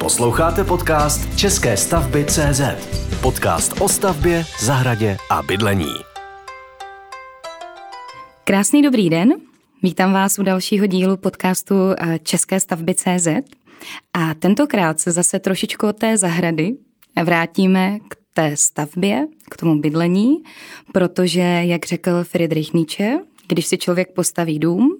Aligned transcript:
Posloucháte 0.00 0.64
podcast 0.64 1.38
České 1.38 1.76
stavby 1.76 2.24
CZ. 2.24 2.60
Podcast 3.22 3.80
o 3.80 3.88
stavbě, 3.88 4.44
zahradě 4.60 5.16
a 5.30 5.42
bydlení. 5.42 5.92
Krásný 8.44 8.82
dobrý 8.82 9.10
den. 9.10 9.34
Vítám 9.82 10.12
vás 10.12 10.38
u 10.38 10.42
dalšího 10.42 10.86
dílu 10.86 11.16
podcastu 11.16 11.74
eh, 11.98 12.18
České 12.22 12.60
stavby 12.60 12.94
CZ. 12.94 13.26
A 14.14 14.34
tentokrát 14.34 15.00
se 15.00 15.12
zase 15.12 15.38
trošičku 15.38 15.86
od 15.86 15.98
té 15.98 16.16
zahrady 16.18 16.76
vrátíme 17.24 17.98
k 18.08 18.16
té 18.34 18.56
stavbě, 18.56 19.26
k 19.50 19.56
tomu 19.56 19.80
bydlení, 19.80 20.36
protože, 20.92 21.40
jak 21.40 21.86
řekl 21.86 22.24
Friedrich 22.24 22.72
Nietzsche, 22.72 23.18
když 23.48 23.66
si 23.66 23.78
člověk 23.78 24.12
postaví 24.12 24.58
dům, 24.58 24.95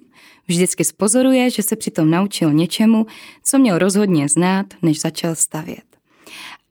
vždycky 0.47 0.83
spozoruje, 0.83 1.49
že 1.49 1.63
se 1.63 1.75
přitom 1.75 2.09
naučil 2.09 2.53
něčemu, 2.53 3.05
co 3.43 3.59
měl 3.59 3.77
rozhodně 3.77 4.29
znát, 4.29 4.65
než 4.81 5.01
začal 5.01 5.35
stavět. 5.35 5.83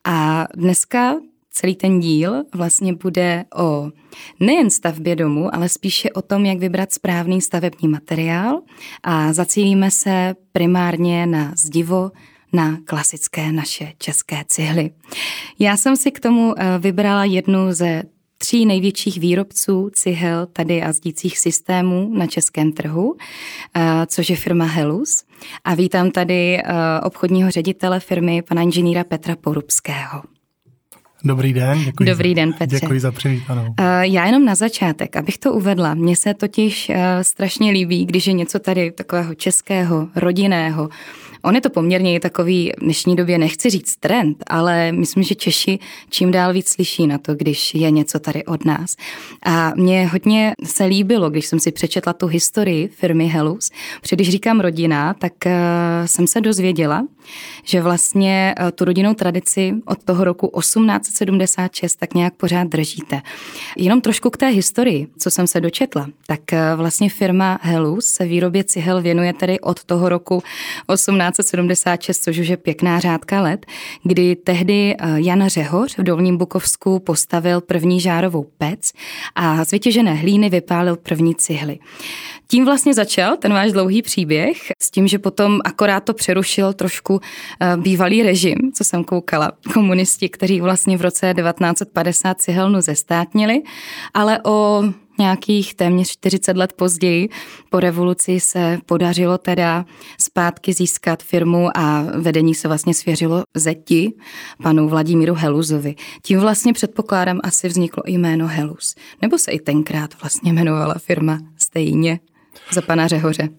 A 0.05 0.47
dneska 0.57 1.17
celý 1.51 1.75
ten 1.75 2.01
díl 2.01 2.45
vlastně 2.55 2.95
bude 2.95 3.45
o 3.57 3.91
nejen 4.41 4.71
stavbě 4.71 5.17
domu, 5.17 5.55
ale 5.55 5.69
spíše 5.69 6.11
o 6.11 6.23
tom, 6.23 6.45
jak 6.45 6.59
vybrat 6.59 6.93
správný 6.93 7.41
stavební 7.41 7.89
materiál 7.89 8.61
a 9.03 9.33
zacílíme 9.33 9.91
se 9.91 10.35
primárně 10.53 11.27
na 11.27 11.53
zdivo, 11.57 12.11
na 12.53 12.79
klasické 12.85 13.53
naše 13.53 13.93
české 13.99 14.45
cihly. 14.47 14.91
Já 15.59 15.77
jsem 15.77 15.97
si 15.97 16.11
k 16.11 16.21
tomu 16.21 16.55
eh, 16.57 16.79
vybrala 16.79 17.25
jednu 17.25 17.73
ze 17.73 18.03
tří 18.39 18.67
největších 18.67 19.21
výrobců 19.21 19.91
cihel 19.93 20.47
tady 20.47 20.83
a 20.83 20.93
zdících 20.93 21.39
systémů 21.39 22.11
na 22.15 22.27
českém 22.27 22.73
trhu, 22.73 23.17
eh, 23.77 24.07
což 24.07 24.31
je 24.31 24.37
firma 24.37 24.65
Helus. 24.65 25.25
A 25.65 25.75
vítám 25.75 26.11
tady 26.11 26.59
eh, 26.59 26.63
obchodního 27.03 27.51
ředitele 27.51 28.01
firmy, 28.01 28.43
pana 28.43 28.63
inženýra 28.63 29.05
Petra 29.05 29.37
Porubského. 29.37 30.23
Dobrý 31.25 31.53
den. 31.53 31.85
Děkuji 31.85 32.05
Dobrý 32.05 32.35
den, 32.35 32.53
Petře. 32.53 32.81
Děkuji 32.81 33.01
za 33.01 33.13
přivítanou. 33.13 33.75
Já 34.01 34.27
jenom 34.27 34.45
na 34.45 34.55
začátek, 34.55 35.17
abych 35.17 35.39
to 35.39 35.53
uvedla. 35.53 35.95
Mně 35.95 36.17
se 36.17 36.35
totiž 36.35 36.91
strašně 37.23 37.71
líbí, 37.71 38.07
když 38.07 38.27
je 38.27 38.33
něco 38.33 38.59
tady 38.59 38.93
takového 38.93 39.35
českého, 39.35 40.09
rodinného, 40.17 40.89
On 41.47 41.55
je 41.55 41.61
to 41.61 41.71
poměrně 41.71 42.21
takový 42.21 42.73
v 42.79 42.81
dnešní 42.81 43.17
době, 43.17 43.39
nechci 43.39 43.71
říct 43.71 43.97
trend, 43.97 44.45
ale 44.47 44.93
myslím, 44.93 45.23
že 45.23 45.35
Češi 45.35 45.79
čím 46.11 46.31
dál 46.31 46.53
víc 46.53 46.69
slyší 46.69 47.07
na 47.07 47.19
to, 47.19 47.35
když 47.35 47.75
je 47.75 47.91
něco 47.91 48.19
tady 48.19 48.45
od 48.45 48.65
nás. 48.65 48.97
A 49.43 49.73
mně 49.77 50.07
hodně 50.07 50.53
se 50.65 50.85
líbilo, 50.85 51.31
když 51.31 51.47
jsem 51.47 51.61
si 51.61 51.73
přečetla 51.73 52.13
tu 52.13 52.27
historii 52.27 52.89
firmy 52.89 53.27
Helus, 53.27 53.71
protože 54.01 54.17
když 54.17 54.31
říkám 54.31 54.61
rodina, 54.61 55.15
tak 55.15 55.33
uh, 55.47 55.53
jsem 56.07 56.27
se 56.27 56.41
dozvěděla, 56.41 57.07
že 57.65 57.83
vlastně 57.83 58.55
uh, 58.61 58.71
tu 58.71 58.85
rodinnou 58.85 59.15
tradici 59.15 59.75
od 59.87 60.05
toho 60.05 60.25
roku 60.25 60.53
1876 60.61 61.97
tak 61.97 62.15
nějak 62.15 62.35
pořád 62.35 62.69
držíte. 62.69 63.23
Jenom 63.77 64.01
trošku 64.01 64.31
k 64.31 64.37
té 64.37 64.49
historii, 64.49 65.07
co 65.19 65.31
jsem 65.31 65.47
se 65.47 65.61
dočetla, 65.61 66.07
tak 66.27 66.41
uh, 66.53 66.59
vlastně 66.77 67.11
firma 67.11 67.59
Helus 67.63 68.07
se 68.07 68.25
výrobě 68.25 68.65
cihel 68.65 69.03
věnuje 69.03 69.33
tedy 69.33 69.61
od 69.61 69.85
toho 69.85 70.09
roku 70.09 70.43
18 70.87 71.36
1976, 71.37 72.23
což 72.23 72.39
už 72.39 72.49
je 72.49 72.57
pěkná 72.57 73.01
řádka 73.01 73.41
let, 73.41 73.67
kdy 74.03 74.37
tehdy 74.37 74.95
eh, 74.99 75.21
Jan 75.21 75.49
Řehoř 75.49 75.99
v 75.99 76.03
Dolním 76.03 76.37
Bukovsku 76.37 76.99
postavil 76.99 77.61
první 77.61 78.01
žárovou 78.01 78.47
pec 78.59 78.93
a 79.35 79.65
z 79.65 79.71
vytěžené 79.71 80.15
hlíny 80.15 80.51
vypálil 80.51 80.97
první 80.97 81.35
cihly. 81.35 81.79
Tím 82.49 82.65
vlastně 82.65 82.95
začal 82.95 83.37
ten 83.37 83.53
váš 83.53 83.73
dlouhý 83.73 84.03
příběh 84.03 84.57
s 84.83 84.91
tím, 84.91 85.09
že 85.09 85.19
potom 85.19 85.61
akorát 85.65 86.05
to 86.05 86.15
přerušil 86.15 86.73
trošku 86.73 87.21
eh, 87.61 87.77
bývalý 87.77 88.23
režim, 88.23 88.57
co 88.75 88.85
jsem 88.85 89.05
koukala, 89.05 89.53
komunisti, 89.73 90.29
kteří 90.29 90.61
vlastně 90.61 90.97
v 90.97 91.01
roce 91.01 91.35
1950 91.35 92.41
cihelnu 92.41 92.81
zestátnili, 92.81 93.63
ale 94.15 94.41
o 94.45 94.85
nějakých 95.19 95.75
téměř 95.75 96.11
40 96.11 96.57
let 96.57 96.73
později 96.73 97.29
po 97.71 97.81
revoluci 97.81 98.41
se 98.41 98.79
podařilo 98.87 99.39
teda 99.39 99.85
zpátky 100.21 100.73
získat 100.73 101.23
firmu 101.23 101.77
a 101.77 102.05
vedení 102.19 102.55
se 102.55 102.69
vlastně 102.69 102.95
svěřilo 102.95 103.43
zeti 103.55 104.13
panu 104.63 104.89
Vladimíru 104.89 105.35
Heluzovi. 105.35 105.95
Tím 106.23 106.41
vlastně 106.41 106.73
předpokládám 106.73 107.41
asi 107.43 107.69
vzniklo 107.69 108.03
i 108.07 108.13
jméno 108.13 108.47
Helus. 108.47 108.95
Nebo 109.23 109.39
se 109.39 109.51
i 109.51 109.61
tenkrát 109.61 110.21
vlastně 110.21 110.51
jmenovala 110.53 110.95
firma 110.99 111.39
stejně 111.57 112.21
za 112.73 112.83
pana 112.83 113.09
Řehoře. 113.09 113.49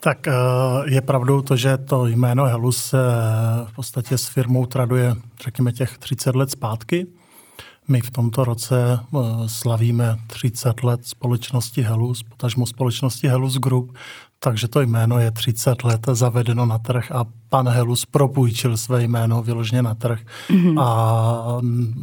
Tak 0.00 0.28
eh, 0.28 0.32
je 0.86 1.00
pravdou 1.00 1.42
to, 1.42 1.56
že 1.56 1.76
to 1.78 2.06
jméno 2.06 2.44
Helus 2.44 2.84
se 2.84 2.98
v 3.64 3.74
podstatě 3.74 4.18
s 4.18 4.26
firmou 4.26 4.66
traduje, 4.66 5.14
řekněme, 5.44 5.72
těch 5.72 5.98
30 5.98 6.36
let 6.36 6.50
zpátky. 6.50 7.06
My 7.88 8.00
v 8.00 8.10
tomto 8.10 8.44
roce 8.44 9.00
eh, 9.00 9.18
slavíme 9.46 10.16
30 10.26 10.82
let 10.82 11.00
společnosti 11.02 11.82
Helus, 11.82 12.22
potažmo 12.22 12.66
společnosti 12.66 13.28
Helus 13.28 13.56
Group, 13.56 13.96
takže 14.38 14.68
to 14.68 14.80
jméno 14.80 15.18
je 15.18 15.30
30 15.30 15.84
let 15.84 16.06
zavedeno 16.12 16.66
na 16.66 16.78
trh 16.78 17.12
a 17.12 17.24
pan 17.48 17.68
Helus 17.68 18.06
propůjčil 18.06 18.76
své 18.76 19.02
jméno 19.02 19.42
vyloženě 19.42 19.82
na 19.82 19.94
trh 19.94 20.20
mm-hmm. 20.50 20.80
a 20.82 21.60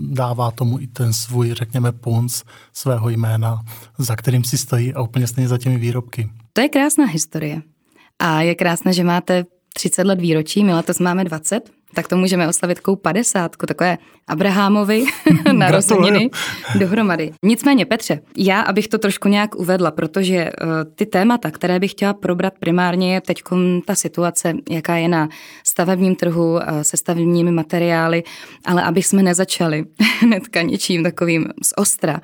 dává 0.10 0.52
tomu 0.52 0.80
i 0.80 0.88
ten 0.88 1.14
svůj, 1.14 1.54
řekněme, 1.54 1.92
punc 1.92 2.44
svého 2.74 3.10
jména, 3.10 3.60
za 3.98 4.16
kterým 4.16 4.44
si 4.44 4.58
stojí 4.58 4.94
a 4.94 5.02
úplně 5.02 5.28
stejně 5.28 5.48
za 5.48 5.58
těmi 5.58 5.78
výrobky. 5.78 6.30
To 6.54 6.62
je 6.62 6.70
krásná 6.70 7.06
historie. 7.06 7.62
A 8.20 8.42
je 8.42 8.56
krásné, 8.56 8.94
že 8.94 9.04
máte 9.04 9.46
30 9.74 10.04
let 10.04 10.22
výročí, 10.22 10.64
my 10.64 10.74
letos 10.74 11.00
máme 11.00 11.24
20, 11.24 11.70
tak 11.96 12.08
to 12.08 12.18
můžeme 12.18 12.48
oslavit 12.48 12.80
kou 12.80 12.96
50, 12.96 13.56
takové 13.56 13.98
Abrahamovi 14.28 15.06
narozeniny 15.52 16.30
dohromady. 16.80 17.32
Nicméně, 17.44 17.86
Petře, 17.86 18.20
já, 18.38 18.62
abych 18.62 18.88
to 18.88 18.98
trošku 18.98 19.28
nějak 19.28 19.56
uvedla, 19.56 19.92
protože 19.92 20.46
uh, 20.46 20.70
ty 20.96 21.06
témata, 21.06 21.52
které 21.52 21.80
bych 21.80 21.92
chtěla 21.92 22.14
probrat 22.14 22.54
primárně, 22.60 23.14
je 23.14 23.22
teď 23.22 23.44
ta 23.86 23.96
situace, 23.96 24.54
jaká 24.70 24.96
je 24.96 25.08
na 25.08 25.30
stavebním 25.64 26.16
trhu 26.16 26.54
uh, 26.54 26.60
se 26.82 26.98
stavebními 26.98 27.52
materiály, 27.52 28.24
ale 28.66 28.84
aby 28.84 29.04
jsme 29.04 29.24
nezačali 29.24 29.86
hnedka 30.20 30.62
něčím 30.62 31.04
takovým 31.04 31.46
z 31.64 31.74
ostra. 31.78 32.22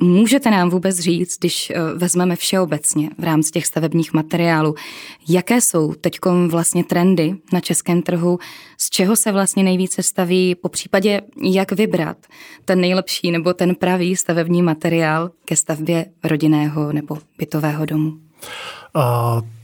Můžete 0.00 0.50
nám 0.50 0.70
vůbec 0.70 0.98
říct, 0.98 1.38
když 1.38 1.72
uh, 1.76 1.98
vezmeme 1.98 2.36
všeobecně 2.36 3.10
v 3.18 3.24
rámci 3.24 3.50
těch 3.50 3.66
stavebních 3.66 4.12
materiálů, 4.12 4.74
jaké 5.28 5.60
jsou 5.60 5.94
teď 5.94 6.18
vlastně 6.46 6.84
trendy 6.84 7.34
na 7.52 7.60
českém 7.60 8.02
trhu, 8.02 8.38
z 8.78 8.90
čeho 8.90 9.16
se 9.16 9.32
vlastně 9.32 9.62
nejvíce 9.62 10.02
staví, 10.02 10.54
po 10.54 10.68
případě 10.68 11.20
jak 11.42 11.72
vybrat 11.72 12.16
ten 12.64 12.80
nejlepší 12.80 13.30
nebo 13.30 13.52
ten 13.54 13.74
pravý 13.74 14.16
stavební 14.16 14.62
materiál 14.62 15.30
ke 15.44 15.56
stavbě 15.56 16.06
rodinného 16.24 16.92
nebo 16.92 17.18
bytového 17.38 17.86
domu? 17.86 18.08
Uh, 18.08 19.02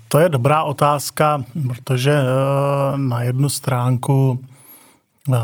to 0.09 0.19
je 0.19 0.29
dobrá 0.29 0.63
otázka, 0.63 1.45
protože 1.69 2.13
uh, 2.13 2.99
na 2.99 3.23
jednu 3.23 3.49
stránku 3.49 4.41
uh, 5.29 5.37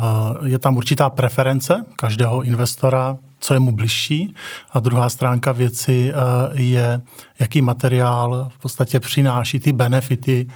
je 0.44 0.58
tam 0.58 0.76
určitá 0.76 1.10
preference 1.10 1.84
každého 1.96 2.42
investora, 2.42 3.16
co 3.40 3.54
je 3.54 3.60
mu 3.60 3.72
bližší. 3.72 4.34
A 4.72 4.80
druhá 4.80 5.08
stránka 5.08 5.52
věci 5.52 6.12
je, 6.52 7.00
jaký 7.40 7.62
materiál 7.62 8.50
v 8.54 8.58
podstatě 8.58 9.00
přináší 9.00 9.60
ty 9.60 9.72
benefity 9.72 10.46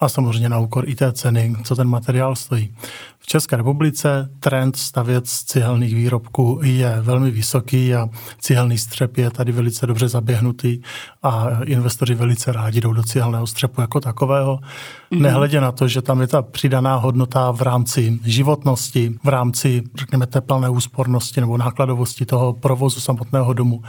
a 0.00 0.08
samozřejmě 0.08 0.48
na 0.48 0.58
úkor 0.58 0.88
i 0.88 0.94
té 0.94 1.12
ceny, 1.12 1.56
co 1.64 1.76
ten 1.76 1.88
materiál 1.88 2.36
stojí. 2.36 2.74
V 3.18 3.26
České 3.26 3.56
republice 3.56 4.30
trend 4.40 4.76
stavět 4.76 5.26
z 5.26 5.44
cihelných 5.44 5.94
výrobků 5.94 6.60
je 6.62 6.96
velmi 7.00 7.30
vysoký 7.30 7.94
a 7.94 8.08
cihelný 8.40 8.78
střep 8.78 9.16
je 9.16 9.30
tady 9.30 9.52
velice 9.52 9.86
dobře 9.86 10.08
zaběhnutý 10.08 10.80
a 11.22 11.46
investoři 11.64 12.14
velice 12.14 12.52
rádi 12.52 12.80
jdou 12.80 12.92
do 12.92 13.02
cihelného 13.02 13.46
střepu 13.46 13.80
jako 13.80 14.00
takového. 14.00 14.56
Mm-hmm. 14.56 15.20
Nehledě 15.20 15.60
na 15.60 15.72
to, 15.72 15.88
že 15.88 16.02
tam 16.02 16.20
je 16.20 16.26
ta 16.26 16.42
přidaná 16.42 16.96
hodnota 16.96 17.50
v 17.50 17.62
rámci 17.62 18.18
životnosti, 18.24 19.14
v 19.24 19.28
rámci, 19.28 19.82
řekněme, 19.98 20.26
teplné 20.26 20.68
úspornosti 20.68 21.40
nebo 21.40 21.56
nákladovosti 21.56 22.26
toho 22.26 22.52
provozu 22.52 23.00
samotného 23.00 23.52
domu, 23.52 23.82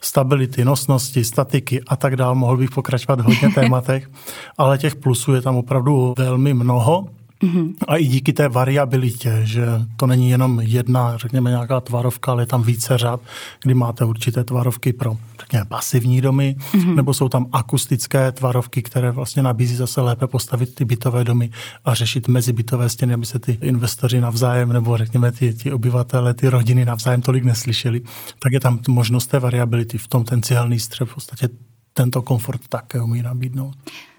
stability, 0.00 0.64
nosnosti, 0.64 1.24
statiky 1.24 1.82
a 1.86 1.96
tak 1.96 2.16
dále. 2.16 2.34
Mohl 2.34 2.56
bych 2.56 2.70
pokračovat 2.70 3.20
v 3.20 3.24
hodně 3.24 3.50
tématech, 3.54 4.10
ale 4.58 4.78
těch 4.78 4.96
plusů 4.96 5.34
je 5.34 5.40
tam 5.46 5.56
opravdu 5.56 6.14
velmi 6.18 6.54
mnoho. 6.54 7.06
Mm-hmm. 7.42 7.74
A 7.88 7.96
i 7.96 8.04
díky 8.06 8.32
té 8.32 8.48
variabilitě, 8.48 9.40
že 9.44 9.66
to 9.96 10.06
není 10.06 10.30
jenom 10.30 10.60
jedna, 10.60 11.16
řekněme, 11.16 11.50
nějaká 11.50 11.80
tvarovka, 11.80 12.32
ale 12.32 12.42
je 12.42 12.46
tam 12.46 12.62
více 12.62 12.98
řad, 12.98 13.20
kdy 13.62 13.74
máte 13.74 14.04
určité 14.04 14.44
tvarovky 14.44 14.92
pro, 14.92 15.16
řekněme, 15.40 15.64
pasivní 15.64 16.20
domy, 16.20 16.56
mm-hmm. 16.58 16.94
nebo 16.94 17.14
jsou 17.14 17.28
tam 17.28 17.46
akustické 17.52 18.32
tvarovky, 18.32 18.82
které 18.82 19.10
vlastně 19.10 19.42
nabízí 19.42 19.76
zase 19.76 20.00
lépe 20.00 20.26
postavit 20.26 20.74
ty 20.74 20.84
bytové 20.84 21.24
domy 21.24 21.50
a 21.84 21.94
řešit 21.94 22.28
mezibytové 22.28 22.88
stěny, 22.88 23.14
aby 23.14 23.26
se 23.26 23.38
ty 23.38 23.58
investoři 23.62 24.20
navzájem, 24.20 24.72
nebo 24.72 24.96
řekněme, 24.96 25.32
ty, 25.32 25.54
ty 25.54 25.72
obyvatele, 25.72 26.34
ty 26.34 26.48
rodiny 26.48 26.84
navzájem 26.84 27.22
tolik 27.22 27.44
neslyšeli. 27.44 28.00
Tak 28.38 28.52
je 28.52 28.60
tam 28.60 28.78
možnost 28.88 29.26
té 29.26 29.38
variability. 29.38 29.98
V 29.98 30.08
tom 30.08 30.24
ten 30.24 30.42
cihelný 30.42 30.80
střep 30.80 31.08
v 31.08 31.14
podstatě 31.14 31.48
tento 31.92 32.22
komfort 32.22 32.60
také 32.68 33.02
umí 33.02 33.22
nabídnout. 33.22 33.74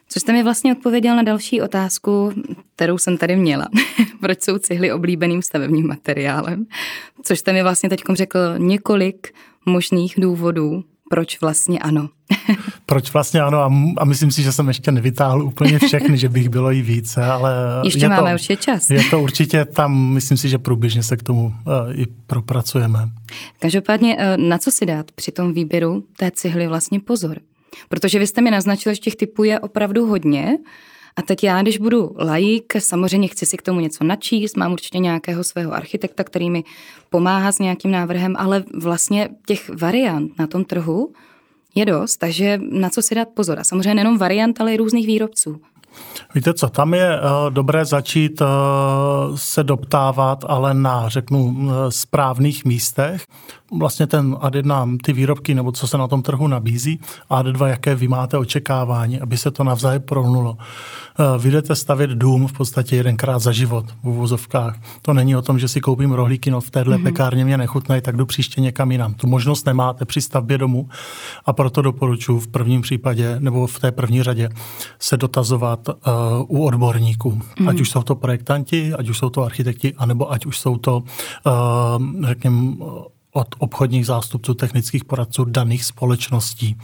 Co 0.09 0.19
jste 0.19 0.33
mi 0.33 0.43
vlastně 0.43 0.71
odpověděl 0.71 1.15
na 1.15 1.23
další 1.23 1.61
otázku, 1.61 2.33
kterou 2.75 2.97
jsem 2.97 3.17
tady 3.17 3.35
měla. 3.35 3.67
proč 4.19 4.43
jsou 4.43 4.57
cihly 4.57 4.91
oblíbeným 4.91 5.41
stavebním 5.41 5.87
materiálem. 5.87 6.65
Což 7.23 7.39
jste 7.39 7.53
mi 7.53 7.63
vlastně 7.63 7.89
teď 7.89 8.01
řekl 8.13 8.39
několik 8.57 9.33
možných 9.65 10.13
důvodů, 10.17 10.83
proč 11.09 11.41
vlastně 11.41 11.79
ano. 11.79 12.09
proč 12.85 13.13
vlastně 13.13 13.41
ano 13.41 13.57
a, 13.57 13.73
a 13.97 14.05
myslím 14.05 14.31
si, 14.31 14.43
že 14.43 14.51
jsem 14.51 14.67
ještě 14.67 14.91
nevytáhl 14.91 15.41
úplně 15.41 15.79
všechny, 15.79 16.17
že 16.17 16.29
bych 16.29 16.49
bylo 16.49 16.71
i 16.71 16.81
více, 16.81 17.25
ale... 17.25 17.53
Ještě 17.83 18.09
máme 18.09 18.29
to, 18.29 18.33
určitě 18.33 18.55
čas. 18.55 18.89
Je 18.89 19.03
to 19.09 19.21
určitě 19.21 19.65
tam, 19.65 20.13
myslím 20.13 20.37
si, 20.37 20.49
že 20.49 20.57
průběžně 20.57 21.03
se 21.03 21.17
k 21.17 21.23
tomu 21.23 21.45
uh, 21.45 21.53
i 21.91 22.05
propracujeme. 22.27 23.09
Každopádně, 23.59 24.17
uh, 24.17 24.43
na 24.43 24.57
co 24.57 24.71
si 24.71 24.85
dát 24.85 25.11
při 25.11 25.31
tom 25.31 25.53
výběru 25.53 26.03
té 26.17 26.31
cihly 26.31 26.67
vlastně 26.67 26.99
pozor? 26.99 27.37
Protože 27.89 28.19
vy 28.19 28.27
jste 28.27 28.41
mi 28.41 28.51
naznačil, 28.51 28.93
že 28.93 28.99
těch 28.99 29.15
typů 29.15 29.43
je 29.43 29.59
opravdu 29.59 30.05
hodně, 30.05 30.57
a 31.17 31.21
teď 31.21 31.43
já, 31.43 31.61
když 31.61 31.77
budu 31.77 32.15
laik, 32.17 32.73
samozřejmě 32.79 33.27
chci 33.27 33.45
si 33.45 33.57
k 33.57 33.61
tomu 33.61 33.79
něco 33.79 34.03
načíst, 34.03 34.57
mám 34.57 34.73
určitě 34.73 34.99
nějakého 34.99 35.43
svého 35.43 35.73
architekta, 35.73 36.23
který 36.23 36.49
mi 36.49 36.63
pomáhá 37.09 37.51
s 37.51 37.59
nějakým 37.59 37.91
návrhem, 37.91 38.35
ale 38.37 38.63
vlastně 38.73 39.29
těch 39.45 39.69
variant 39.69 40.39
na 40.39 40.47
tom 40.47 40.65
trhu 40.65 41.13
je 41.75 41.85
dost, 41.85 42.17
takže 42.17 42.59
na 42.71 42.89
co 42.89 43.01
si 43.01 43.15
dát 43.15 43.27
pozor. 43.27 43.59
A 43.59 43.63
samozřejmě 43.63 43.95
nejenom 43.95 44.17
variant, 44.17 44.61
ale 44.61 44.73
i 44.73 44.77
různých 44.77 45.07
výrobců. 45.07 45.61
Víte 46.35 46.53
co, 46.53 46.69
tam 46.69 46.93
je 46.93 47.19
uh, 47.19 47.53
dobré 47.53 47.85
začít 47.85 48.41
uh, 48.41 48.47
se 49.35 49.63
doptávat, 49.63 50.45
ale 50.47 50.73
na, 50.73 51.09
řeknu, 51.09 51.45
uh, 51.45 51.71
správných 51.89 52.65
místech. 52.65 53.25
Vlastně 53.79 54.07
ten 54.07 54.33
AD1, 54.33 54.97
ty 55.03 55.13
výrobky, 55.13 55.55
nebo 55.55 55.71
co 55.71 55.87
se 55.87 55.97
na 55.97 56.07
tom 56.07 56.21
trhu 56.21 56.47
nabízí, 56.47 56.99
a 57.29 57.43
AD2, 57.43 57.65
jaké 57.65 57.95
vy 57.95 58.07
máte 58.07 58.37
očekávání, 58.37 59.21
aby 59.21 59.37
se 59.37 59.51
to 59.51 59.63
navzájem 59.63 60.01
prohnulo. 60.01 60.57
Eh, 61.19 61.39
vy 61.39 61.51
jdete 61.51 61.75
stavět 61.75 62.09
dům 62.09 62.47
v 62.47 62.53
podstatě 62.53 62.95
jedenkrát 62.95 63.39
za 63.39 63.51
život 63.51 63.85
v 64.03 64.07
uvozovkách. 64.07 64.75
To 65.01 65.13
není 65.13 65.35
o 65.35 65.41
tom, 65.41 65.59
že 65.59 65.67
si 65.67 65.81
koupím 65.81 66.11
rohlíky, 66.11 66.51
no 66.51 66.61
v 66.61 66.69
téhle 66.69 66.97
mm-hmm. 66.97 67.03
pekárně 67.03 67.45
mě 67.45 67.57
nechutnají, 67.57 68.01
tak 68.01 68.17
jdu 68.17 68.25
příště 68.25 68.61
někam 68.61 68.91
jinam. 68.91 69.13
Tu 69.13 69.27
možnost 69.27 69.65
nemáte 69.65 70.05
při 70.05 70.21
stavbě 70.21 70.57
domu 70.57 70.89
a 71.45 71.53
proto 71.53 71.81
doporučuji 71.81 72.39
v 72.39 72.47
prvním 72.47 72.81
případě 72.81 73.35
nebo 73.39 73.67
v 73.67 73.79
té 73.79 73.91
první 73.91 74.23
řadě 74.23 74.49
se 74.99 75.17
dotazovat 75.17 75.86
u 76.47 76.65
odborníků. 76.65 77.31
Mm-hmm. 77.31 77.69
Ať 77.69 77.79
už 77.79 77.89
jsou 77.89 78.03
to 78.03 78.15
projektanti, 78.15 78.93
ať 78.93 79.09
už 79.09 79.17
jsou 79.17 79.29
to 79.29 79.43
architekti, 79.43 79.93
anebo 79.93 80.31
ať 80.31 80.45
už 80.45 80.59
jsou 80.59 80.77
to, 80.77 81.03
uh, 81.45 82.25
řekněme, 82.25 82.73
od 83.33 83.55
obchodních 83.57 84.05
zástupců, 84.05 84.53
technických 84.53 85.05
poradců 85.05 85.45
daných 85.45 85.85
společností, 85.85 86.77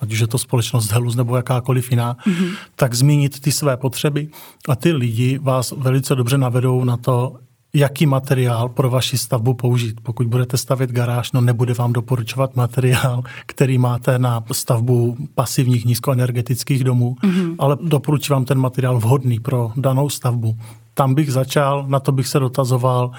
ať 0.00 0.12
už 0.12 0.18
je 0.18 0.26
to 0.26 0.38
společnost 0.38 0.92
Helus 0.92 1.16
nebo 1.16 1.36
jakákoliv 1.36 1.90
jiná, 1.90 2.14
mm-hmm. 2.14 2.56
tak 2.76 2.94
zmínit 2.94 3.40
ty 3.40 3.52
své 3.52 3.76
potřeby 3.76 4.28
a 4.68 4.76
ty 4.76 4.92
lidi 4.92 5.38
vás 5.38 5.72
velice 5.76 6.14
dobře 6.14 6.38
navedou 6.38 6.84
na 6.84 6.96
to, 6.96 7.36
jaký 7.74 8.06
materiál 8.06 8.68
pro 8.68 8.90
vaši 8.90 9.18
stavbu 9.18 9.54
použít. 9.54 10.00
Pokud 10.02 10.26
budete 10.26 10.56
stavět 10.56 10.90
garáž, 10.90 11.32
no 11.32 11.40
nebude 11.40 11.74
vám 11.74 11.92
doporučovat 11.92 12.56
materiál, 12.56 13.22
který 13.46 13.78
máte 13.78 14.18
na 14.18 14.44
stavbu 14.52 15.16
pasivních 15.34 15.84
nízkoenergetických 15.84 16.84
domů, 16.84 17.16
mm-hmm. 17.22 17.56
ale 17.58 17.76
doporučí 17.80 18.32
vám 18.32 18.44
ten 18.44 18.58
materiál 18.58 18.98
vhodný 18.98 19.40
pro 19.40 19.72
danou 19.76 20.08
stavbu. 20.08 20.56
Tam 20.94 21.14
bych 21.14 21.32
začal, 21.32 21.84
na 21.88 22.00
to 22.00 22.12
bych 22.12 22.26
se 22.28 22.38
dotazoval 22.38 23.10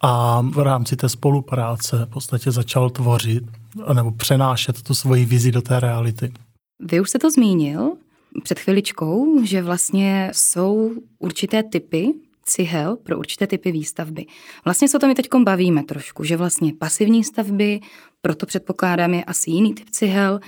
a 0.00 0.42
v 0.50 0.58
rámci 0.58 0.96
té 0.96 1.08
spolupráce 1.08 2.06
v 2.06 2.12
podstatě 2.12 2.50
začal 2.50 2.90
tvořit 2.90 3.44
nebo 3.92 4.10
přenášet 4.10 4.82
tu 4.82 4.94
svoji 4.94 5.24
vizi 5.24 5.52
do 5.52 5.62
té 5.62 5.80
reality. 5.80 6.32
Vy 6.90 7.00
už 7.00 7.08
jste 7.08 7.18
to 7.18 7.30
zmínil 7.30 7.92
před 8.42 8.58
chviličkou, 8.58 9.44
že 9.44 9.62
vlastně 9.62 10.30
jsou 10.34 10.90
určité 11.18 11.62
typy 11.62 12.14
cihel 12.44 12.96
pro 12.96 13.18
určité 13.18 13.46
typy 13.46 13.72
výstavby. 13.72 14.26
Vlastně 14.64 14.88
se 14.88 14.96
o 14.96 15.00
tom 15.00 15.08
my 15.08 15.14
teď 15.14 15.28
bavíme 15.44 15.82
trošku, 15.82 16.24
že 16.24 16.36
vlastně 16.36 16.72
pasivní 16.78 17.24
stavby, 17.24 17.80
proto 18.20 18.46
předpokládám 18.46 19.14
je 19.14 19.24
asi 19.24 19.50
jiný 19.50 19.74
typ 19.74 19.90
cihel. 19.90 20.40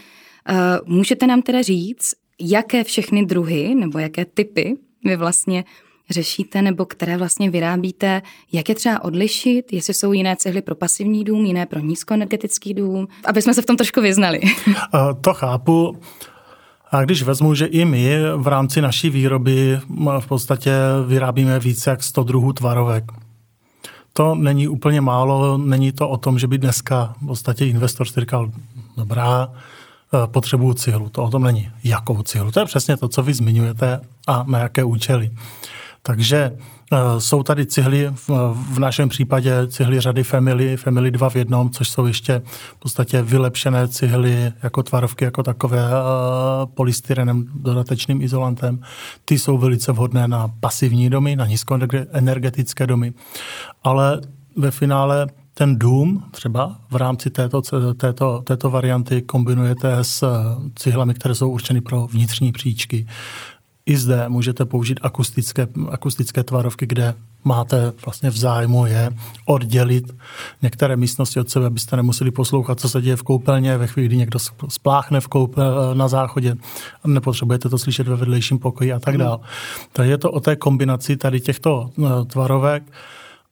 Eh, 0.48 0.54
můžete 0.84 1.26
nám 1.26 1.42
teda 1.42 1.62
říct, 1.62 2.14
jaké 2.40 2.84
všechny 2.84 3.26
druhy 3.26 3.74
nebo 3.74 3.98
jaké 3.98 4.24
typy 4.24 4.76
vy 5.04 5.16
vlastně 5.16 5.64
řešíte 6.10 6.62
nebo 6.62 6.84
které 6.84 7.16
vlastně 7.16 7.50
vyrábíte, 7.50 8.22
jak 8.52 8.68
je 8.68 8.74
třeba 8.74 9.04
odlišit, 9.04 9.72
jestli 9.72 9.94
jsou 9.94 10.12
jiné 10.12 10.36
cihly 10.36 10.62
pro 10.62 10.74
pasivní 10.74 11.24
dům, 11.24 11.44
jiné 11.44 11.66
pro 11.66 11.80
nízkoenergetický 11.80 12.74
dům, 12.74 13.08
aby 13.24 13.42
jsme 13.42 13.54
se 13.54 13.62
v 13.62 13.66
tom 13.66 13.76
trošku 13.76 14.00
vyznali. 14.00 14.40
To 15.20 15.34
chápu. 15.34 15.96
A 16.94 17.02
když 17.04 17.22
vezmu, 17.22 17.54
že 17.54 17.66
i 17.66 17.84
my 17.84 18.18
v 18.36 18.46
rámci 18.46 18.80
naší 18.80 19.10
výroby 19.10 19.80
v 20.20 20.26
podstatě 20.26 20.72
vyrábíme 21.06 21.58
více 21.58 21.90
jak 21.90 22.02
100 22.02 22.22
druhů 22.22 22.52
tvarovek. 22.52 23.04
To 24.12 24.34
není 24.34 24.68
úplně 24.68 25.00
málo, 25.00 25.58
není 25.58 25.92
to 25.92 26.08
o 26.08 26.16
tom, 26.16 26.38
že 26.38 26.46
by 26.46 26.58
dneska 26.58 27.14
v 27.22 27.26
podstatě 27.26 27.66
investor 27.66 28.06
si 28.08 28.20
říkal, 28.20 28.50
dobrá, 28.96 29.48
e, 29.48 30.26
potřebuju 30.26 30.74
cihlu. 30.74 31.08
To 31.08 31.22
o 31.22 31.30
tom 31.30 31.42
není. 31.42 31.70
Jakou 31.84 32.22
cihlu? 32.22 32.50
To 32.50 32.60
je 32.60 32.66
přesně 32.66 32.96
to, 32.96 33.08
co 33.08 33.22
vy 33.22 33.34
zmiňujete 33.34 34.00
a 34.26 34.44
na 34.48 34.58
jaké 34.58 34.84
účely. 34.84 35.30
Takže 36.06 36.50
uh, 36.92 36.98
jsou 37.18 37.42
tady 37.42 37.66
cihly, 37.66 38.10
v, 38.14 38.30
v 38.72 38.78
našem 38.78 39.08
případě 39.08 39.66
cihly 39.66 40.00
řady 40.00 40.22
Family, 40.22 40.76
Family 40.76 41.10
2 41.10 41.30
v 41.30 41.36
jednom, 41.36 41.70
což 41.70 41.88
jsou 41.88 42.06
ještě 42.06 42.42
v 42.46 42.78
podstatě 42.78 43.22
vylepšené 43.22 43.88
cihly 43.88 44.52
jako 44.62 44.82
tvarovky, 44.82 45.24
jako 45.24 45.42
takové 45.42 45.88
uh, 45.88 45.94
polystyrenem, 46.74 47.44
dodatečným 47.54 48.22
izolantem. 48.22 48.80
Ty 49.24 49.38
jsou 49.38 49.58
velice 49.58 49.92
vhodné 49.92 50.28
na 50.28 50.48
pasivní 50.60 51.10
domy, 51.10 51.36
na 51.36 51.46
nízkoenergetické 51.46 52.86
domy. 52.86 53.12
Ale 53.82 54.20
ve 54.56 54.70
finále 54.70 55.26
ten 55.54 55.78
dům 55.78 56.24
třeba 56.30 56.76
v 56.90 56.96
rámci 56.96 57.30
této, 57.30 57.62
této, 57.96 58.42
této 58.42 58.70
varianty 58.70 59.22
kombinujete 59.22 59.96
s 60.02 60.24
cihlami, 60.74 61.14
které 61.14 61.34
jsou 61.34 61.50
určeny 61.50 61.80
pro 61.80 62.06
vnitřní 62.06 62.52
příčky. 62.52 63.06
I 63.86 63.96
zde 63.96 64.28
můžete 64.28 64.64
použít 64.64 65.00
akustické, 65.02 65.66
akustické 65.90 66.42
tvarovky, 66.42 66.86
kde 66.86 67.14
máte 67.44 67.92
vlastně 68.04 68.30
v 68.30 68.36
zájmu 68.36 68.86
je 68.86 69.10
oddělit 69.46 70.16
některé 70.62 70.96
místnosti 70.96 71.40
od 71.40 71.50
sebe, 71.50 71.66
abyste 71.66 71.96
nemuseli 71.96 72.30
poslouchat, 72.30 72.80
co 72.80 72.88
se 72.88 73.02
děje 73.02 73.16
v 73.16 73.22
koupelně 73.22 73.78
ve 73.78 73.86
chvíli, 73.86 74.08
kdy 74.08 74.16
někdo 74.16 74.38
spláchne 74.68 75.20
v 75.20 75.28
koupel, 75.28 75.94
na 75.94 76.08
záchodě. 76.08 76.56
Nepotřebujete 77.06 77.68
to 77.68 77.78
slyšet 77.78 78.08
ve 78.08 78.16
vedlejším 78.16 78.58
pokoji 78.58 78.92
a 78.92 78.98
tak 78.98 79.18
dále. 79.18 79.38
Takže 79.92 80.12
je 80.12 80.18
to 80.18 80.30
o 80.30 80.40
té 80.40 80.56
kombinaci 80.56 81.16
tady 81.16 81.40
těchto 81.40 81.90
eh, 81.98 82.24
tvarovek 82.24 82.82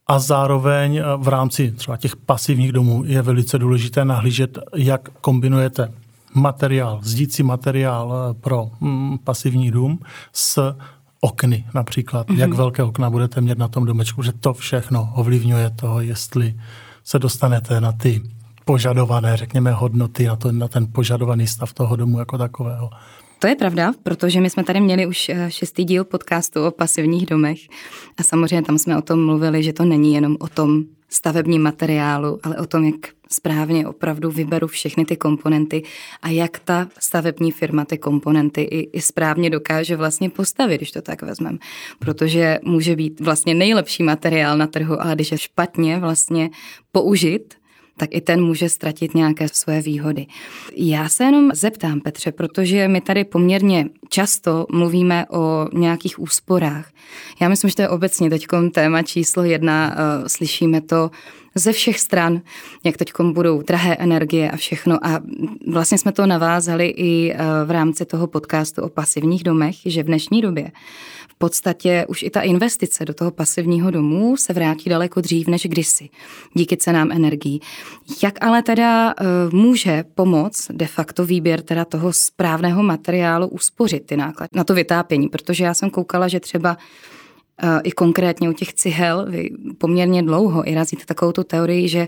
a 0.07 0.19
zároveň 0.19 0.95
eh, 0.95 1.03
v 1.17 1.27
rámci 1.27 1.71
třeba 1.71 1.97
těch 1.97 2.15
pasivních 2.15 2.71
domů 2.71 3.03
je 3.05 3.21
velice 3.21 3.59
důležité 3.59 4.05
nahlížet, 4.05 4.57
jak 4.75 5.09
kombinujete 5.21 5.93
materiál, 6.35 6.99
zdící 7.03 7.43
materiál 7.43 8.13
eh, 8.13 8.33
pro 8.33 8.71
mm, 8.79 9.17
pasivní 9.17 9.71
dům 9.71 9.99
s 10.33 10.75
okny 11.21 11.65
například. 11.73 12.27
Mm-hmm. 12.27 12.39
Jak 12.39 12.53
velké 12.53 12.83
okna 12.83 13.09
budete 13.09 13.41
mít 13.41 13.57
na 13.57 13.67
tom 13.67 13.85
domečku, 13.85 14.23
že 14.23 14.31
to 14.31 14.53
všechno 14.53 15.09
ovlivňuje 15.15 15.69
to, 15.69 15.99
jestli 15.99 16.55
se 17.03 17.19
dostanete 17.19 17.81
na 17.81 17.91
ty 17.91 18.21
požadované, 18.65 19.37
řekněme, 19.37 19.71
hodnoty, 19.71 20.27
na, 20.27 20.35
to, 20.35 20.51
na 20.51 20.67
ten 20.67 20.87
požadovaný 20.91 21.47
stav 21.47 21.73
toho 21.73 21.95
domu 21.95 22.19
jako 22.19 22.37
takového. 22.37 22.89
To 23.39 23.47
je 23.47 23.55
pravda, 23.55 23.91
protože 24.03 24.41
my 24.41 24.49
jsme 24.49 24.63
tady 24.63 24.81
měli 24.81 25.05
už 25.05 25.29
eh, 25.29 25.51
šestý 25.51 25.83
díl 25.83 26.03
podcastu 26.03 26.65
o 26.65 26.71
pasivních 26.71 27.25
domech 27.25 27.59
a 28.17 28.23
samozřejmě 28.23 28.61
tam 28.61 28.77
jsme 28.77 28.97
o 28.97 29.01
tom 29.01 29.25
mluvili, 29.25 29.63
že 29.63 29.73
to 29.73 29.85
není 29.85 30.13
jenom 30.13 30.37
o 30.39 30.47
tom 30.47 30.83
stavebním 31.13 31.61
materiálu, 31.61 32.39
ale 32.43 32.57
o 32.57 32.65
tom, 32.65 32.85
jak 32.85 32.95
správně 33.29 33.87
opravdu 33.87 34.31
vyberu 34.31 34.67
všechny 34.67 35.05
ty 35.05 35.17
komponenty 35.17 35.83
a 36.21 36.29
jak 36.29 36.59
ta 36.59 36.87
stavební 36.99 37.51
firma 37.51 37.85
ty 37.85 37.97
komponenty 37.97 38.61
i, 38.61 38.97
i 38.97 39.01
správně 39.01 39.49
dokáže 39.49 39.95
vlastně 39.95 40.29
postavit, 40.29 40.77
když 40.77 40.91
to 40.91 41.01
tak 41.01 41.21
vezmeme. 41.21 41.57
Protože 41.99 42.59
může 42.63 42.95
být 42.95 43.21
vlastně 43.21 43.53
nejlepší 43.53 44.03
materiál 44.03 44.57
na 44.57 44.67
trhu, 44.67 45.01
ale 45.01 45.15
když 45.15 45.31
je 45.31 45.37
špatně 45.37 45.99
vlastně 45.99 46.49
použit, 46.91 47.53
tak 47.97 48.09
i 48.13 48.21
ten 48.21 48.43
může 48.43 48.69
ztratit 48.69 49.15
nějaké 49.15 49.47
své 49.47 49.81
výhody. 49.81 50.25
Já 50.75 51.09
se 51.09 51.23
jenom 51.23 51.51
zeptám, 51.53 52.01
Petře, 52.01 52.31
protože 52.31 52.87
my 52.87 53.01
tady 53.01 53.23
poměrně 53.23 53.89
často 54.13 54.65
mluvíme 54.71 55.25
o 55.29 55.67
nějakých 55.73 56.19
úsporách. 56.19 56.89
Já 57.41 57.49
myslím, 57.49 57.69
že 57.69 57.75
to 57.75 57.81
je 57.81 57.89
obecně 57.89 58.29
teď 58.29 58.45
téma 58.71 59.01
číslo 59.01 59.43
jedna. 59.43 59.95
Eh, 59.95 60.29
slyšíme 60.29 60.81
to 60.81 61.11
ze 61.55 61.71
všech 61.71 61.99
stran, 61.99 62.41
jak 62.83 62.97
teď 62.97 63.11
budou 63.31 63.61
drahé 63.61 63.95
energie 63.95 64.51
a 64.51 64.57
všechno. 64.57 65.05
A 65.05 65.19
vlastně 65.67 65.97
jsme 65.97 66.11
to 66.11 66.25
navázali 66.25 66.87
i 66.87 67.33
eh, 67.33 67.37
v 67.65 67.71
rámci 67.71 68.05
toho 68.05 68.27
podcastu 68.27 68.81
o 68.81 68.89
pasivních 68.89 69.43
domech, 69.43 69.75
že 69.85 70.03
v 70.03 70.05
dnešní 70.05 70.41
době 70.41 70.71
v 71.33 71.37
podstatě 71.37 72.05
už 72.07 72.23
i 72.23 72.29
ta 72.29 72.41
investice 72.41 73.05
do 73.05 73.13
toho 73.13 73.31
pasivního 73.31 73.91
domu 73.91 74.37
se 74.37 74.53
vrátí 74.53 74.89
daleko 74.89 75.21
dřív 75.21 75.47
než 75.47 75.65
kdysi, 75.65 76.09
díky 76.53 76.77
cenám 76.77 77.11
energií. 77.11 77.61
Jak 78.23 78.43
ale 78.45 78.63
teda 78.63 79.11
eh, 79.11 79.23
může 79.51 80.03
pomoct 80.15 80.71
de 80.71 80.87
facto 80.87 81.25
výběr 81.25 81.61
teda 81.61 81.85
toho 81.85 82.13
správného 82.13 82.83
materiálu 82.83 83.47
uspořit 83.47 84.02
ty 84.05 84.17
náklady 84.17 84.49
na 84.55 84.63
to 84.63 84.73
vytápění? 84.73 85.29
Protože 85.29 85.63
já 85.63 85.73
jsem 85.73 85.89
koukala, 85.89 86.27
že 86.27 86.39
třeba 86.39 86.77
i 87.83 87.91
konkrétně 87.91 88.49
u 88.49 88.53
těch 88.53 88.73
cihel, 88.73 89.25
vy 89.29 89.49
poměrně 89.77 90.23
dlouho 90.23 90.69
i 90.69 90.75
razíte 90.75 91.05
takovou 91.05 91.31
tu 91.31 91.43
teorii, 91.43 91.89
že 91.89 92.07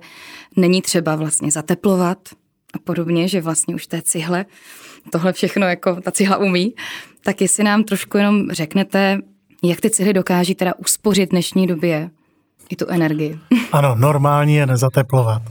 není 0.55 0.81
třeba 0.81 1.15
vlastně 1.15 1.51
zateplovat 1.51 2.17
a 2.73 2.77
podobně, 2.83 3.27
že 3.27 3.41
vlastně 3.41 3.75
už 3.75 3.87
té 3.87 4.01
cihle 4.01 4.45
tohle 5.11 5.33
všechno 5.33 5.67
jako 5.67 6.01
ta 6.01 6.11
cihla 6.11 6.37
umí, 6.37 6.73
tak 7.23 7.41
jestli 7.41 7.63
nám 7.63 7.83
trošku 7.83 8.17
jenom 8.17 8.51
řeknete, 8.51 9.19
jak 9.63 9.81
ty 9.81 9.89
cihly 9.89 10.13
dokáží 10.13 10.55
teda 10.55 10.73
uspořit 10.77 11.25
v 11.25 11.29
dnešní 11.29 11.67
době 11.67 12.09
i 12.69 12.75
tu 12.75 12.87
energii. 12.87 13.39
Ano, 13.71 13.95
normální 13.95 14.55
je 14.55 14.65
nezateplovat. 14.65 15.41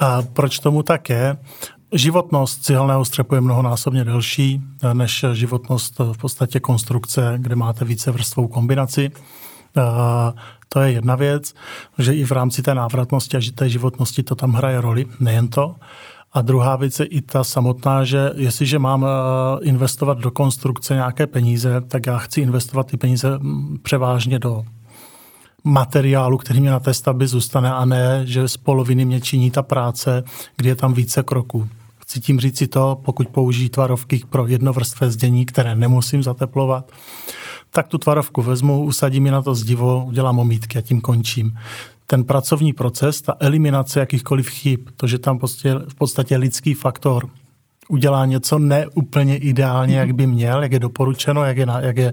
A 0.00 0.22
proč 0.22 0.58
tomu 0.58 0.82
tak 0.82 1.10
je? 1.10 1.36
Životnost 1.92 2.64
cihelného 2.64 3.04
střepu 3.04 3.34
je 3.34 3.40
mnohonásobně 3.40 4.04
delší 4.04 4.62
než 4.92 5.24
životnost 5.32 5.98
v 5.98 6.18
podstatě 6.18 6.60
konstrukce, 6.60 7.34
kde 7.38 7.56
máte 7.56 7.84
více 7.84 8.10
vrstvou 8.10 8.48
kombinaci. 8.48 9.10
To 10.68 10.80
je 10.80 10.92
jedna 10.92 11.14
věc, 11.14 11.54
že 11.98 12.14
i 12.14 12.24
v 12.24 12.32
rámci 12.32 12.62
té 12.62 12.74
návratnosti 12.74 13.36
a 13.36 13.40
té 13.54 13.68
životnosti 13.68 14.22
to 14.22 14.34
tam 14.34 14.52
hraje 14.52 14.80
roli, 14.80 15.06
nejen 15.20 15.48
to. 15.48 15.74
A 16.32 16.40
druhá 16.42 16.76
věc 16.76 17.00
je 17.00 17.06
i 17.06 17.20
ta 17.20 17.44
samotná, 17.44 18.04
že 18.04 18.30
jestliže 18.36 18.78
mám 18.78 19.06
investovat 19.62 20.18
do 20.18 20.30
konstrukce 20.30 20.94
nějaké 20.94 21.26
peníze, 21.26 21.80
tak 21.80 22.06
já 22.06 22.18
chci 22.18 22.40
investovat 22.40 22.86
ty 22.86 22.96
peníze 22.96 23.38
převážně 23.82 24.38
do 24.38 24.64
materiálu, 25.64 26.38
který 26.38 26.60
mě 26.60 26.70
na 26.70 26.80
té 26.80 26.94
stavbě 26.94 27.26
zůstane 27.26 27.72
a 27.72 27.84
ne, 27.84 28.20
že 28.24 28.48
z 28.48 28.56
poloviny 28.56 29.04
mě 29.04 29.20
činí 29.20 29.50
ta 29.50 29.62
práce, 29.62 30.24
kdy 30.56 30.68
je 30.68 30.76
tam 30.76 30.94
více 30.94 31.22
kroků. 31.22 31.68
Chci 32.08 32.20
tím 32.20 32.40
říct 32.40 32.58
si 32.58 32.66
to, 32.66 33.00
pokud 33.04 33.28
použijí 33.28 33.68
tvarovky 33.68 34.22
pro 34.30 34.46
jednovrstvé 34.46 35.10
zdění, 35.10 35.46
které 35.46 35.74
nemusím 35.74 36.22
zateplovat, 36.22 36.92
tak 37.70 37.88
tu 37.88 37.98
tvarovku 37.98 38.42
vezmu, 38.42 38.84
usadím 38.84 39.26
ji 39.26 39.32
na 39.32 39.42
to 39.42 39.54
zdivo, 39.54 40.04
udělám 40.04 40.38
omítky 40.38 40.78
a 40.78 40.80
tím 40.80 41.00
končím. 41.00 41.58
Ten 42.06 42.24
pracovní 42.24 42.72
proces, 42.72 43.22
ta 43.22 43.36
eliminace 43.40 44.00
jakýchkoliv 44.00 44.48
chyb, 44.48 44.80
to, 44.96 45.06
že 45.06 45.18
tam 45.18 45.38
prostě 45.38 45.74
v 45.88 45.94
podstatě 45.94 46.36
lidský 46.36 46.74
faktor 46.74 47.28
udělá 47.88 48.26
něco 48.26 48.58
neúplně 48.58 49.36
ideálně, 49.36 49.98
jak 49.98 50.12
by 50.12 50.26
měl, 50.26 50.62
jak 50.62 50.72
je 50.72 50.78
doporučeno, 50.78 51.44
jak 51.44 51.56
je, 51.56 51.66
jak 51.80 51.96
je, 51.96 52.12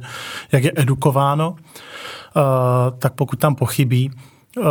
jak 0.52 0.64
je 0.64 0.72
edukováno, 0.76 1.50
uh, 1.52 1.56
tak 3.00 3.14
pokud 3.14 3.40
tam 3.40 3.56
pochybí, 3.56 4.12
uh, 4.58 4.66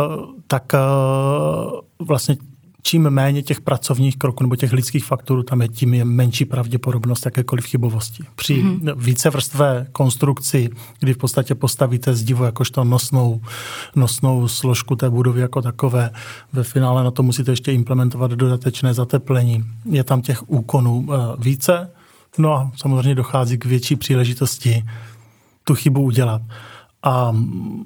tak 0.47 0.73
uh, 0.73 2.07
vlastně 2.07 2.37
čím 2.85 3.09
méně 3.09 3.43
těch 3.43 3.61
pracovních 3.61 4.17
kroků 4.17 4.43
nebo 4.43 4.55
těch 4.55 4.73
lidských 4.73 5.05
faktorů 5.05 5.43
tam 5.43 5.61
je, 5.61 5.67
tím 5.67 5.93
je 5.93 6.05
menší 6.05 6.45
pravděpodobnost 6.45 7.25
jakékoliv 7.25 7.65
chybovosti. 7.65 8.23
Při 8.35 8.53
hmm. 8.53 8.89
vícevrstvé 8.95 9.87
konstrukci, 9.91 10.69
kdy 10.99 11.13
v 11.13 11.17
podstatě 11.17 11.55
postavíte 11.55 12.13
zdivo 12.13 12.45
jakožto 12.45 12.83
nosnou, 12.83 13.41
nosnou 13.95 14.47
složku 14.47 14.95
té 14.95 15.09
budovy 15.09 15.41
jako 15.41 15.61
takové, 15.61 16.11
ve 16.53 16.63
finále 16.63 17.03
na 17.03 17.11
to 17.11 17.23
musíte 17.23 17.51
ještě 17.51 17.73
implementovat 17.73 18.31
dodatečné 18.31 18.93
zateplení. 18.93 19.63
Je 19.85 20.03
tam 20.03 20.21
těch 20.21 20.49
úkonů 20.49 21.07
eh, 21.09 21.17
více, 21.39 21.89
no 22.37 22.53
a 22.53 22.71
samozřejmě 22.75 23.15
dochází 23.15 23.57
k 23.57 23.65
větší 23.65 23.95
příležitosti 23.95 24.83
tu 25.63 25.75
chybu 25.75 26.01
udělat. 26.01 26.41
A 27.05 27.31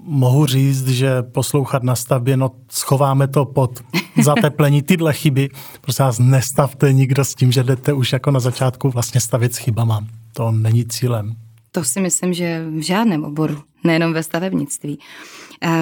mohu 0.03 0.45
říct, 0.45 0.87
že 0.87 1.23
poslouchat 1.23 1.83
na 1.83 1.95
stavbě, 1.95 2.37
no 2.37 2.51
schováme 2.69 3.27
to 3.27 3.45
pod 3.45 3.79
zateplení 4.23 4.81
tyhle 4.81 5.13
chyby. 5.13 5.49
Prostě 5.81 6.03
vás 6.03 6.19
nestavte 6.19 6.93
nikdo 6.93 7.25
s 7.25 7.35
tím, 7.35 7.51
že 7.51 7.63
jdete 7.63 7.93
už 7.93 8.13
jako 8.13 8.31
na 8.31 8.39
začátku 8.39 8.89
vlastně 8.89 9.21
stavět 9.21 9.53
s 9.53 9.57
chybama. 9.57 10.05
To 10.33 10.51
není 10.51 10.85
cílem. 10.85 11.35
To 11.71 11.83
si 11.83 11.99
myslím, 11.99 12.33
že 12.33 12.65
v 12.69 12.81
žádném 12.81 13.23
oboru, 13.23 13.57
nejenom 13.83 14.13
ve 14.13 14.23
stavebnictví. 14.23 14.99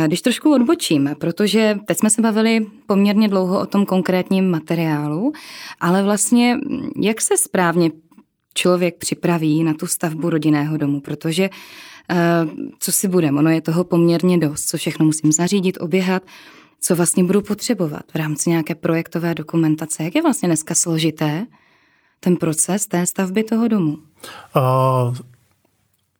Když 0.08 0.22
trošku 0.22 0.54
odbočím, 0.54 1.10
protože 1.20 1.78
teď 1.86 1.98
jsme 1.98 2.10
se 2.10 2.22
bavili 2.22 2.66
poměrně 2.88 3.28
dlouho 3.28 3.60
o 3.60 3.66
tom 3.66 3.86
konkrétním 3.86 4.52
materiálu, 4.52 5.34
ale 5.80 6.04
vlastně 6.04 6.58
jak 7.02 7.22
se 7.22 7.38
správně 7.38 7.92
člověk 8.54 8.98
připraví 8.98 9.64
na 9.64 9.74
tu 9.74 9.88
stavbu 9.88 10.30
rodinného 10.30 10.78
domu, 10.78 11.02
protože 11.02 11.50
Eh, 11.50 11.97
co 12.80 12.92
si 12.92 13.08
budeme, 13.08 13.40
ono 13.40 13.50
je 13.50 13.62
toho 13.62 13.84
poměrně 13.84 14.38
dost, 14.38 14.70
co 14.70 14.78
všechno 14.78 15.06
musím 15.06 15.32
zařídit, 15.32 15.78
oběhat, 15.82 16.24
co 16.82 16.96
vlastně 16.96 17.24
budu 17.24 17.42
potřebovat 17.42 18.04
v 18.14 18.16
rámci 18.16 18.50
nějaké 18.50 18.76
projektové 18.76 19.36
dokumentace. 19.36 20.04
Jak 20.04 20.16
je 20.16 20.22
vlastně 20.22 20.50
dneska 20.50 20.76
složité 20.76 21.46
ten 22.20 22.36
proces 22.36 22.88
té 22.88 23.06
stavby 23.06 23.44
toho 23.44 23.68
domu? 23.68 23.98
Uh, 24.56 25.16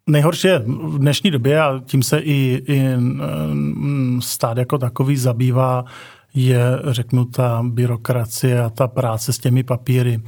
nejhorší 0.08 0.48
je 0.48 0.60
v 0.68 1.00
dnešní 1.00 1.32
době, 1.32 1.62
a 1.62 1.82
tím 1.86 2.04
se 2.04 2.20
i, 2.20 2.64
i 2.68 2.84
stát 4.20 4.58
jako 4.58 4.78
takový 4.78 5.18
zabývá, 5.18 5.86
je, 6.34 6.62
řeknu, 6.86 7.26
ta 7.26 7.64
byrokracie 7.64 8.64
a 8.64 8.70
ta 8.70 8.88
práce 8.88 9.34
s 9.34 9.40
těmi 9.40 9.64
papíry. 9.64 10.22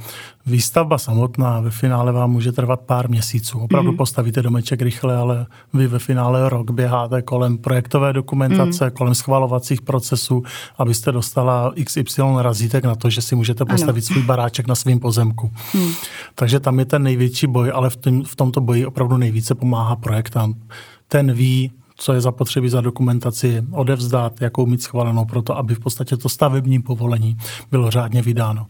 Výstavba 0.46 0.98
samotná 0.98 1.60
ve 1.60 1.70
finále 1.70 2.12
vám 2.12 2.30
může 2.30 2.52
trvat 2.52 2.80
pár 2.80 3.10
měsíců. 3.10 3.58
Opravdu 3.58 3.90
mm. 3.90 3.96
postavíte 3.96 4.42
domeček 4.42 4.82
rychle, 4.82 5.16
ale 5.16 5.46
vy 5.74 5.86
ve 5.86 5.98
finále 5.98 6.48
rok 6.48 6.70
běháte 6.70 7.22
kolem 7.22 7.58
projektové 7.58 8.12
dokumentace, 8.12 8.84
mm. 8.84 8.90
kolem 8.90 9.14
schvalovacích 9.14 9.82
procesů, 9.82 10.42
abyste 10.78 11.12
dostala 11.12 11.72
XY 11.84 12.22
razítek 12.40 12.84
na 12.84 12.94
to, 12.94 13.10
že 13.10 13.22
si 13.22 13.36
můžete 13.36 13.64
postavit 13.64 14.04
ano. 14.04 14.14
svůj 14.14 14.22
baráček 14.22 14.66
na 14.66 14.74
svém 14.74 14.98
pozemku. 14.98 15.50
Mm. 15.74 15.92
Takže 16.34 16.60
tam 16.60 16.78
je 16.78 16.84
ten 16.84 17.02
největší 17.02 17.46
boj, 17.46 17.72
ale 17.74 17.90
v, 17.90 17.96
tom, 17.96 18.24
v 18.24 18.36
tomto 18.36 18.60
boji 18.60 18.86
opravdu 18.86 19.16
nejvíce 19.16 19.54
pomáhá 19.54 19.96
projektant. 19.96 20.56
Ten 21.08 21.32
ví, 21.32 21.70
co 22.00 22.12
je 22.12 22.20
zapotřebí 22.20 22.68
za 22.68 22.80
dokumentaci 22.80 23.62
odevzdat, 23.72 24.40
jakou 24.40 24.66
mít 24.66 24.82
schválenou 24.82 25.24
pro 25.24 25.42
to, 25.42 25.56
aby 25.56 25.74
v 25.74 25.80
podstatě 25.80 26.16
to 26.16 26.28
stavební 26.28 26.82
povolení 26.82 27.36
bylo 27.70 27.90
řádně 27.90 28.22
vydáno 28.22 28.66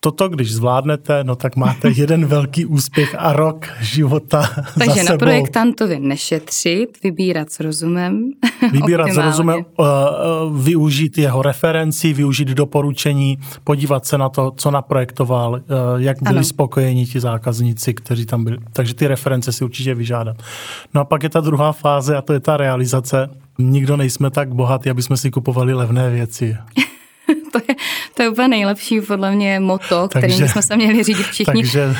toto, 0.00 0.28
když 0.28 0.54
zvládnete, 0.54 1.24
no 1.24 1.36
tak 1.36 1.56
máte 1.56 1.90
jeden 1.96 2.26
velký 2.26 2.66
úspěch 2.66 3.16
a 3.18 3.32
rok 3.32 3.66
života 3.80 4.50
Takže 4.78 5.04
za 5.04 5.12
na 5.12 5.18
projektantovi 5.18 5.98
nešetřit, 6.00 7.02
vybírat 7.04 7.50
s 7.50 7.60
rozumem. 7.60 8.30
Vybírat 8.72 9.12
s 9.12 9.16
rozumem, 9.16 9.64
uh, 9.78 9.86
uh, 9.86 10.58
využít 10.58 11.18
jeho 11.18 11.42
referenci, 11.42 12.12
využít 12.12 12.48
doporučení, 12.48 13.38
podívat 13.64 14.06
se 14.06 14.18
na 14.18 14.28
to, 14.28 14.50
co 14.56 14.70
naprojektoval, 14.70 15.52
uh, 15.52 15.60
jak 15.96 16.22
byli 16.22 16.36
ano. 16.36 16.44
spokojeni 16.44 17.06
ti 17.06 17.20
zákazníci, 17.20 17.94
kteří 17.94 18.26
tam 18.26 18.44
byli. 18.44 18.58
Takže 18.72 18.94
ty 18.94 19.06
reference 19.06 19.52
si 19.52 19.64
určitě 19.64 19.94
vyžádat. 19.94 20.36
No 20.94 21.00
a 21.00 21.04
pak 21.04 21.22
je 21.22 21.28
ta 21.28 21.40
druhá 21.40 21.72
fáze 21.72 22.16
a 22.16 22.22
to 22.22 22.32
je 22.32 22.40
ta 22.40 22.56
realizace. 22.56 23.30
Nikdo 23.58 23.96
nejsme 23.96 24.30
tak 24.30 24.54
bohatí, 24.54 24.90
aby 24.90 25.02
jsme 25.02 25.16
si 25.16 25.30
kupovali 25.30 25.74
levné 25.74 26.10
věci. 26.10 26.56
to, 27.52 27.58
je, 27.68 27.74
to 28.14 28.22
je 28.22 28.28
úplně 28.28 28.48
nejlepší 28.48 29.00
podle 29.00 29.32
mě 29.32 29.60
moto, 29.60 30.08
kterým 30.08 30.30
takže, 30.30 30.44
bychom 30.44 30.62
se 30.62 30.76
měli 30.76 31.02
řídit 31.02 31.26
všichni. 31.26 31.62
Takže... 31.62 31.94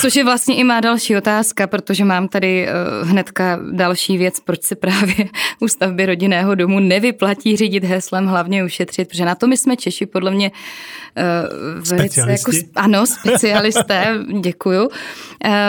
Což 0.00 0.16
je 0.16 0.24
vlastně 0.24 0.56
i 0.56 0.64
má 0.64 0.80
další 0.80 1.16
otázka, 1.16 1.66
protože 1.66 2.04
mám 2.04 2.28
tady 2.28 2.68
uh, 3.02 3.08
hnedka 3.08 3.58
další 3.72 4.18
věc, 4.18 4.40
proč 4.40 4.62
se 4.62 4.74
právě 4.74 5.14
u 5.60 5.68
stavby 5.68 6.06
rodinného 6.06 6.54
domu 6.54 6.80
nevyplatí 6.80 7.56
řídit 7.56 7.84
heslem 7.84 8.26
hlavně 8.26 8.64
ušetřit, 8.64 9.08
protože 9.08 9.24
na 9.24 9.34
to 9.34 9.46
my 9.46 9.56
jsme 9.56 9.76
Češi 9.76 10.06
podle 10.06 10.30
mě 10.30 10.50
uh, 10.50 11.88
velice 11.88 12.20
jako, 12.30 12.52
ano, 12.76 13.06
specialisté, 13.06 14.18
děkuju, 14.40 14.82
uh, 14.82 14.90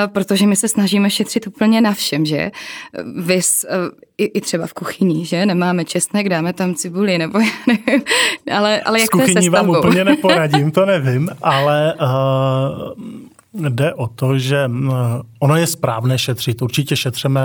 protože 0.08 0.48
my 0.48 0.56
se 0.56 0.68
snažíme 0.68 1.10
šetřit 1.10 1.48
úplně 1.48 1.82
na 1.82 1.94
všem, 1.94 2.26
že? 2.26 2.52
Vys, 3.16 3.66
uh, 3.70 4.11
i, 4.22 4.26
i 4.26 4.42
třeba 4.42 4.68
v 4.68 4.74
kuchyni, 4.74 5.26
že? 5.26 5.46
Nemáme 5.46 5.86
česnek, 5.86 6.30
dáme 6.30 6.54
tam 6.54 6.76
cibuli, 6.76 7.18
nebo 7.18 7.40
já 7.40 7.48
nevím. 7.68 8.04
Ale, 8.52 8.82
ale 8.82 9.00
jak 9.00 9.10
to 9.10 9.22
je 9.22 9.42
se 9.42 9.50
vám 9.50 9.70
úplně 9.70 10.04
neporadím, 10.14 10.72
to 10.72 10.86
nevím, 10.86 11.30
ale 11.42 11.94
uh, 12.02 12.94
Jde 13.54 13.94
o 13.94 14.08
to, 14.08 14.40
že 14.40 14.72
ono 15.40 15.56
je 15.56 15.68
správné 15.68 16.18
šetřit. 16.18 16.62
Určitě 16.62 16.96
šetřeme 16.96 17.42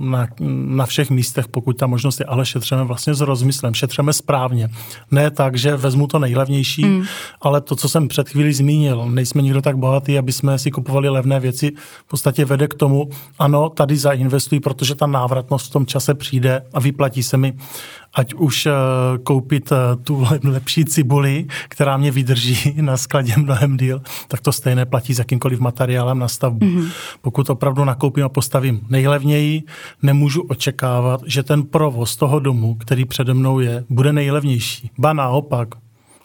na, 0.00 0.26
na 0.66 0.86
všech 0.86 1.10
místech, 1.10 1.48
pokud 1.48 1.76
ta 1.76 1.86
možnost 1.86 2.20
je, 2.20 2.26
ale 2.26 2.46
šetřeme 2.46 2.84
vlastně 2.84 3.14
s 3.14 3.20
rozmyslem, 3.20 3.74
šetřeme 3.74 4.12
správně. 4.12 4.68
Ne 5.10 5.30
tak, 5.30 5.56
že 5.56 5.76
vezmu 5.76 6.06
to 6.06 6.18
nejlevnější, 6.18 6.84
mm. 6.84 7.04
ale 7.40 7.60
to, 7.60 7.76
co 7.76 7.88
jsem 7.88 8.08
před 8.08 8.28
chvílí 8.28 8.52
zmínil, 8.52 9.06
nejsme 9.10 9.42
nikdo 9.42 9.62
tak 9.62 9.76
bohatý, 9.76 10.18
aby 10.18 10.32
jsme 10.32 10.58
si 10.58 10.70
kupovali 10.70 11.08
levné 11.08 11.40
věci, 11.40 11.72
v 12.06 12.08
podstatě 12.08 12.44
vede 12.44 12.68
k 12.68 12.74
tomu, 12.74 13.08
ano, 13.38 13.68
tady 13.68 13.96
zainvestují, 13.96 14.60
protože 14.60 14.94
ta 14.94 15.06
návratnost 15.06 15.66
v 15.66 15.72
tom 15.72 15.86
čase 15.86 16.14
přijde 16.14 16.62
a 16.72 16.80
vyplatí 16.80 17.22
se 17.22 17.36
mi 17.36 17.54
ať 18.14 18.34
už 18.34 18.66
eh, 18.66 18.72
koupit 19.22 19.72
eh, 19.72 19.76
tu 20.02 20.26
lepší 20.44 20.84
cibuli, 20.84 21.46
která 21.68 21.96
mě 21.96 22.10
vydrží 22.10 22.74
na 22.80 22.96
skladě 22.96 23.34
mnohem 23.36 23.76
díl, 23.76 24.02
tak 24.28 24.40
to 24.40 24.52
stejné 24.52 24.86
platí 24.86 25.14
s 25.14 25.18
jakýmkoliv 25.18 25.60
materiálem 25.60 26.18
na 26.18 26.28
stavbu. 26.28 26.66
Mm-hmm. 26.66 26.90
Pokud 27.22 27.50
opravdu 27.50 27.84
nakoupím 27.84 28.24
a 28.24 28.28
postavím 28.28 28.80
nejlevněji, 28.88 29.62
nemůžu 30.02 30.42
očekávat, 30.42 31.20
že 31.26 31.42
ten 31.42 31.62
provoz 31.62 32.16
toho 32.16 32.40
domu, 32.40 32.74
který 32.74 33.04
přede 33.04 33.34
mnou 33.34 33.60
je, 33.60 33.84
bude 33.88 34.12
nejlevnější. 34.12 34.90
Ba 34.98 35.12
naopak, 35.12 35.68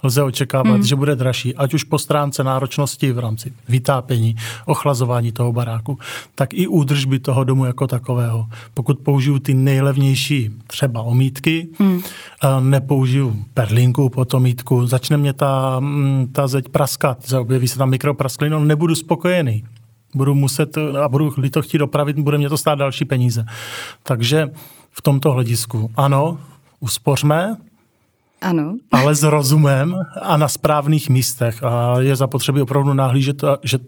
lze 0.04 0.24
očekávat, 0.24 0.74
hmm. 0.74 0.84
že 0.84 0.96
bude 0.96 1.16
dražší, 1.16 1.56
ať 1.56 1.74
už 1.74 1.84
po 1.84 2.00
stránce 2.00 2.44
náročnosti 2.44 3.12
v 3.12 3.20
rámci 3.20 3.54
vytápění, 3.70 4.36
ochlazování 4.66 5.32
toho 5.32 5.54
baráku, 5.54 6.00
tak 6.36 6.54
i 6.54 6.68
údržby 6.68 7.20
toho 7.20 7.44
domu 7.44 7.66
jako 7.66 7.88
takového. 7.88 8.48
Pokud 8.74 9.00
použiju 9.00 9.40
ty 9.40 9.54
nejlevnější 9.54 10.50
třeba 10.68 11.02
omítky, 11.02 11.68
hmm. 11.80 12.02
nepoužiju 12.60 13.46
perlinku 13.54 14.10
po 14.10 14.26
omítku, 14.34 14.88
začne 14.88 15.18
mě 15.18 15.34
ta, 15.34 15.80
mm, 15.80 16.28
ta 16.32 16.48
zeď 16.48 16.70
praskat, 16.70 17.34
objeví 17.40 17.68
se 17.68 17.78
tam 17.78 17.90
mikroprasklina, 17.90 18.60
nebudu 18.60 18.96
spokojený 18.96 19.64
budu 20.16 20.36
muset 20.36 20.78
a 20.78 21.10
budu 21.10 21.32
to 21.52 21.62
chtít 21.62 21.82
opravit, 21.82 22.20
bude 22.20 22.38
mě 22.38 22.50
to 22.50 22.58
stát 22.58 22.76
další 22.76 23.06
peníze. 23.06 23.46
Takže 24.04 24.50
v 24.92 25.02
tomto 25.02 25.32
hledisku 25.32 25.92
ano, 25.96 26.40
uspořme, 26.80 27.58
ano. 28.42 28.76
ale 28.92 29.16
s 29.16 29.24
rozumem 29.24 29.96
a 30.22 30.38
na 30.38 30.48
správných 30.48 31.10
místech. 31.10 31.64
A 31.64 32.00
je 32.00 32.16
zapotřebí 32.16 32.62
opravdu 32.62 32.94
nahlížet, 32.94 33.44
že 33.64 33.80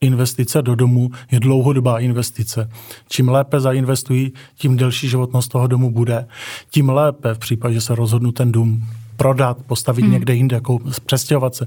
investice 0.00 0.62
do 0.62 0.74
domu 0.74 1.10
je 1.30 1.40
dlouhodobá 1.40 1.98
investice. 1.98 2.70
Čím 3.08 3.28
lépe 3.28 3.60
zainvestují, 3.60 4.32
tím 4.54 4.76
delší 4.76 5.08
životnost 5.08 5.50
toho 5.50 5.66
domu 5.66 5.90
bude. 5.90 6.26
Tím 6.70 6.88
lépe 6.88 7.34
v 7.34 7.38
případě, 7.38 7.74
že 7.74 7.80
se 7.80 7.94
rozhodnu 7.94 8.32
ten 8.32 8.52
dům 8.52 8.84
prodat, 9.16 9.58
postavit 9.66 10.02
hmm. 10.02 10.12
někde 10.12 10.34
jinde, 10.34 10.56
jako 10.56 10.78
přestěhovat 11.06 11.54
se. 11.54 11.66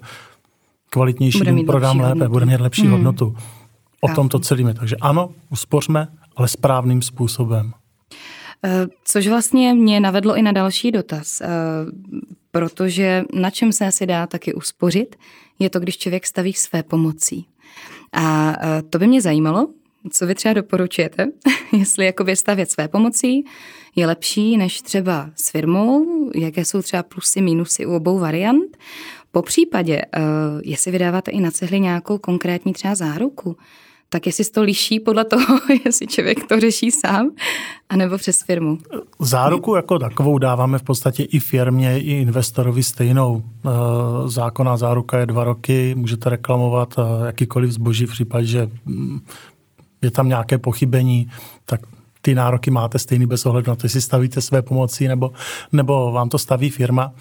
Kvalitnější 0.89 1.37
bude 1.37 1.51
dům 1.51 1.65
prodám 1.65 1.99
lépe, 1.99 2.09
hodnotu. 2.09 2.31
bude 2.31 2.45
mít 2.45 2.61
lepší 2.61 2.81
hmm. 2.81 2.91
hodnotu. 2.91 3.35
O 4.01 4.07
tom 4.15 4.29
to 4.29 4.39
celíme. 4.39 4.73
Takže 4.73 4.95
ano, 4.95 5.29
uspořme, 5.49 6.07
ale 6.35 6.47
správným 6.47 7.01
způsobem. 7.01 7.73
Eh, 8.65 8.87
což 9.03 9.27
vlastně 9.27 9.73
mě 9.73 9.99
navedlo 9.99 10.35
i 10.35 10.41
na 10.41 10.51
další 10.51 10.91
dotaz, 10.91 11.41
eh, 11.41 11.47
protože 12.51 13.23
na 13.33 13.49
čem 13.49 13.71
se 13.71 13.85
asi 13.87 14.05
dá 14.05 14.27
taky 14.27 14.53
uspořit, 14.53 15.15
je 15.59 15.69
to, 15.69 15.79
když 15.79 15.97
člověk 15.97 16.25
staví 16.25 16.53
své 16.53 16.83
pomocí. 16.83 17.47
A 18.13 18.55
eh, 18.61 18.81
to 18.81 18.99
by 18.99 19.07
mě 19.07 19.21
zajímalo, 19.21 19.67
co 20.11 20.27
vy 20.27 20.35
třeba 20.35 20.53
doporučujete, 20.53 21.27
jestli 21.77 22.05
jakoby 22.05 22.35
stavět 22.35 22.71
své 22.71 22.87
pomocí 22.87 23.45
je 23.95 24.07
lepší 24.07 24.57
než 24.57 24.81
třeba 24.81 25.29
s 25.35 25.49
firmou, 25.49 26.05
jaké 26.35 26.65
jsou 26.65 26.81
třeba 26.81 27.03
plusy, 27.03 27.41
minusy 27.41 27.85
u 27.85 27.95
obou 27.95 28.19
variant. 28.19 28.77
Po 29.31 29.41
případě, 29.41 30.01
jestli 30.63 30.91
vydáváte 30.91 31.31
i 31.31 31.39
na 31.39 31.51
cihly 31.51 31.79
nějakou 31.79 32.17
konkrétní 32.17 32.73
třeba 32.73 32.95
záruku, 32.95 33.57
tak 34.13 34.25
jestli 34.25 34.45
to 34.45 34.61
liší 34.61 34.99
podle 34.99 35.25
toho, 35.25 35.59
jestli 35.85 36.07
člověk 36.07 36.47
to 36.47 36.59
řeší 36.59 36.91
sám, 36.91 37.31
anebo 37.89 38.17
přes 38.17 38.43
firmu. 38.43 38.77
Záruku 39.19 39.75
jako 39.75 39.99
takovou 39.99 40.37
dáváme 40.37 40.79
v 40.79 40.83
podstatě 40.83 41.23
i 41.23 41.39
firmě, 41.39 41.99
i 41.99 42.11
investorovi 42.11 42.83
stejnou. 42.83 43.43
Eh, 43.43 43.69
zákonná 44.29 44.77
záruka 44.77 45.19
je 45.19 45.25
dva 45.25 45.43
roky, 45.43 45.95
můžete 45.95 46.29
reklamovat 46.29 46.93
eh, 46.97 47.25
jakýkoliv 47.25 47.71
zboží 47.71 48.05
v 48.05 48.11
případě, 48.11 48.45
že 48.45 48.69
mm, 48.85 49.19
je 50.01 50.11
tam 50.11 50.27
nějaké 50.27 50.57
pochybení, 50.57 51.31
tak 51.65 51.81
ty 52.21 52.35
nároky 52.35 52.71
máte 52.71 52.99
stejný 52.99 53.25
bez 53.25 53.45
ohledu 53.45 53.71
na 53.71 53.75
to, 53.75 53.85
jestli 53.85 54.01
stavíte 54.01 54.41
své 54.41 54.61
pomoci 54.61 55.07
nebo, 55.07 55.31
nebo 55.71 56.11
vám 56.11 56.29
to 56.29 56.37
staví 56.37 56.69
firma. 56.69 57.11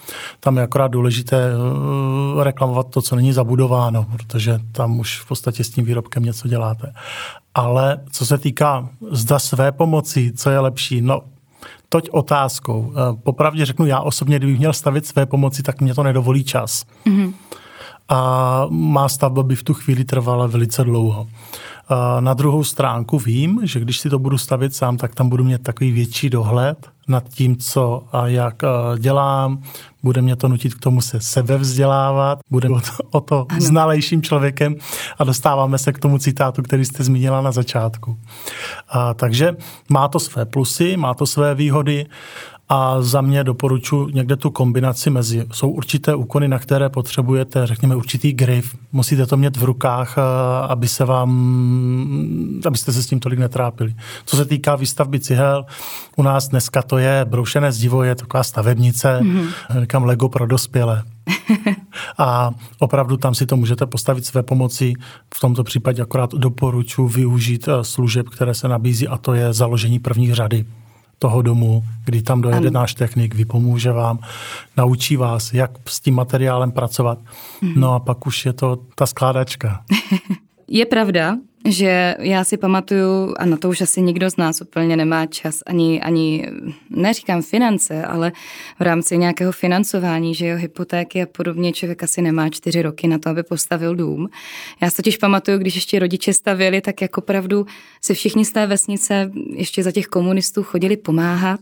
Tam 0.40 0.57
je 0.57 0.62
akorát 0.62 0.88
důležité 0.88 1.50
eh, 1.50 2.45
reklamovat 2.45 2.87
to, 2.90 3.02
co 3.02 3.16
není 3.16 3.33
zabudováno, 3.33 4.07
protože 4.12 4.61
tam 4.73 5.00
už 5.00 5.21
v 5.21 5.28
podstatě 5.28 5.64
s 5.64 5.71
tím 5.71 5.85
výrobkem 5.85 6.23
něco 6.23 6.49
děláte. 6.49 6.92
Ale 7.54 7.99
co 8.12 8.26
se 8.26 8.38
týká 8.38 8.88
zda 9.11 9.38
své 9.38 9.73
pomoci, 9.73 10.33
co 10.37 10.50
je 10.50 10.59
lepší, 10.59 11.00
no 11.00 11.21
toť 11.88 12.09
otázkou. 12.11 12.92
Eh, 12.92 13.16
popravdě 13.23 13.64
řeknu, 13.64 13.87
já 13.87 14.00
osobně, 14.00 14.37
kdybych 14.37 14.59
měl 14.59 14.73
stavit 14.73 15.07
své 15.07 15.26
pomoci, 15.26 15.62
tak 15.62 15.80
mě 15.80 15.95
to 15.95 16.02
nedovolí 16.02 16.45
čas. 16.45 16.85
Mm-hmm. 17.07 17.33
A 18.10 18.66
má 18.70 19.08
stavba 19.08 19.42
by 19.42 19.56
v 19.56 19.62
tu 19.62 19.74
chvíli 19.74 20.04
trvala 20.04 20.46
velice 20.46 20.84
dlouho. 20.84 21.28
Na 22.20 22.34
druhou 22.34 22.64
stránku 22.64 23.18
vím, 23.18 23.60
že 23.62 23.80
když 23.80 24.00
si 24.00 24.10
to 24.10 24.18
budu 24.18 24.38
stavit 24.38 24.74
sám, 24.74 24.96
tak 24.96 25.14
tam 25.14 25.28
budu 25.28 25.44
mít 25.44 25.62
takový 25.62 25.92
větší 25.92 26.30
dohled 26.30 26.90
nad 27.08 27.28
tím, 27.28 27.56
co 27.56 28.04
a 28.12 28.26
jak 28.26 28.62
dělám. 28.98 29.62
Bude 30.02 30.22
mě 30.22 30.36
to 30.36 30.48
nutit 30.48 30.74
k 30.74 30.80
tomu 30.80 31.00
se 31.00 31.20
sebevzdělávat, 31.20 32.38
bude 32.50 32.68
o 32.68 32.80
to, 32.80 32.90
o 33.10 33.20
to 33.20 33.46
znalejším 33.58 34.23
člověkem 34.23 34.76
a 35.18 35.25
dostáváme 35.25 35.78
se 35.78 35.92
k 35.92 35.99
tomu 35.99 36.18
citátu, 36.18 36.62
který 36.62 36.84
jste 36.84 37.04
zmínila 37.04 37.40
na 37.40 37.52
začátku. 37.52 38.18
A, 38.88 39.14
takže 39.14 39.56
má 39.88 40.08
to 40.08 40.20
své 40.20 40.44
plusy, 40.44 40.96
má 40.96 41.14
to 41.14 41.26
své 41.26 41.54
výhody 41.54 42.06
a 42.73 43.02
za 43.02 43.21
mě 43.21 43.45
doporučuji 43.45 44.09
někde 44.13 44.37
tu 44.37 44.50
kombinaci 44.50 45.11
mezi. 45.11 45.47
Jsou 45.52 45.71
určité 45.71 46.15
úkony, 46.15 46.49
na 46.49 46.59
které 46.59 46.89
potřebujete, 46.89 47.67
řekněme, 47.67 47.97
určitý 47.97 48.33
grif. 48.33 48.76
Musíte 48.93 49.26
to 49.26 49.37
mít 49.37 49.56
v 49.56 49.65
rukách, 49.65 50.19
eh, 50.19 50.23
aby 50.69 50.89
se 50.89 51.04
vám, 51.04 51.30
abyste 52.67 52.93
se 52.93 53.02
s 53.02 53.06
tím 53.06 53.21
tolik 53.21 53.39
netrápili. 53.39 53.95
Co 54.26 54.37
se 54.37 54.45
týká 54.45 54.76
výstavby 54.76 55.21
cihel, 55.21 55.65
u 56.17 56.23
nás 56.23 56.49
dneska 56.49 56.83
to 56.83 56.99
je 56.99 57.25
broušené 57.25 57.73
zdivo, 57.73 58.02
je 58.02 58.15
taková 58.15 58.43
stavebnice, 58.43 59.21
mm-hmm. 59.23 59.49
říkám 59.80 60.04
Lego 60.04 60.28
pro 60.28 60.47
dospělé. 60.47 61.02
a 62.19 62.50
opravdu 62.78 63.17
tam 63.17 63.35
si 63.35 63.47
to 63.47 63.56
můžete 63.56 63.87
postavit 63.87 64.26
své 64.26 64.43
pomoci. 64.43 64.93
V 65.35 65.41
tomto 65.41 65.65
případě 65.65 66.02
akorát 66.02 66.35
doporučuji 66.35 67.09
využít 67.09 67.69
eh, 67.69 67.85
služeb, 67.85 68.28
které 68.28 68.54
se 68.54 68.69
nabízí 68.69 69.09
a 69.09 69.17
to 69.17 69.35
je 69.35 69.52
založení 69.52 69.99
první 69.99 70.35
řady 70.35 70.65
toho 71.21 71.43
domu, 71.43 71.85
kdy 72.04 72.23
tam 72.23 72.41
dojede 72.41 72.69
ano. 72.69 72.80
náš 72.80 72.95
technik, 72.95 73.35
vypomůže 73.35 73.93
vám, 73.93 74.19
naučí 74.76 75.17
vás, 75.17 75.52
jak 75.52 75.71
s 75.87 76.00
tím 76.00 76.15
materiálem 76.15 76.73
pracovat. 76.73 77.19
Mhm. 77.61 77.80
No 77.80 77.95
a 77.95 77.99
pak 78.00 78.26
už 78.26 78.47
je 78.47 78.52
to 78.52 78.78
ta 78.95 79.06
skládačka. 79.06 79.85
je 80.69 80.87
pravda, 80.87 81.37
že 81.68 82.16
já 82.18 82.44
si 82.44 82.56
pamatuju, 82.56 83.34
a 83.38 83.44
na 83.46 83.56
to 83.56 83.68
už 83.68 83.80
asi 83.80 84.02
nikdo 84.02 84.30
z 84.30 84.36
nás 84.36 84.60
úplně 84.60 84.96
nemá 84.96 85.26
čas, 85.26 85.58
ani, 85.66 86.00
ani 86.00 86.46
neříkám 86.90 87.42
finance, 87.42 88.04
ale 88.04 88.32
v 88.78 88.82
rámci 88.82 89.18
nějakého 89.18 89.52
financování, 89.52 90.34
že 90.34 90.46
jo, 90.46 90.56
hypotéky 90.56 91.23
a 91.23 91.26
podobně, 91.26 91.73
člověk 91.73 92.02
asi 92.02 92.23
nemá 92.23 92.49
čtyři 92.49 92.82
roky 92.82 93.08
na 93.08 93.18
to, 93.18 93.28
aby 93.28 93.42
postavil 93.42 93.94
dům. 93.94 94.28
Já 94.80 94.90
si 94.90 94.96
totiž 94.96 95.16
pamatuju, 95.16 95.58
když 95.58 95.75
ještě 95.75 95.99
rodiče 95.99 96.32
stavili, 96.32 96.80
tak 96.80 97.02
jako 97.02 97.20
opravdu 97.20 97.66
se 98.00 98.14
všichni 98.14 98.44
z 98.44 98.52
té 98.52 98.66
vesnice 98.66 99.30
ještě 99.56 99.82
za 99.82 99.92
těch 99.92 100.06
komunistů 100.06 100.62
chodili 100.62 100.96
pomáhat 100.96 101.60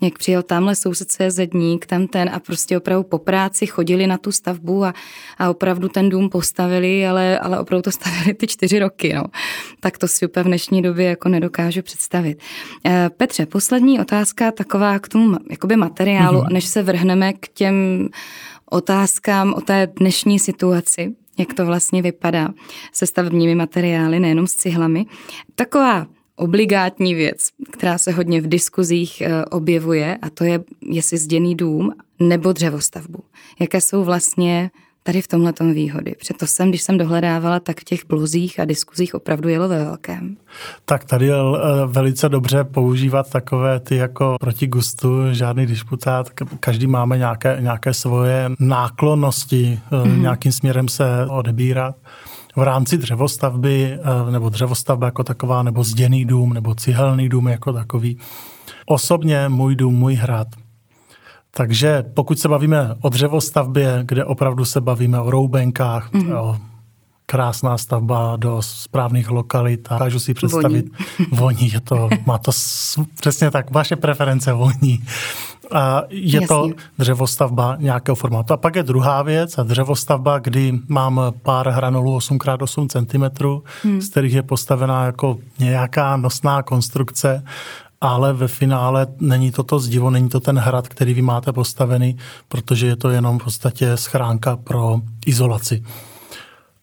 jak 0.00 0.18
přijel 0.18 0.42
tamhle 0.42 0.76
soused 0.76 1.08
zedník, 1.28 1.86
tam 1.86 2.06
ten 2.06 2.30
a 2.32 2.40
prostě 2.40 2.76
opravdu 2.76 3.02
po 3.02 3.18
práci 3.18 3.66
chodili 3.66 4.06
na 4.06 4.18
tu 4.18 4.32
stavbu 4.32 4.84
a, 4.84 4.94
a 5.38 5.50
opravdu 5.50 5.88
ten 5.88 6.08
dům 6.08 6.30
postavili, 6.30 7.06
ale, 7.06 7.38
ale 7.38 7.60
opravdu 7.60 7.82
to 7.82 7.90
stavili 8.00 8.34
ty 8.34 8.46
čtyři 8.46 8.78
roky. 8.78 9.12
No. 9.12 9.24
Tak 9.80 9.98
to 9.98 10.08
si 10.08 10.26
úplně 10.26 10.44
v 10.44 10.46
dnešní 10.46 10.82
době 10.82 11.06
jako 11.06 11.28
nedokážu 11.28 11.82
představit. 11.82 12.42
Eh, 12.84 13.10
Petře, 13.16 13.46
poslední 13.46 14.00
otázka 14.00 14.52
taková 14.52 14.98
k 14.98 15.08
tomu 15.08 15.36
jakoby 15.50 15.76
materiálu, 15.76 16.40
mm-hmm. 16.40 16.52
než 16.52 16.64
se 16.64 16.82
vrhneme 16.82 17.32
k 17.32 17.48
těm 17.48 18.08
otázkám 18.70 19.54
o 19.54 19.60
té 19.60 19.88
dnešní 19.98 20.38
situaci, 20.38 21.14
jak 21.38 21.54
to 21.54 21.66
vlastně 21.66 22.02
vypadá 22.02 22.48
se 22.92 23.06
stavebními 23.06 23.54
materiály, 23.54 24.20
nejenom 24.20 24.46
s 24.46 24.54
cihlami. 24.54 25.06
Taková 25.54 26.06
obligátní 26.36 27.14
věc, 27.14 27.48
která 27.72 27.98
se 27.98 28.12
hodně 28.12 28.40
v 28.40 28.46
diskuzích 28.46 29.20
eh, 29.20 29.44
objevuje, 29.44 30.18
a 30.22 30.30
to 30.30 30.44
je, 30.44 30.64
jestli 30.82 31.18
zděný 31.18 31.54
dům 31.54 31.92
nebo 32.20 32.52
dřevostavbu. 32.52 33.18
Jaké 33.60 33.80
jsou 33.80 34.04
vlastně 34.04 34.70
tady 35.06 35.22
v 35.22 35.28
tomhle 35.28 35.52
výhody. 35.72 36.14
Proto 36.28 36.46
jsem, 36.46 36.68
když 36.68 36.82
jsem 36.82 36.98
dohledávala, 36.98 37.60
tak 37.60 37.80
v 37.80 37.84
těch 37.84 38.00
bluzích 38.08 38.60
a 38.60 38.64
diskuzích 38.64 39.14
opravdu 39.14 39.48
jelo 39.48 39.68
ve 39.68 39.84
velkém. 39.84 40.36
Tak 40.84 41.04
tady 41.04 41.26
je 41.26 41.34
eh, 41.34 41.86
velice 41.86 42.28
dobře 42.28 42.64
používat 42.64 43.30
takové 43.30 43.80
ty 43.80 43.96
jako 43.96 44.36
proti 44.40 44.66
gustu, 44.66 45.32
žádný 45.32 45.66
disputát. 45.66 46.30
Každý 46.60 46.86
máme 46.86 47.18
nějaké, 47.18 47.56
nějaké 47.60 47.94
svoje 47.94 48.50
náklonnosti, 48.60 49.80
mm-hmm. 49.90 50.20
nějakým 50.20 50.52
směrem 50.52 50.88
se 50.88 51.04
odebírat 51.28 51.96
v 52.56 52.62
rámci 52.62 52.98
dřevostavby, 52.98 53.92
eh, 53.92 54.30
nebo 54.30 54.48
dřevostavba 54.48 55.06
jako 55.06 55.24
taková, 55.24 55.62
nebo 55.62 55.84
zděný 55.84 56.24
dům, 56.24 56.52
nebo 56.52 56.74
cihelný 56.74 57.28
dům 57.28 57.48
jako 57.48 57.72
takový. 57.72 58.18
Osobně 58.86 59.48
můj 59.48 59.76
dům, 59.76 59.94
můj 59.94 60.14
hrad. 60.14 60.48
Takže 61.56 62.04
pokud 62.14 62.38
se 62.38 62.48
bavíme 62.48 62.94
o 63.00 63.08
dřevostavbě, 63.08 64.00
kde 64.02 64.24
opravdu 64.24 64.64
se 64.64 64.80
bavíme 64.80 65.20
o 65.20 65.30
roubenkách, 65.30 66.12
mm-hmm. 66.12 66.40
o 66.40 66.58
krásná 67.26 67.78
stavba 67.78 68.36
do 68.36 68.62
správných 68.62 69.30
lokalit 69.30 69.88
a 69.90 69.94
dokážu 69.94 70.18
si 70.18 70.34
představit 70.34 70.86
voní. 71.18 71.30
voní 71.30 71.72
je 71.72 71.80
to, 71.80 72.08
má 72.26 72.38
to 72.38 72.50
přesně 73.20 73.50
tak, 73.50 73.70
vaše 73.70 73.96
preference 73.96 74.52
voní. 74.52 75.04
A 75.72 76.02
je 76.08 76.34
Jasně. 76.34 76.46
to 76.46 76.68
dřevostavba 76.98 77.76
nějakého 77.80 78.16
formátu. 78.16 78.52
A 78.52 78.56
pak 78.56 78.76
je 78.76 78.82
druhá 78.82 79.22
věc, 79.22 79.58
a 79.58 79.62
dřevostavba, 79.62 80.38
kdy 80.38 80.72
mám 80.88 81.20
pár 81.42 81.68
hranolů 81.68 82.18
8x8 82.18 82.88
cm, 82.88 83.46
hmm. 83.82 84.00
z 84.00 84.08
kterých 84.08 84.34
je 84.34 84.42
postavená 84.42 85.04
jako 85.04 85.38
nějaká 85.58 86.16
nosná 86.16 86.62
konstrukce 86.62 87.44
ale 88.00 88.32
ve 88.32 88.48
finále 88.48 89.06
není 89.20 89.50
to 89.50 89.62
to 89.62 89.78
zdivo, 89.78 90.10
není 90.10 90.28
to 90.28 90.40
ten 90.40 90.58
hrad, 90.58 90.88
který 90.88 91.14
vy 91.14 91.22
máte 91.22 91.52
postavený, 91.52 92.16
protože 92.48 92.86
je 92.86 92.96
to 92.96 93.10
jenom 93.10 93.38
v 93.38 93.44
podstatě 93.44 93.96
schránka 93.96 94.56
pro 94.56 95.00
izolaci. 95.26 95.82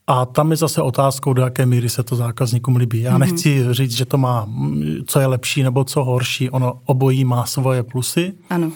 A 0.07 0.25
tam 0.25 0.51
je 0.51 0.57
zase 0.57 0.81
otázkou, 0.81 1.33
do 1.33 1.41
jaké 1.41 1.65
míry 1.65 1.89
se 1.89 2.03
to 2.03 2.15
zákazníkům 2.15 2.75
líbí. 2.75 3.01
Já 3.01 3.15
mm-hmm. 3.15 3.19
nechci 3.19 3.65
říct, 3.71 3.91
že 3.91 4.05
to 4.05 4.17
má, 4.17 4.49
co 5.07 5.19
je 5.19 5.27
lepší 5.27 5.63
nebo 5.63 5.83
co 5.83 6.03
horší. 6.03 6.49
Ono 6.49 6.79
obojí 6.85 7.25
má 7.25 7.45
svoje 7.45 7.83
plusy. 7.83 8.33
Ano 8.49 8.71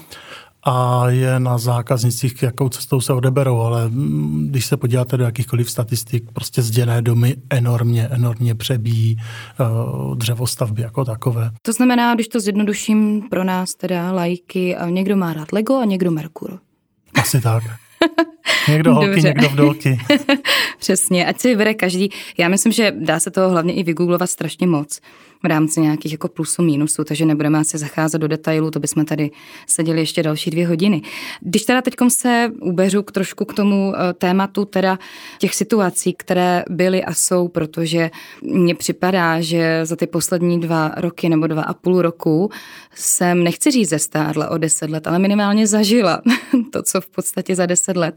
a 0.68 1.06
je 1.10 1.40
na 1.40 1.58
zákaznicích, 1.58 2.44
jakou 2.44 2.70
cestou 2.70 3.02
se 3.02 3.14
odeberou, 3.14 3.60
ale 3.60 3.92
když 4.46 4.66
se 4.66 4.78
podíváte 4.78 5.18
do 5.18 5.24
jakýchkoliv 5.24 5.72
statistik, 5.72 6.32
prostě 6.32 6.62
zděné 6.62 7.02
domy 7.02 7.36
enormně, 7.50 8.08
enormně 8.08 8.56
přebíjí 8.56 9.18
uh, 9.60 10.16
dřevostavby 10.16 10.82
jako 10.82 11.06
takové. 11.06 11.52
To 11.62 11.74
znamená, 11.74 12.16
když 12.16 12.28
to 12.28 12.40
zjednoduším 12.40 13.22
pro 13.30 13.44
nás 13.44 13.76
teda 13.76 14.12
lajky, 14.12 14.76
a 14.76 14.90
někdo 14.90 15.16
má 15.16 15.34
rád 15.34 15.52
Lego 15.52 15.76
a 15.76 15.86
někdo 15.86 16.12
Merkur. 16.12 16.60
Asi 17.14 17.42
tak. 17.42 17.64
Někdo 18.68 18.94
holky, 18.94 19.10
Dobře. 19.10 19.28
někdo 19.28 19.50
vdolky. 19.50 20.00
Přesně, 20.80 21.26
ať 21.26 21.40
si 21.40 21.48
vybere 21.48 21.74
každý. 21.74 22.10
Já 22.38 22.48
myslím, 22.48 22.72
že 22.72 22.94
dá 23.00 23.20
se 23.20 23.32
toho 23.32 23.50
hlavně 23.50 23.74
i 23.74 23.84
vygooglovat 23.84 24.30
strašně 24.30 24.68
moc 24.68 25.00
v 25.44 25.46
rámci 25.46 25.82
nějakých 25.82 26.12
jako 26.12 26.28
plusů, 26.28 26.62
mínusů, 26.62 27.04
takže 27.04 27.26
nebudeme 27.26 27.60
asi 27.60 27.78
zacházet 27.78 28.22
do 28.22 28.28
detailů, 28.28 28.72
to 28.72 28.80
bychom 28.80 29.06
tady 29.06 29.32
seděli 29.68 30.00
ještě 30.00 30.24
další 30.24 30.50
dvě 30.50 30.68
hodiny. 30.68 31.02
Když 31.42 31.64
teda 31.64 31.82
teď 31.82 31.94
se 32.08 32.52
ubeřu 32.62 33.04
k 33.04 33.12
trošku 33.12 33.46
k 33.46 33.54
tomu 33.54 33.94
eh, 33.96 34.14
tématu 34.14 34.66
teda 34.66 35.00
těch 35.40 35.56
situací, 35.56 36.14
které 36.14 36.64
byly 36.70 37.04
a 37.04 37.14
jsou, 37.14 37.48
protože 37.48 38.12
mně 38.42 38.76
připadá, 38.76 39.42
že 39.42 39.86
za 39.86 39.96
ty 39.96 40.08
poslední 40.08 40.60
dva 40.60 40.92
roky 40.98 41.30
nebo 41.30 41.48
dva 41.48 41.64
a 41.64 41.74
půl 41.74 42.02
roku 42.02 42.50
jsem, 42.96 43.44
nechci 43.44 43.72
říct 43.72 43.90
zestárla 43.90 44.50
o 44.50 44.58
deset 44.58 44.90
let, 44.90 45.08
ale 45.08 45.20
minimálně 45.20 45.68
zažila 45.68 46.22
to, 46.72 46.84
co 46.84 47.02
v 47.02 47.08
podstatě 47.08 47.56
za 47.56 47.66
deset 47.66 47.98
let 47.98 48.16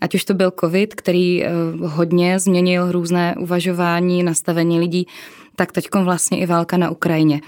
ať 0.00 0.14
už 0.14 0.24
to 0.24 0.34
byl 0.34 0.52
covid, 0.60 0.94
který 0.94 1.44
eh, 1.44 1.50
hodně 1.80 2.38
změnil 2.38 2.92
různé 2.92 3.34
uvažování, 3.38 4.22
nastavení 4.22 4.80
lidí, 4.80 5.06
tak 5.60 5.72
teď 5.72 5.88
vlastně 5.94 6.38
i 6.38 6.46
válka 6.46 6.76
na 6.76 6.90
Ukrajině. 6.90 7.40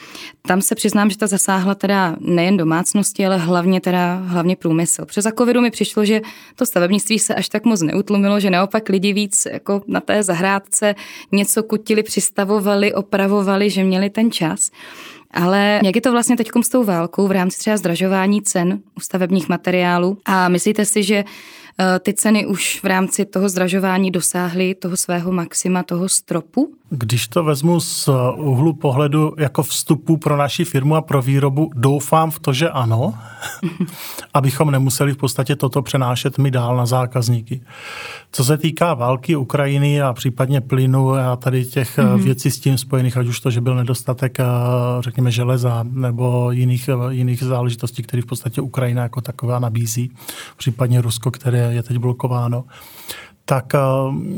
Tam 0.42 0.62
se 0.62 0.74
přiznám, 0.74 1.10
že 1.10 1.18
ta 1.18 1.26
zasáhla 1.26 1.74
teda 1.74 2.16
nejen 2.20 2.56
domácnosti, 2.56 3.26
ale 3.26 3.38
hlavně 3.38 3.80
teda 3.80 4.14
hlavně 4.14 4.56
průmysl. 4.56 5.04
Přes 5.04 5.24
za 5.24 5.30
covidu 5.38 5.60
mi 5.60 5.70
přišlo, 5.70 6.04
že 6.04 6.20
to 6.56 6.66
stavebnictví 6.66 7.18
se 7.18 7.34
až 7.34 7.48
tak 7.48 7.64
moc 7.64 7.82
neutlumilo, 7.82 8.40
že 8.40 8.50
naopak 8.50 8.88
lidi 8.88 9.12
víc 9.12 9.46
jako 9.52 9.82
na 9.86 10.00
té 10.00 10.22
zahrádce 10.22 10.94
něco 11.32 11.62
kutili, 11.62 12.02
přistavovali, 12.02 12.94
opravovali, 12.94 13.70
že 13.70 13.84
měli 13.84 14.10
ten 14.10 14.30
čas. 14.30 14.70
Ale 15.30 15.80
jak 15.84 15.94
je 15.96 16.02
to 16.02 16.12
vlastně 16.12 16.36
teď 16.36 16.48
s 16.62 16.68
tou 16.68 16.84
válkou 16.84 17.28
v 17.28 17.32
rámci 17.32 17.58
třeba 17.58 17.76
zdražování 17.76 18.42
cen 18.42 18.80
u 18.96 19.00
stavebních 19.00 19.48
materiálů? 19.48 20.18
A 20.24 20.48
myslíte 20.48 20.84
si, 20.84 21.02
že 21.02 21.24
ty 22.00 22.14
ceny 22.14 22.46
už 22.46 22.80
v 22.82 22.86
rámci 22.86 23.24
toho 23.24 23.48
zdražování 23.48 24.10
dosáhly 24.10 24.74
toho 24.74 24.96
svého 24.96 25.32
maxima, 25.32 25.82
toho 25.82 26.08
stropu? 26.08 26.74
Když 26.94 27.28
to 27.28 27.44
vezmu 27.44 27.80
z 27.80 28.08
úhlu 28.36 28.72
pohledu 28.72 29.34
jako 29.38 29.62
vstupu 29.62 30.16
pro 30.16 30.36
naši 30.36 30.64
firmu 30.64 30.96
a 30.96 31.00
pro 31.00 31.22
výrobu, 31.22 31.70
doufám 31.74 32.30
v 32.30 32.38
to, 32.38 32.52
že 32.52 32.70
ano, 32.70 33.14
abychom 34.34 34.70
nemuseli 34.70 35.12
v 35.12 35.16
podstatě 35.16 35.56
toto 35.56 35.82
přenášet 35.82 36.38
my 36.38 36.50
dál 36.50 36.76
na 36.76 36.86
zákazníky. 36.86 37.60
Co 38.32 38.44
se 38.44 38.58
týká 38.58 38.94
války 38.94 39.36
Ukrajiny 39.36 40.02
a 40.02 40.12
případně 40.12 40.60
plynu 40.60 41.12
a 41.14 41.36
tady 41.36 41.64
těch 41.64 41.98
mm-hmm. 41.98 42.22
věcí 42.22 42.50
s 42.50 42.60
tím 42.60 42.78
spojených, 42.78 43.16
ať 43.16 43.26
už 43.26 43.40
to, 43.40 43.50
že 43.50 43.60
byl 43.60 43.74
nedostatek, 43.74 44.40
eh, 44.40 44.44
řekněme, 45.00 45.30
železa 45.30 45.84
nebo 45.90 46.50
jiných, 46.50 46.88
eh, 46.88 47.14
jiných 47.14 47.42
záležitostí, 47.42 48.02
které 48.02 48.22
v 48.22 48.26
podstatě 48.26 48.60
Ukrajina 48.60 49.02
jako 49.02 49.20
taková 49.20 49.58
nabízí, 49.58 50.10
případně 50.56 51.00
Rusko, 51.00 51.30
které 51.30 51.61
je 51.70 51.82
teď 51.82 51.96
blokováno, 51.96 52.64
tak 53.44 53.72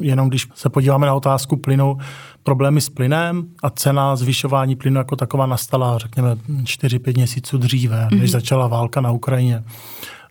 jenom 0.00 0.28
když 0.28 0.48
se 0.54 0.68
podíváme 0.68 1.06
na 1.06 1.14
otázku 1.14 1.56
plynu, 1.56 1.98
problémy 2.42 2.80
s 2.80 2.88
plynem 2.88 3.48
a 3.62 3.70
cena 3.70 4.16
zvyšování 4.16 4.76
plynu 4.76 4.98
jako 4.98 5.16
taková 5.16 5.46
nastala, 5.46 5.98
řekněme, 5.98 6.34
4-5 6.34 7.16
měsíců 7.16 7.58
dříve, 7.58 7.96
mm-hmm. 7.96 8.10
než 8.10 8.30
mhm. 8.30 8.40
začala 8.40 8.66
válka 8.66 9.00
na 9.00 9.10
Ukrajině. 9.10 9.64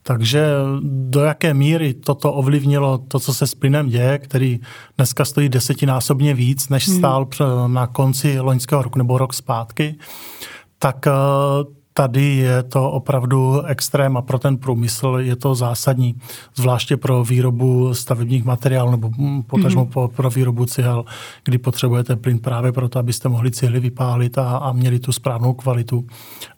Takže 0.03 0.47
do 0.81 1.19
jaké 1.19 1.53
míry 1.53 1.93
toto 1.93 2.33
ovlivnilo 2.33 2.97
to, 2.97 3.19
co 3.19 3.33
se 3.33 3.47
s 3.47 3.55
plynem 3.55 3.89
děje, 3.89 4.17
který 4.17 4.59
dneska 4.97 5.25
stojí 5.25 5.49
desetinásobně 5.49 6.33
víc, 6.33 6.69
než 6.69 6.87
mhm. 6.87 6.97
stál 6.97 7.27
na 7.67 7.87
konci 7.87 8.39
loňského 8.39 8.81
roku 8.81 8.97
nebo 8.97 9.17
rok 9.17 9.33
zpátky, 9.33 9.95
tak 10.79 11.05
tady 11.93 12.35
je 12.35 12.63
to 12.63 12.91
opravdu 12.91 13.61
extrém 13.61 14.17
a 14.17 14.21
pro 14.21 14.39
ten 14.39 14.57
průmysl 14.57 15.17
je 15.19 15.35
to 15.35 15.55
zásadní, 15.55 16.15
zvláště 16.55 16.97
pro 16.97 17.23
výrobu 17.23 17.93
stavebních 17.93 18.45
materiálů 18.45 18.91
nebo 18.91 19.11
potažmo 19.47 19.85
mm-hmm. 19.85 20.07
pro 20.07 20.29
výrobu 20.29 20.65
cihel, 20.65 21.05
kdy 21.43 21.57
potřebujete 21.57 22.15
plyn 22.15 22.39
právě 22.39 22.71
proto, 22.71 22.99
abyste 22.99 23.29
mohli 23.29 23.51
cihly 23.51 23.79
vypálit 23.79 24.37
a, 24.37 24.57
a 24.57 24.71
měli 24.71 24.99
tu 24.99 25.11
správnou 25.11 25.53
kvalitu 25.53 26.07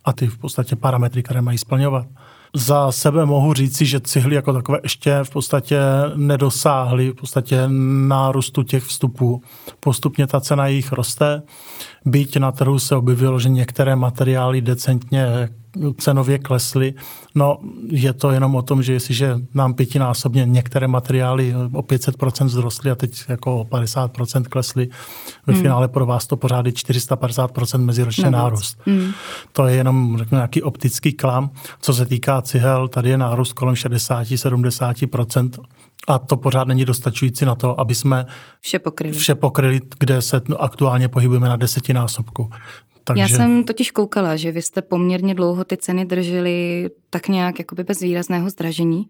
a 0.06 0.14
ty 0.14 0.28
v 0.28 0.38
podstatě 0.38 0.76
parametry, 0.76 1.24
které 1.24 1.42
mají 1.42 1.58
splňovat. 1.58 2.08
Za 2.56 2.92
sebe 2.92 3.26
mohu 3.26 3.54
říci, 3.54 3.86
že 3.86 4.00
cihly 4.00 4.36
jako 4.36 4.54
takové 4.54 4.80
ještě 4.84 5.20
v 5.24 5.30
podstatě 5.30 5.80
nedosáhly 6.16 7.12
v 7.12 7.14
podstatě 7.14 7.64
nárůstu 8.08 8.64
těch 8.64 8.84
vstupů. 8.84 9.42
Postupně 9.80 10.28
ta 10.28 10.42
cena 10.42 10.68
jich 10.68 10.92
roste. 10.92 11.42
Byť 12.06 12.38
na 12.38 12.52
trhu 12.52 12.80
se 12.80 12.96
objevilo, 12.96 13.40
že 13.40 13.50
některé 13.50 13.96
materiály 13.96 14.62
decentně 14.62 15.50
cenově 15.98 16.40
klesly. 16.40 16.94
No, 17.36 17.58
je 17.90 18.14
to 18.14 18.32
jenom 18.32 18.56
o 18.56 18.62
tom, 18.62 18.84
že 18.84 18.94
jestliže 18.94 19.40
nám 19.54 19.74
pětinásobně 19.74 20.46
některé 20.46 20.88
materiály 20.88 21.56
o 21.56 21.82
500% 21.82 22.48
vzrostly 22.48 22.92
a 22.92 22.96
teď 22.96 23.24
jako 23.30 23.60
o 23.60 23.64
50% 23.64 24.44
klesly, 24.44 24.90
ve 25.48 25.54
hmm. 25.54 25.62
finále 25.62 25.88
pro 25.88 26.06
vás 26.06 26.28
to 26.28 26.38
pořád 26.38 26.66
je 26.66 26.72
450% 26.72 27.80
meziročně 27.80 28.32
nárůst. 28.32 28.78
Hmm. 28.86 29.12
To 29.52 29.68
je 29.68 29.76
jenom 29.76 30.18
řekněme, 30.18 30.40
nějaký 30.40 30.62
optický 30.62 31.14
klam. 31.14 31.50
Co 31.82 31.94
se 31.94 32.06
týká 32.06 32.42
cihel, 32.42 32.88
tady 32.88 33.10
je 33.10 33.18
nárůst 33.18 33.54
kolem 33.54 33.76
60-70%. 33.76 35.50
A 36.08 36.20
to 36.20 36.38
pořád 36.38 36.68
není 36.68 36.86
dostačující 36.86 37.46
na 37.46 37.56
to, 37.56 37.80
aby 37.80 37.96
jsme 37.96 38.26
vše 38.62 38.80
pokryli, 38.80 39.18
vše 39.18 39.36
pokryli 39.36 39.82
kde 40.00 40.22
se 40.22 40.42
aktuálně 40.60 41.08
pohybujeme 41.08 41.50
na 41.50 41.56
desetinásobku. 41.56 42.50
Takže... 43.08 43.22
Já 43.22 43.28
jsem 43.28 43.64
totiž 43.64 43.92
koukala, 43.92 44.36
že 44.36 44.52
vy 44.52 44.62
jste 44.62 44.82
poměrně 44.82 45.36
dlouho 45.36 45.64
ty 45.64 45.78
ceny 45.78 46.06
drželi 46.06 46.90
tak 47.10 47.28
nějak 47.28 47.60
jakoby 47.60 47.84
bez 47.84 48.00
výrazného 48.00 48.50
zdražení, 48.50 49.10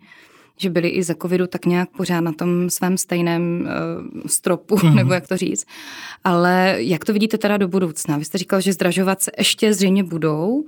že 0.57 0.69
byli 0.69 0.89
i 0.89 1.03
za 1.03 1.13
covidu 1.21 1.47
tak 1.47 1.65
nějak 1.65 1.89
pořád 1.89 2.21
na 2.21 2.31
tom 2.31 2.69
svém 2.69 2.97
stejném 2.97 3.61
uh, 3.61 4.21
stropu, 4.25 4.77
mm. 4.83 4.95
nebo 4.95 5.13
jak 5.13 5.27
to 5.27 5.37
říct. 5.37 5.65
Ale 6.23 6.75
jak 6.77 7.05
to 7.05 7.13
vidíte 7.13 7.37
teda 7.37 7.57
do 7.57 7.67
budoucna? 7.67 8.17
Vy 8.17 8.25
jste 8.25 8.37
říkal, 8.37 8.61
že 8.61 8.73
zdražovat 8.73 9.21
se 9.21 9.31
ještě 9.37 9.73
zřejmě 9.73 10.03
budou, 10.03 10.65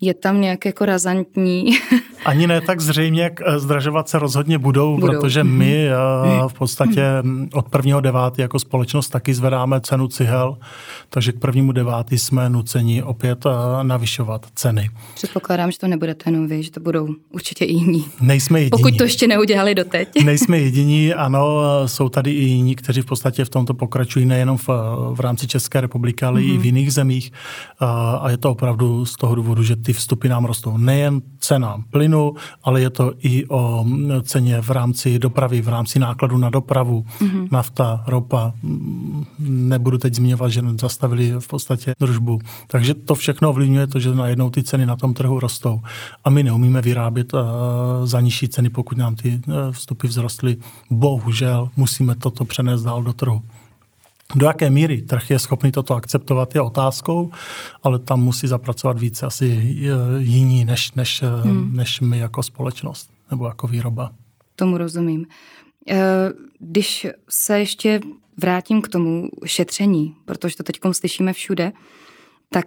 je 0.00 0.14
tam 0.14 0.40
nějak 0.40 0.64
jako 0.64 0.84
razantní. 0.84 1.64
Ani 2.24 2.46
ne 2.46 2.60
tak 2.60 2.80
zřejmě, 2.80 3.22
jak 3.22 3.40
eh, 3.46 3.58
zdražovat 3.58 4.08
se 4.08 4.18
rozhodně 4.18 4.58
budou, 4.58 4.96
budou. 4.96 5.06
protože 5.06 5.44
mhm. 5.44 5.52
my 5.52 5.88
eh, 5.88 5.92
v 6.48 6.52
podstatě 6.52 7.02
od 7.52 7.68
prvního 7.68 8.00
devátý 8.00 8.42
jako 8.42 8.58
společnost 8.58 9.08
taky 9.08 9.34
zvedáme 9.34 9.80
cenu 9.80 10.08
cihel, 10.08 10.58
takže 11.08 11.32
k 11.32 11.38
prvnímu 11.38 11.72
devátý 11.72 12.18
jsme 12.18 12.50
nuceni 12.50 13.02
opět 13.02 13.46
eh, 13.46 13.50
navyšovat 13.82 14.46
ceny. 14.54 14.90
Předpokládám, 15.14 15.70
že 15.70 15.78
to 15.78 15.88
nebude 15.88 16.16
jenom 16.26 16.48
vy, 16.48 16.62
že 16.62 16.70
to 16.70 16.80
budou 16.80 17.08
určitě 17.30 17.64
i 17.64 17.72
jiní. 17.72 18.04
Nejsme 18.20 18.60
jediní. 18.60 18.70
Pokud 18.70 18.96
to 18.96 19.04
ještě 19.04 19.26
neudělali 19.26 19.74
doteď. 19.74 20.08
Nejsme 20.24 20.58
jediní, 20.60 21.14
ano, 21.14 21.58
jsou 21.86 22.08
tady 22.08 22.30
i 22.32 22.44
jiní, 22.44 22.74
kteří 22.74 23.00
v 23.00 23.06
podstatě 23.06 23.44
v 23.44 23.48
tomto 23.48 23.74
pokračují 23.74 24.26
nejenom 24.26 24.56
v, 24.56 24.68
v 25.12 25.20
rámci 25.20 25.46
České 25.46 25.80
republiky, 25.80 26.24
ale 26.24 26.40
mm-hmm. 26.40 26.48
i 26.48 26.52
v 26.52 26.56
mhm. 26.56 26.64
jiných 26.64 26.92
zemích 26.92 27.32
a 28.20 28.30
je 28.30 28.36
to 28.36 28.50
opravdu 28.50 29.06
z 29.06 29.16
toho 29.16 29.34
důvodu, 29.34 29.62
že 29.62 29.76
ty 29.84 29.92
vstupy 29.92 30.28
nám 30.28 30.44
rostou. 30.44 30.76
Nejen 30.76 31.22
cena 31.38 31.84
plynu, 31.90 32.34
ale 32.62 32.80
je 32.80 32.90
to 32.90 33.12
i 33.18 33.46
o 33.48 33.86
ceně 34.22 34.60
v 34.60 34.70
rámci 34.70 35.18
dopravy, 35.18 35.62
v 35.62 35.68
rámci 35.68 35.98
nákladu 35.98 36.38
na 36.38 36.50
dopravu, 36.50 37.04
mm-hmm. 37.20 37.48
nafta, 37.50 38.04
ropa. 38.06 38.52
Nebudu 39.38 39.98
teď 39.98 40.14
zmiňovat, 40.14 40.48
že 40.48 40.62
zastavili 40.80 41.32
v 41.38 41.48
podstatě 41.48 41.92
družbu. 42.00 42.38
Takže 42.66 42.94
to 42.94 43.14
všechno 43.14 43.50
ovlivňuje 43.50 43.86
to, 43.86 44.00
že 44.00 44.14
najednou 44.14 44.50
ty 44.50 44.62
ceny 44.62 44.86
na 44.86 44.96
tom 44.96 45.14
trhu 45.14 45.40
rostou. 45.40 45.80
A 46.24 46.30
my 46.30 46.42
neumíme 46.42 46.80
vyrábět 46.82 47.34
uh, 47.34 47.40
za 48.04 48.20
nižší 48.20 48.48
ceny, 48.48 48.70
pokud 48.70 48.98
nám 48.98 49.14
ty 49.14 49.40
uh, 49.46 49.54
vstupy 49.70 50.08
vzrostly. 50.08 50.56
Bohužel 50.90 51.68
musíme 51.76 52.14
toto 52.14 52.44
přenést 52.44 52.82
dál 52.82 53.02
do 53.02 53.12
trhu. 53.12 53.42
Do 54.34 54.46
jaké 54.46 54.70
míry 54.70 55.02
trh 55.02 55.30
je 55.30 55.38
schopný 55.38 55.72
toto 55.72 55.94
akceptovat, 55.94 56.54
je 56.54 56.60
otázkou, 56.60 57.30
ale 57.82 57.98
tam 57.98 58.22
musí 58.22 58.46
zapracovat 58.46 58.98
více 58.98 59.26
asi 59.26 59.46
eh, 59.46 59.88
jiní 60.18 60.64
než, 60.64 60.92
než, 60.92 61.22
eh, 61.22 61.26
hmm. 61.26 61.76
než 61.76 62.00
my 62.00 62.18
jako 62.18 62.42
společnost 62.42 63.10
nebo 63.30 63.46
jako 63.46 63.66
výroba. 63.66 64.12
Tomu 64.56 64.78
rozumím. 64.78 65.26
Eh, 65.90 65.96
když 66.58 67.06
se 67.28 67.58
ještě 67.58 68.00
vrátím 68.40 68.82
k 68.82 68.88
tomu 68.88 69.28
šetření, 69.44 70.14
protože 70.24 70.56
to 70.56 70.62
teď 70.62 70.80
slyšíme 70.92 71.32
všude, 71.32 71.72
tak 72.50 72.66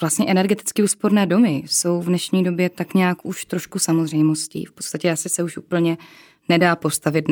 vlastně 0.00 0.26
energeticky 0.28 0.82
úsporné 0.82 1.26
domy 1.26 1.62
jsou 1.66 2.00
v 2.00 2.06
dnešní 2.06 2.44
době 2.44 2.70
tak 2.70 2.94
nějak 2.94 3.24
už 3.24 3.44
trošku 3.44 3.78
samozřejmostí. 3.78 4.64
V 4.64 4.72
podstatě 4.72 5.10
asi 5.10 5.28
se 5.28 5.42
už 5.42 5.56
úplně 5.56 5.98
nedá 6.48 6.76
postavit 6.76 7.24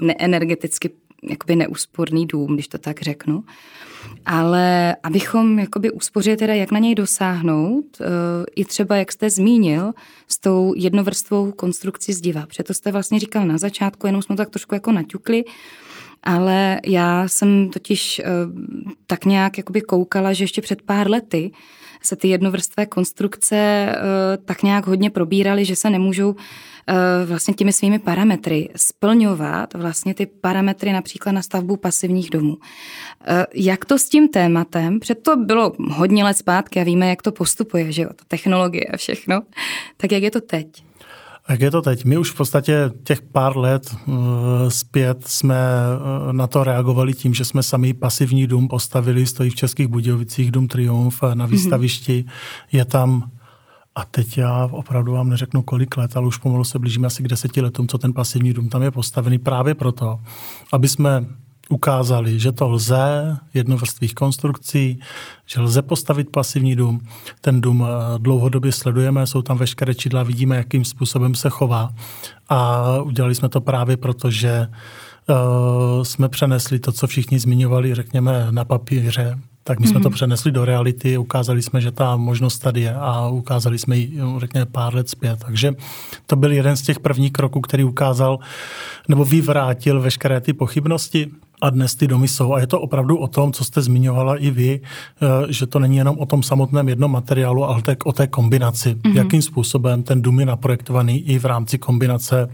neenergeticky 0.00 0.90
jakoby 1.22 1.56
neúsporný 1.56 2.26
dům, 2.26 2.54
když 2.54 2.68
to 2.68 2.78
tak 2.78 3.02
řeknu. 3.02 3.44
Ale 4.26 4.96
abychom 5.02 5.58
jakoby 5.58 5.90
uspořili 5.90 6.36
teda, 6.36 6.54
jak 6.54 6.72
na 6.72 6.78
něj 6.78 6.94
dosáhnout, 6.94 7.84
eh, 8.00 8.06
i 8.56 8.64
třeba, 8.64 8.96
jak 8.96 9.12
jste 9.12 9.30
zmínil, 9.30 9.92
s 10.28 10.38
tou 10.38 10.74
jednovrstvou 10.76 11.52
konstrukcí 11.52 12.12
zdiva. 12.12 12.46
Protože 12.46 12.62
to 12.62 12.74
jste 12.74 12.92
vlastně 12.92 13.20
říkal 13.20 13.46
na 13.46 13.58
začátku, 13.58 14.06
jenom 14.06 14.22
jsme 14.22 14.36
to 14.36 14.42
tak 14.42 14.50
trošku 14.50 14.74
jako 14.74 14.92
naťukli, 14.92 15.44
ale 16.22 16.80
já 16.86 17.28
jsem 17.28 17.70
totiž 17.70 18.18
eh, 18.18 18.24
tak 19.06 19.24
nějak 19.24 19.58
jakoby 19.58 19.80
koukala, 19.80 20.32
že 20.32 20.44
ještě 20.44 20.62
před 20.62 20.82
pár 20.82 21.10
lety 21.10 21.50
se 22.06 22.16
ty 22.16 22.28
jednovrstvé 22.28 22.86
konstrukce 22.86 23.56
eh, 23.56 23.96
tak 24.44 24.62
nějak 24.62 24.86
hodně 24.86 25.10
probíraly, 25.10 25.64
že 25.64 25.76
se 25.76 25.90
nemůžou 25.90 26.34
eh, 26.86 26.94
vlastně 27.26 27.54
těmi 27.54 27.72
svými 27.72 27.98
parametry 27.98 28.68
splňovat 28.76 29.74
vlastně 29.74 30.14
ty 30.14 30.26
parametry 30.26 30.92
například 30.92 31.32
na 31.32 31.42
stavbu 31.42 31.76
pasivních 31.76 32.30
domů. 32.30 32.56
Jak 33.54 33.84
to 33.84 33.98
s 33.98 34.08
tím 34.08 34.28
tématem, 34.28 35.00
před 35.00 35.22
to 35.22 35.36
bylo 35.36 35.72
hodně 35.90 36.24
let 36.24 36.36
zpátky 36.36 36.80
a 36.80 36.84
víme, 36.84 37.08
jak 37.08 37.22
to 37.22 37.32
postupuje, 37.32 37.92
že 37.92 38.02
jo, 38.02 38.08
ta 38.16 38.24
technologie 38.28 38.84
a 38.84 38.96
všechno, 38.96 39.42
tak 39.96 40.12
jak 40.12 40.22
je 40.22 40.30
to 40.30 40.40
teď? 40.40 40.85
Jak 41.48 41.60
je 41.60 41.70
to 41.70 41.82
teď? 41.82 42.04
My 42.04 42.18
už 42.18 42.30
v 42.30 42.34
podstatě 42.34 42.90
těch 43.04 43.22
pár 43.22 43.56
let 43.56 43.96
uh, 44.06 44.16
zpět 44.68 45.28
jsme 45.28 45.56
uh, 46.26 46.32
na 46.32 46.46
to 46.46 46.64
reagovali 46.64 47.14
tím, 47.14 47.34
že 47.34 47.44
jsme 47.44 47.62
sami 47.62 47.94
pasivní 47.94 48.46
dům 48.46 48.68
postavili, 48.68 49.26
stojí 49.26 49.50
v 49.50 49.54
Českých 49.54 49.86
Budějovicích, 49.86 50.50
dům 50.50 50.68
Triumf 50.68 51.22
na 51.22 51.44
mhm. 51.44 51.46
výstavišti. 51.46 52.24
Je 52.72 52.84
tam 52.84 53.30
a 53.94 54.04
teď 54.04 54.38
já 54.38 54.68
opravdu 54.72 55.12
vám 55.12 55.28
neřeknu 55.28 55.62
kolik 55.62 55.96
let, 55.96 56.16
ale 56.16 56.26
už 56.26 56.36
pomalu 56.36 56.64
se 56.64 56.78
blížíme 56.78 57.06
asi 57.06 57.22
k 57.22 57.28
deseti 57.28 57.60
letům, 57.60 57.88
co 57.88 57.98
ten 57.98 58.12
pasivní 58.12 58.52
dům 58.52 58.68
tam 58.68 58.82
je 58.82 58.90
postavený 58.90 59.38
právě 59.38 59.74
proto, 59.74 60.20
aby 60.72 60.88
jsme 60.88 61.26
ukázali, 61.68 62.38
že 62.40 62.52
to 62.52 62.68
lze, 62.68 63.36
jednovrstvých 63.54 64.14
konstrukcí, 64.14 65.00
že 65.46 65.60
lze 65.60 65.82
postavit 65.82 66.30
pasivní 66.30 66.76
dům. 66.76 67.00
Ten 67.40 67.60
dům 67.60 67.86
eh, 67.86 68.18
dlouhodobě 68.18 68.72
sledujeme, 68.72 69.26
jsou 69.26 69.42
tam 69.42 69.58
veškeré 69.58 69.94
čidla, 69.94 70.22
vidíme, 70.22 70.56
jakým 70.56 70.84
způsobem 70.84 71.34
se 71.34 71.50
chová. 71.50 71.90
A 72.48 72.82
udělali 73.02 73.34
jsme 73.34 73.48
to 73.48 73.60
právě 73.60 73.96
proto, 73.96 74.30
že 74.30 74.66
uh, 75.28 76.02
jsme 76.02 76.28
přenesli 76.28 76.78
to, 76.78 76.92
co 76.92 77.06
všichni 77.06 77.38
zmiňovali, 77.38 77.94
řekněme, 77.94 78.46
na 78.50 78.64
papíře, 78.64 79.38
tak 79.66 79.80
my 79.80 79.86
jsme 79.86 79.98
mm-hmm. 79.98 80.02
to 80.02 80.08
mhm. 80.08 80.14
přenesli 80.14 80.52
do 80.52 80.64
reality, 80.64 81.18
ukázali 81.18 81.62
jsme, 81.62 81.80
že 81.80 81.90
ta 81.90 82.16
možnost 82.16 82.58
tady 82.58 82.80
je 82.80 82.94
a 82.94 83.28
ukázali 83.28 83.78
jsme 83.78 83.96
ji, 83.96 84.20
řekněme, 84.38 84.66
pár 84.66 84.94
let 84.94 85.08
zpět. 85.08 85.38
Takže 85.46 85.74
to 86.26 86.36
byl 86.36 86.52
jeden 86.52 86.76
z 86.76 86.82
těch 86.82 87.00
prvních 87.00 87.32
kroků, 87.32 87.60
který 87.60 87.84
ukázal 87.84 88.38
nebo 89.08 89.24
vyvrátil 89.24 90.00
veškeré 90.00 90.40
ty 90.40 90.52
pochybnosti 90.52 91.30
a 91.62 91.70
dnes 91.70 91.94
ty 91.94 92.06
domy 92.06 92.28
jsou. 92.28 92.52
A 92.52 92.60
je 92.60 92.66
to 92.66 92.80
opravdu 92.80 93.16
o 93.16 93.28
tom, 93.28 93.52
co 93.52 93.64
jste 93.64 93.82
zmiňovala 93.82 94.36
i 94.36 94.50
vy, 94.50 94.80
eh, 94.80 95.52
že 95.52 95.66
to 95.66 95.78
není 95.78 95.96
jenom 95.96 96.18
o 96.18 96.26
tom 96.26 96.42
samotném 96.42 96.88
jednom 96.88 97.12
materiálu, 97.12 97.64
ale 97.64 97.82
tak 97.82 98.06
o 98.06 98.12
té 98.12 98.26
kombinaci. 98.26 98.94
Mm-hmm. 98.94 99.16
Jakým 99.16 99.42
způsobem 99.42 100.02
ten 100.02 100.22
dům 100.22 100.40
je 100.40 100.46
naprojektovaný 100.46 101.28
i 101.28 101.38
v 101.38 101.44
rámci 101.44 101.78
kombinace 101.78 102.48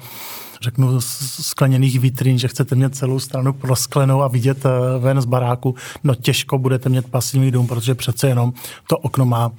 řeknu, 0.63 1.01
skleněných 1.01 2.01
vitrín, 2.01 2.39
že 2.39 2.49
chcete 2.49 2.75
mít 2.75 2.97
celou 2.97 3.19
stranu 3.19 3.53
prosklenou 3.53 4.23
a 4.23 4.29
vidět 4.29 4.67
eh, 4.67 4.99
ven 4.99 5.21
z 5.21 5.25
baráku, 5.25 5.75
no 6.05 6.15
těžko 6.15 6.59
budete 6.59 6.89
mít 6.89 7.09
pasivní 7.09 7.51
dům, 7.51 7.67
protože 7.67 7.95
přece 7.95 8.29
jenom 8.29 8.53
to 8.89 8.99
okno 8.99 9.25
má, 9.25 9.53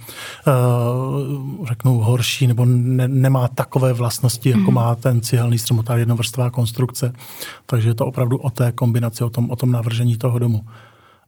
eh, 0.48 0.52
řeknu, 1.68 1.98
horší 1.98 2.48
nebo 2.48 2.66
ne, 2.66 3.08
nemá 3.08 3.48
takové 3.48 3.94
vlastnosti, 3.94 4.50
jako 4.50 4.72
mm. 4.72 4.74
má 4.74 4.96
ten 4.96 5.22
cihelný 5.22 5.58
strom, 5.58 5.84
ta 5.84 5.98
jednovrstvá 5.98 6.50
konstrukce. 6.50 7.14
Takže 7.66 7.90
je 7.90 7.96
to 7.96 8.06
opravdu 8.06 8.38
o 8.38 8.50
té 8.50 8.72
kombinaci, 8.72 9.24
o 9.24 9.30
tom, 9.30 9.52
o 9.52 9.56
tom 9.56 9.72
navržení 9.72 10.18
toho 10.18 10.40
domu. 10.40 10.66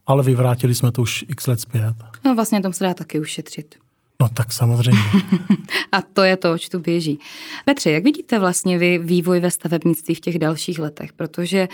Ale 0.06 0.22
vyvrátili 0.22 0.74
jsme 0.74 0.92
to 0.92 1.02
už 1.02 1.24
x 1.28 1.46
let 1.46 1.60
zpět. 1.60 1.94
No 2.24 2.34
vlastně 2.34 2.62
tom 2.62 2.72
se 2.72 2.84
dá 2.84 2.94
taky 2.94 3.20
ušetřit. 3.20 3.74
No 4.20 4.28
tak 4.28 4.52
samozřejmě. 4.52 5.00
a 5.92 6.02
to 6.02 6.22
je 6.22 6.36
to, 6.36 6.52
oč 6.52 6.68
tu 6.68 6.78
běží. 6.78 7.18
Petře, 7.64 7.90
jak 7.90 8.04
vidíte 8.04 8.38
vlastně 8.38 8.78
vy 8.78 8.98
vývoj 8.98 9.40
ve 9.40 9.50
stavebnictví 9.50 10.14
v 10.14 10.20
těch 10.20 10.38
dalších 10.38 10.78
letech? 10.78 11.12
Protože 11.12 11.68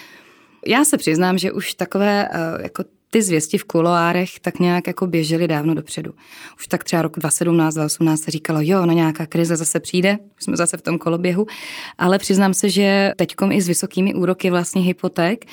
já 0.67 0.85
se 0.85 0.99
přiznám, 0.99 1.39
že 1.39 1.53
už 1.53 1.75
takové 1.75 2.29
eh, 2.33 2.63
jako 2.63 2.85
ty 3.13 3.23
zvěsti 3.23 3.59
v 3.59 3.65
kuloárech 3.65 4.41
tak 4.41 4.59
nějak 4.59 4.87
jako 4.87 5.07
běžely 5.07 5.49
dávno 5.49 5.75
dopředu. 5.75 6.15
Už 6.59 6.67
tak 6.67 6.85
třeba 6.85 7.03
roku 7.03 7.21
2017, 7.21 7.75
2018 7.75 8.21
se 8.21 8.31
říkalo, 8.31 8.59
jo, 8.63 8.87
no 8.87 8.93
nějaká 8.93 9.27
krize 9.27 9.57
zase 9.57 9.81
přijde, 9.81 10.19
jsme 10.39 10.57
zase 10.57 10.77
v 10.77 10.83
tom 10.83 10.99
koloběhu, 10.99 11.47
ale 11.99 12.19
přiznám 12.19 12.55
se, 12.55 12.71
že 12.71 13.13
teďkom 13.17 13.53
i 13.53 13.63
s 13.63 13.69
vysokými 13.69 14.15
úroky 14.15 14.51
vlastně 14.51 14.83
hypoték, 14.83 15.45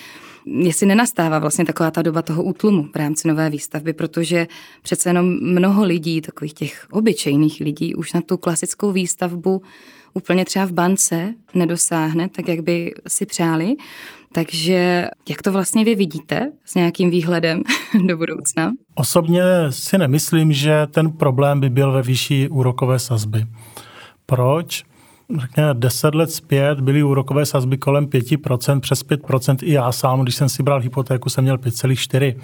jestli 0.45 0.85
nenastává 0.85 1.39
vlastně 1.39 1.65
taková 1.65 1.91
ta 1.91 2.01
doba 2.01 2.21
toho 2.21 2.43
útlumu 2.43 2.87
v 2.93 2.95
rámci 2.95 3.27
nové 3.27 3.49
výstavby, 3.49 3.93
protože 3.93 4.47
přece 4.81 5.09
jenom 5.09 5.25
mnoho 5.41 5.83
lidí, 5.83 6.21
takových 6.21 6.53
těch 6.53 6.87
obyčejných 6.91 7.59
lidí, 7.59 7.95
už 7.95 8.13
na 8.13 8.21
tu 8.21 8.37
klasickou 8.37 8.91
výstavbu 8.91 9.61
úplně 10.13 10.45
třeba 10.45 10.65
v 10.65 10.71
bance 10.71 11.33
nedosáhne, 11.53 12.29
tak 12.29 12.47
jak 12.47 12.59
by 12.59 12.93
si 13.07 13.25
přáli. 13.25 13.75
Takže 14.31 15.07
jak 15.29 15.41
to 15.41 15.51
vlastně 15.51 15.85
vy 15.85 15.95
vidíte 15.95 16.51
s 16.65 16.75
nějakým 16.75 17.09
výhledem 17.09 17.61
do 18.07 18.17
budoucna? 18.17 18.71
Osobně 18.95 19.43
si 19.69 19.97
nemyslím, 19.97 20.53
že 20.53 20.87
ten 20.87 21.11
problém 21.11 21.59
by 21.59 21.69
byl 21.69 21.91
ve 21.91 22.01
vyšší 22.01 22.47
úrokové 22.47 22.99
sazby. 22.99 23.45
Proč? 24.25 24.83
řekněme, 25.37 25.73
deset 25.73 26.15
let 26.15 26.31
zpět 26.31 26.79
byly 26.79 27.03
úrokové 27.03 27.45
sazby 27.45 27.77
kolem 27.77 28.05
5%, 28.05 28.79
přes 28.79 29.05
5%. 29.05 29.57
I 29.61 29.71
já 29.71 29.91
sám, 29.91 30.21
když 30.21 30.35
jsem 30.35 30.49
si 30.49 30.63
bral 30.63 30.79
hypotéku, 30.79 31.29
jsem 31.29 31.43
měl 31.43 31.57
5,4%. 31.57 32.35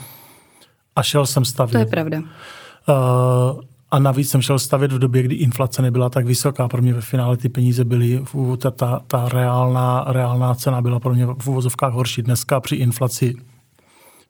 A 0.96 1.04
šel 1.04 1.26
jsem 1.26 1.46
stavět. 1.46 1.72
To 1.72 1.78
je 1.78 1.86
pravda. 1.86 2.20
Uh, 2.20 3.62
a 3.96 4.00
navíc 4.00 4.30
jsem 4.30 4.42
šel 4.42 4.60
stavět 4.60 4.92
v 4.92 5.00
době, 5.00 5.24
kdy 5.24 5.36
inflace 5.36 5.82
nebyla 5.82 6.10
tak 6.10 6.26
vysoká. 6.26 6.68
Pro 6.68 6.82
mě 6.82 6.94
ve 6.94 7.02
finále 7.02 7.38
ty 7.38 7.50
peníze 7.50 7.84
byly, 7.84 8.24
ta, 8.58 8.72
ta, 8.72 9.02
ta 9.08 9.30
reálná, 9.30 10.06
reálná 10.08 10.56
cena 10.56 10.82
byla 10.82 11.00
pro 11.00 11.14
mě 11.14 11.26
v 11.26 11.48
úvozovkách 11.48 11.94
horší. 11.94 12.22
Dneska 12.22 12.60
při 12.60 12.76
inflaci 12.76 13.36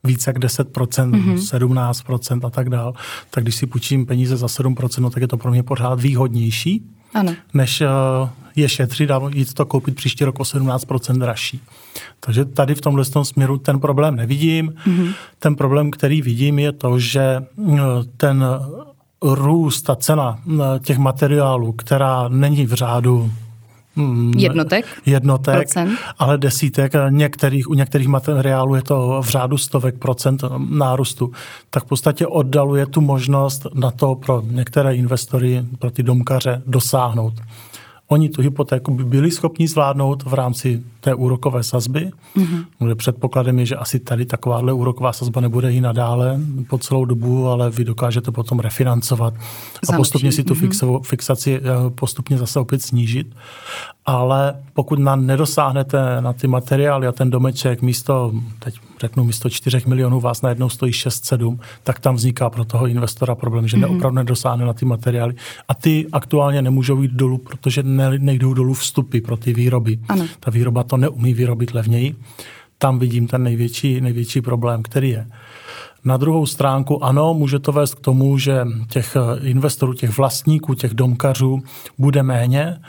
více 0.04 0.30
jak 0.30 0.38
10%, 0.38 1.12
mm-hmm. 1.12 1.36
17% 1.36 2.48
a 2.48 2.50
tak 2.50 2.70
dál, 2.70 2.94
tak 3.30 3.44
když 3.44 3.56
si 3.56 3.66
půjčím 3.66 4.06
peníze 4.06 4.38
za 4.38 4.48
7%, 4.48 5.02
no, 5.02 5.10
tak 5.10 5.22
je 5.22 5.28
to 5.28 5.38
pro 5.38 5.52
mě 5.52 5.64
pořád 5.64 6.02
výhodnější, 6.02 6.86
ano. 7.14 7.34
než 7.54 7.82
uh, 7.82 8.30
je 8.56 8.70
šetřit 8.70 9.12
a 9.12 9.22
jít 9.34 9.54
to 9.54 9.66
koupit 9.66 9.96
příští 9.96 10.26
rok 10.26 10.40
o 10.40 10.44
17% 10.44 11.18
dražší. 11.18 11.62
Takže 12.20 12.46
tady 12.46 12.76
v 12.76 12.82
tomhle 12.82 13.06
směru 13.24 13.58
ten 13.58 13.80
problém 13.80 14.16
nevidím. 14.16 14.74
Mm-hmm. 14.88 15.14
Ten 15.40 15.56
problém, 15.56 15.92
který 15.92 16.22
vidím, 16.22 16.60
je 16.60 16.72
to, 16.72 17.00
že 17.00 17.22
eh, 17.22 17.80
ten 18.18 18.46
růst, 19.34 19.82
ta 19.82 19.96
cena 19.96 20.40
těch 20.84 20.98
materiálů, 20.98 21.72
která 21.72 22.28
není 22.28 22.66
v 22.66 22.74
řádu 22.74 23.32
jednotek? 24.38 24.86
Jednotek, 25.06 25.56
procent. 25.56 25.98
ale 26.20 26.38
desítek. 26.38 26.94
Některých, 27.10 27.70
u 27.70 27.74
některých 27.74 28.08
materiálů 28.08 28.76
je 28.76 28.82
to 28.82 29.22
v 29.22 29.30
řádu 29.30 29.58
stovek 29.58 29.98
procent 30.00 30.44
nárůstu. 30.70 31.32
Tak 31.70 31.84
v 31.84 31.88
podstatě 31.88 32.28
oddaluje 32.28 32.86
tu 32.86 33.02
možnost 33.02 33.68
na 33.74 33.92
to 33.92 34.16
pro 34.16 34.44
některé 34.46 34.96
investory, 34.96 35.66
pro 35.80 35.92
ty 35.92 36.04
domkaře 36.04 36.62
dosáhnout. 36.66 37.34
Oni 38.08 38.30
tu 38.30 38.42
hypotéku 38.42 38.94
by 38.94 39.04
byli 39.04 39.32
schopni 39.32 39.68
zvládnout 39.68 40.24
v 40.24 40.34
rámci 40.34 40.84
té 41.02 41.16
úrokové 41.16 41.64
sazby. 41.64 42.12
Mm-hmm. 42.36 42.96
Předpokladem 42.96 43.60
je, 43.60 43.66
že 43.66 43.76
asi 43.76 44.00
tady 44.00 44.26
takováhle 44.26 44.74
úroková 44.74 45.14
sazba 45.14 45.42
nebude 45.42 45.74
i 45.74 45.82
nadále 45.82 46.40
po 46.70 46.78
celou 46.78 47.06
dobu, 47.06 47.48
ale 47.48 47.70
vy 47.70 47.86
dokážete 47.86 48.32
potom 48.32 48.60
refinancovat 48.60 49.34
a 49.94 49.98
postupně 49.98 50.32
si 50.32 50.44
tu 50.44 50.54
mm-hmm. 50.54 51.02
fixaci 51.02 51.60
eh, 51.60 51.90
postupně 51.90 52.38
zase 52.38 52.60
opět 52.60 52.82
snížit. 52.82 53.36
Ale 54.06 54.56
pokud 54.74 55.00
na, 55.00 55.16
nedosáhnete 55.16 56.22
na 56.22 56.34
ty 56.34 56.48
materiály 56.48 57.08
a 57.08 57.12
ten 57.12 57.30
domeček 57.30 57.82
místo, 57.82 58.32
teď 58.60 58.76
řeknu 59.00 59.24
místo 59.24 59.50
4 59.50 59.82
milionů 59.88 60.20
vás 60.20 60.42
najednou 60.42 60.70
stojí 60.70 60.92
6-7, 60.92 61.60
tak 61.84 62.00
tam 62.00 62.16
vzniká 62.16 62.50
pro 62.50 62.66
toho 62.66 62.88
investora 62.88 63.36
problém, 63.36 63.68
že 63.68 63.78
mm-hmm. 63.78 63.82
neopravdu 63.82 64.16
nedosáhne 64.16 64.66
na 64.66 64.74
ty 64.74 64.86
materiály. 64.86 65.36
A 65.68 65.76
ty 65.76 66.08
aktuálně 66.12 66.62
nemůžou 66.62 67.02
jít 67.02 67.12
dolů, 67.12 67.38
protože 67.38 67.84
ne, 67.84 68.20
nejdou 68.20 68.54
dolů 68.54 68.74
vstupy 68.74 69.20
pro 69.20 69.38
ty 69.38 69.54
výroby. 69.54 70.00
Ano. 70.10 70.26
Ta 70.40 70.52
výroba 70.52 70.84
to 70.84 70.98
neumí 70.98 71.34
vyrobit 71.34 71.74
levněji. 71.74 72.16
Tam 72.78 73.00
vidím 73.00 73.28
ten 73.28 73.44
největší, 73.44 74.02
největší 74.02 74.42
problém, 74.42 74.84
který 74.84 75.10
je. 75.10 75.28
Na 76.06 76.18
druhou 76.18 76.46
stránku 76.46 77.04
ano, 77.04 77.34
může 77.34 77.60
to 77.60 77.72
vést 77.72 77.96
k 77.96 78.00
tomu, 78.00 78.38
že 78.38 78.66
těch 78.90 79.18
investorů, 79.42 79.94
těch 79.94 80.18
vlastníků, 80.18 80.74
těch 80.74 80.94
domkařů 80.94 81.60
bude 81.98 82.24
méně, 82.24 82.80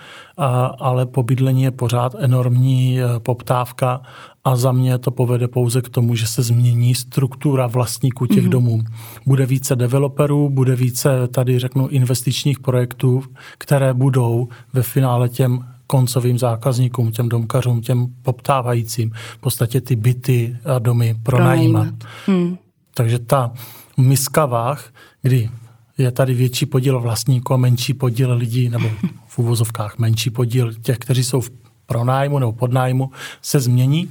ale 0.78 1.06
po 1.06 1.22
bydlení 1.22 1.62
je 1.62 1.70
pořád 1.70 2.14
enormní 2.18 3.00
e, 3.00 3.04
poptávka 3.18 4.00
a 4.44 4.56
za 4.56 4.72
mě 4.72 4.98
to 4.98 5.10
povede 5.10 5.48
pouze 5.48 5.82
k 5.82 5.88
tomu, 5.88 6.14
že 6.14 6.26
se 6.26 6.42
změní 6.42 6.94
struktura 6.94 7.66
vlastníků 7.66 8.26
těch 8.26 8.44
mm-hmm. 8.44 8.48
domů. 8.48 8.80
Bude 9.26 9.46
více 9.46 9.76
developerů, 9.76 10.50
bude 10.50 10.76
více 10.76 11.28
tady 11.28 11.58
řeknu 11.58 11.88
investičních 11.88 12.60
projektů, 12.60 13.22
které 13.58 13.94
budou 13.94 14.48
ve 14.72 14.82
finále 14.82 15.28
těm 15.28 15.64
koncovým 15.86 16.38
zákazníkům, 16.38 17.12
těm 17.12 17.28
domkařům, 17.28 17.80
těm 17.80 18.06
poptávajícím 18.22 19.10
v 19.14 19.38
podstatě 19.38 19.80
ty 19.80 19.96
byty 19.96 20.56
a 20.64 20.78
domy 20.78 21.14
pronajímat. 21.22 21.94
Hmm. 22.26 22.56
Takže 22.96 23.18
ta 23.18 23.52
miska 23.96 24.46
váh, 24.46 24.92
kdy 25.22 25.50
je 25.98 26.10
tady 26.10 26.34
větší 26.34 26.66
podíl 26.66 27.00
vlastníků 27.00 27.54
a 27.54 27.56
menší 27.56 27.94
podíl 27.94 28.34
lidí, 28.34 28.68
nebo 28.68 28.90
v 29.26 29.38
uvozovkách 29.38 29.98
menší 29.98 30.30
podíl 30.30 30.74
těch, 30.74 30.98
kteří 30.98 31.24
jsou 31.24 31.40
v 31.40 31.50
pronájmu 31.86 32.38
nebo 32.38 32.52
podnájmu, 32.52 33.10
se 33.42 33.60
změní 33.60 34.10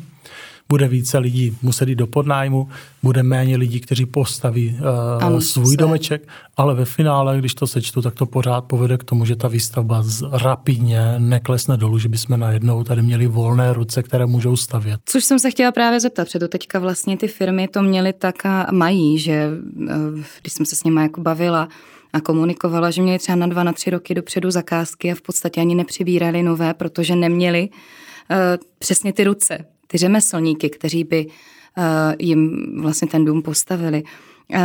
bude 0.70 0.88
více 0.88 1.18
lidí 1.18 1.58
muset 1.62 1.90
jít 1.90 1.96
do 1.96 2.08
podnájmu, 2.08 2.70
bude 3.04 3.24
méně 3.24 3.58
lidí, 3.58 3.80
kteří 3.80 4.06
postaví 4.06 4.78
uh, 4.80 5.24
ano, 5.24 5.42
svůj 5.42 5.72
se. 5.72 5.78
domeček, 5.78 6.28
ale 6.58 6.76
ve 6.76 6.86
finále, 6.86 7.40
když 7.40 7.56
to 7.56 7.68
sečtu, 7.68 8.02
tak 8.02 8.14
to 8.14 8.26
pořád 8.26 8.62
povede 8.62 8.98
k 8.98 9.04
tomu, 9.04 9.26
že 9.26 9.36
ta 9.36 9.48
výstavba 9.48 10.04
rapidně 10.32 11.16
neklesne 11.18 11.78
dolů, 11.78 12.00
že 12.00 12.10
bychom 12.10 12.40
najednou 12.40 12.84
tady 12.84 13.02
měli 13.02 13.28
volné 13.28 13.74
ruce, 13.74 14.04
které 14.04 14.26
můžou 14.26 14.56
stavět. 14.56 15.00
Což 15.06 15.26
jsem 15.26 15.40
se 15.40 15.52
chtěla 15.52 15.72
právě 15.72 16.00
zeptat, 16.00 16.28
protože 16.28 16.48
teďka 16.48 16.80
vlastně 16.80 17.18
ty 17.18 17.28
firmy 17.28 17.68
to 17.68 17.82
měly 17.82 18.14
tak 18.14 18.46
a 18.46 18.68
mají, 18.72 19.20
že 19.20 19.50
eh, 19.90 19.96
když 20.42 20.54
jsem 20.54 20.66
se 20.66 20.76
s 20.76 20.84
nimi 20.84 21.02
jako 21.02 21.22
bavila, 21.22 21.70
a 22.14 22.22
komunikovala, 22.22 22.92
že 22.92 23.02
měli 23.02 23.20
třeba 23.20 23.36
na 23.36 23.48
dva, 23.48 23.64
na 23.64 23.74
tři 23.74 23.90
roky 23.90 24.14
dopředu 24.14 24.52
zakázky 24.52 25.12
a 25.12 25.16
v 25.16 25.22
podstatě 25.22 25.62
ani 25.62 25.76
nepřibírali 25.76 26.44
nové, 26.44 26.74
protože 26.74 27.16
neměli 27.16 27.70
uh, 27.70 28.38
přesně 28.80 29.14
ty 29.14 29.24
ruce, 29.24 29.66
ty 29.88 29.98
řemeslníky, 29.98 30.70
kteří 30.70 31.04
by 31.04 31.26
uh, 31.26 31.84
jim 32.20 32.66
vlastně 32.82 33.08
ten 33.08 33.26
dům 33.26 33.42
postavili. 33.42 34.04
Uh, 34.04 34.60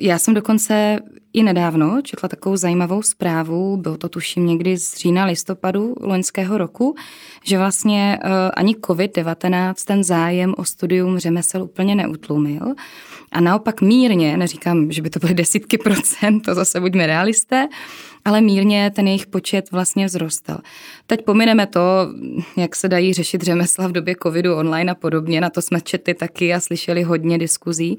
já 0.00 0.18
jsem 0.18 0.34
dokonce 0.34 0.98
i 1.32 1.42
nedávno 1.42 2.02
četla 2.02 2.28
takovou 2.28 2.56
zajímavou 2.56 3.02
zprávu, 3.02 3.76
bylo 3.76 3.96
to 3.96 4.08
tuším 4.08 4.46
někdy 4.46 4.76
z 4.76 4.96
října 4.96 5.24
listopadu 5.24 5.94
loňského 6.00 6.58
roku, 6.58 6.94
že 7.44 7.58
vlastně 7.58 8.18
uh, 8.24 8.30
ani 8.56 8.74
COVID-19 8.74 9.74
ten 9.86 10.04
zájem 10.04 10.54
o 10.56 10.64
studium 10.64 11.18
řemesel 11.18 11.62
úplně 11.62 11.94
neutlumil. 11.94 12.74
A 13.32 13.40
naopak 13.40 13.80
mírně, 13.80 14.36
neříkám, 14.36 14.92
že 14.92 15.02
by 15.02 15.10
to 15.10 15.18
byly 15.18 15.34
desítky 15.34 15.78
procent, 15.78 16.40
to 16.40 16.54
zase 16.54 16.80
buďme 16.80 17.06
realisté, 17.06 17.68
ale 18.24 18.40
mírně 18.40 18.90
ten 18.94 19.06
jejich 19.06 19.26
počet 19.26 19.70
vlastně 19.70 20.08
vzrostl. 20.08 20.58
Teď 21.06 21.24
pomineme 21.24 21.66
to, 21.66 21.80
jak 22.56 22.76
se 22.76 22.88
dají 22.88 23.12
řešit 23.12 23.42
řemesla 23.42 23.88
v 23.88 23.92
době 23.92 24.14
covidu 24.22 24.56
online 24.56 24.92
a 24.92 24.94
podobně, 24.94 25.40
na 25.40 25.50
to 25.50 25.62
jsme 25.62 25.80
četli 25.80 26.14
taky 26.14 26.54
a 26.54 26.60
slyšeli 26.60 27.02
hodně 27.02 27.38
diskuzí, 27.38 27.98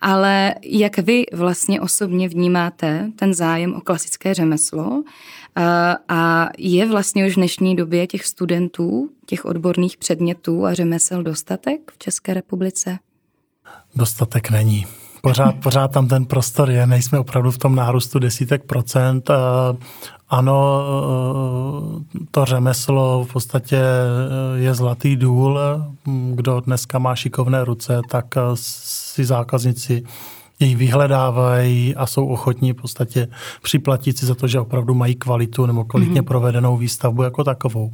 ale 0.00 0.54
jak 0.62 0.98
vy 0.98 1.24
vlastně 1.32 1.80
osobně 1.80 2.28
vnímáte 2.28 3.10
ten 3.16 3.34
zájem 3.34 3.74
o 3.74 3.80
klasické 3.80 4.34
řemeslo 4.34 5.02
a 6.08 6.48
je 6.58 6.86
vlastně 6.86 7.26
už 7.26 7.32
v 7.32 7.36
dnešní 7.36 7.76
době 7.76 8.06
těch 8.06 8.24
studentů, 8.24 9.10
těch 9.26 9.44
odborných 9.44 9.96
předmětů 9.96 10.66
a 10.66 10.74
řemesel 10.74 11.22
dostatek 11.22 11.92
v 11.92 11.98
České 11.98 12.34
republice? 12.34 12.98
Dostatek 13.94 14.50
není. 14.50 14.86
Pořád, 15.22 15.54
pořád 15.62 15.88
tam 15.88 16.08
ten 16.08 16.24
prostor 16.24 16.70
je, 16.70 16.86
nejsme 16.86 17.18
opravdu 17.18 17.50
v 17.50 17.58
tom 17.58 17.74
nárůstu 17.74 18.18
desítek 18.18 18.64
procent. 18.64 19.30
Ano, 20.28 20.82
to 22.30 22.44
řemeslo 22.44 23.24
v 23.24 23.32
podstatě 23.32 23.80
je 24.54 24.74
zlatý 24.74 25.16
důl. 25.16 25.60
Kdo 26.34 26.60
dneska 26.60 26.98
má 26.98 27.14
šikovné 27.14 27.64
ruce, 27.64 28.00
tak 28.08 28.26
si 28.54 29.24
zákazníci 29.24 30.02
jej 30.60 30.74
vyhledávají 30.74 31.96
a 31.96 32.06
jsou 32.06 32.26
ochotní 32.26 32.72
v 32.72 32.76
podstatě 32.76 33.28
připlatit 33.62 34.18
si 34.18 34.26
za 34.26 34.34
to, 34.34 34.48
že 34.48 34.60
opravdu 34.60 34.94
mají 34.94 35.14
kvalitu 35.14 35.66
nebo 35.66 35.84
kvalitně 35.84 36.22
mm-hmm. 36.22 36.24
provedenou 36.24 36.76
výstavbu 36.76 37.22
jako 37.22 37.44
takovou. 37.44 37.92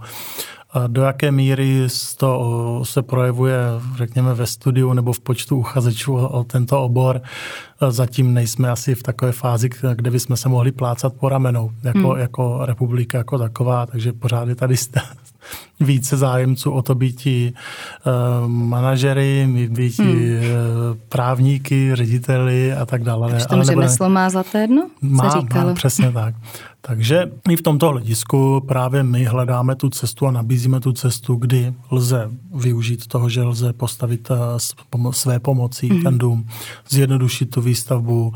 A 0.76 0.86
do 0.86 1.02
jaké 1.02 1.32
míry 1.32 1.86
to 2.16 2.80
se 2.84 3.02
projevuje, 3.02 3.56
řekněme, 3.96 4.34
ve 4.34 4.46
studiu 4.46 4.92
nebo 4.92 5.12
v 5.12 5.20
počtu 5.20 5.56
uchazečů 5.56 6.14
o 6.16 6.44
tento 6.44 6.82
obor, 6.82 7.20
zatím 7.88 8.34
nejsme 8.34 8.70
asi 8.70 8.94
v 8.94 9.02
takové 9.02 9.32
fázi, 9.32 9.70
kde 9.94 10.10
bychom 10.10 10.36
se 10.36 10.48
mohli 10.48 10.72
plácat 10.72 11.12
po 11.12 11.28
ramenou, 11.28 11.70
jako, 11.82 12.08
hmm. 12.08 12.20
jako 12.20 12.60
republika, 12.66 13.18
jako 13.18 13.38
taková, 13.38 13.86
takže 13.86 14.12
pořád 14.12 14.48
je 14.48 14.54
tady 14.54 14.74
více 15.80 16.16
zájemců 16.16 16.70
o 16.70 16.82
to 16.82 16.94
být 16.94 17.26
uh, 17.26 18.48
manažery, 18.48 19.48
být 19.70 19.98
hmm. 19.98 20.10
uh, 20.10 20.18
právníky, 21.08 21.90
řediteli 21.94 22.72
a 22.72 22.86
tak 22.86 23.02
dále. 23.02 23.36
Už 23.36 23.46
tam 23.46 23.62
řemeslo 23.62 24.08
má 24.08 24.30
zlaté 24.30 24.66
dno? 24.66 24.88
Má, 25.02 25.44
má, 25.54 25.74
přesně 25.74 26.12
tak. 26.12 26.34
Takže 26.86 27.32
i 27.50 27.56
v 27.56 27.62
tomto 27.62 27.88
hledisku 27.88 28.62
právě 28.68 29.02
my 29.02 29.24
hledáme 29.24 29.76
tu 29.76 29.90
cestu 29.90 30.26
a 30.26 30.30
nabízíme 30.30 30.80
tu 30.80 30.92
cestu, 30.92 31.34
kdy 31.34 31.74
lze 31.90 32.30
využít 32.54 33.06
toho, 33.06 33.28
že 33.28 33.42
lze 33.42 33.72
postavit 33.72 34.28
uh, 34.30 35.10
své 35.10 35.40
pomocí 35.40 35.88
hmm. 35.88 36.02
ten 36.02 36.18
dům, 36.18 36.46
zjednodušit 36.88 37.50
tu 37.50 37.60
výstavbu, 37.60 38.32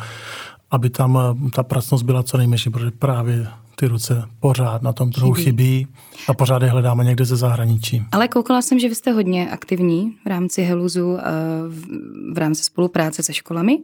aby 0.70 0.90
tam 0.90 1.38
ta 1.54 1.62
pracnost 1.62 2.04
byla 2.04 2.22
co 2.22 2.36
nejmenší, 2.36 2.70
protože 2.70 2.90
právě 2.90 3.46
ty 3.76 3.86
ruce 3.86 4.22
pořád 4.40 4.82
na 4.82 4.92
tom 4.92 5.10
trhu 5.10 5.32
chybí. 5.32 5.44
chybí 5.44 5.86
a 6.28 6.34
pořád 6.34 6.62
je 6.62 6.70
hledáme 6.70 7.04
někde 7.04 7.24
ze 7.24 7.36
zahraničí. 7.36 8.02
Ale 8.12 8.28
koukala 8.28 8.62
jsem, 8.62 8.78
že 8.78 8.88
vy 8.88 8.94
jste 8.94 9.12
hodně 9.12 9.50
aktivní 9.50 10.14
v 10.24 10.28
rámci 10.28 10.62
Heluzu, 10.62 11.18
eh, 11.18 11.22
v 12.32 12.38
rámci 12.38 12.64
spolupráce 12.64 13.22
se 13.22 13.32
školami. 13.32 13.78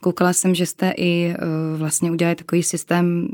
Koukala 0.00 0.32
jsem, 0.32 0.54
že 0.54 0.66
jste 0.66 0.90
i 0.96 1.34
eh, 1.34 1.36
vlastně 1.76 2.10
udělali 2.10 2.36
takový 2.36 2.62
systém 2.62 3.28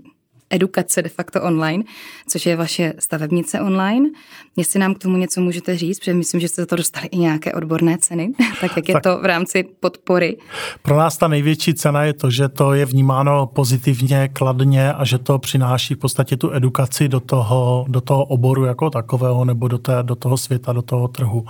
edukace 0.50 1.02
de 1.02 1.08
facto 1.08 1.42
online, 1.42 1.84
což 2.28 2.46
je 2.46 2.56
vaše 2.56 2.92
stavebnice 2.98 3.60
online. 3.60 4.10
Jestli 4.56 4.80
nám 4.80 4.94
k 4.94 4.98
tomu 4.98 5.16
něco 5.16 5.40
můžete 5.40 5.76
říct, 5.76 5.98
protože 5.98 6.14
myslím, 6.14 6.40
že 6.40 6.48
jste 6.48 6.62
za 6.62 6.66
to 6.66 6.76
dostali 6.76 7.06
i 7.06 7.18
nějaké 7.18 7.52
odborné 7.52 7.98
ceny, 7.98 8.32
tak 8.60 8.76
jak 8.76 8.88
je 8.88 8.94
tak 8.94 9.02
to 9.02 9.18
v 9.18 9.24
rámci 9.24 9.62
podpory? 9.80 10.36
Pro 10.82 10.96
nás 10.96 11.16
ta 11.16 11.28
největší 11.28 11.74
cena 11.74 12.04
je 12.04 12.12
to, 12.12 12.30
že 12.30 12.48
to 12.48 12.72
je 12.72 12.86
vnímáno 12.86 13.46
pozitivně, 13.46 14.28
kladně 14.32 14.92
a 14.92 15.04
že 15.04 15.18
to 15.18 15.38
přináší 15.38 15.94
v 15.94 15.98
podstatě 15.98 16.36
tu 16.36 16.52
edukaci 16.52 17.08
do 17.08 17.20
toho, 17.20 17.84
do 17.88 18.00
toho 18.00 18.24
oboru 18.24 18.64
jako 18.64 18.90
takového 18.90 19.44
nebo 19.44 19.68
do, 19.68 19.78
té, 19.78 20.02
do 20.02 20.14
toho 20.14 20.36
světa, 20.36 20.72
do 20.72 20.82
toho 20.82 21.08
trhu. 21.08 21.44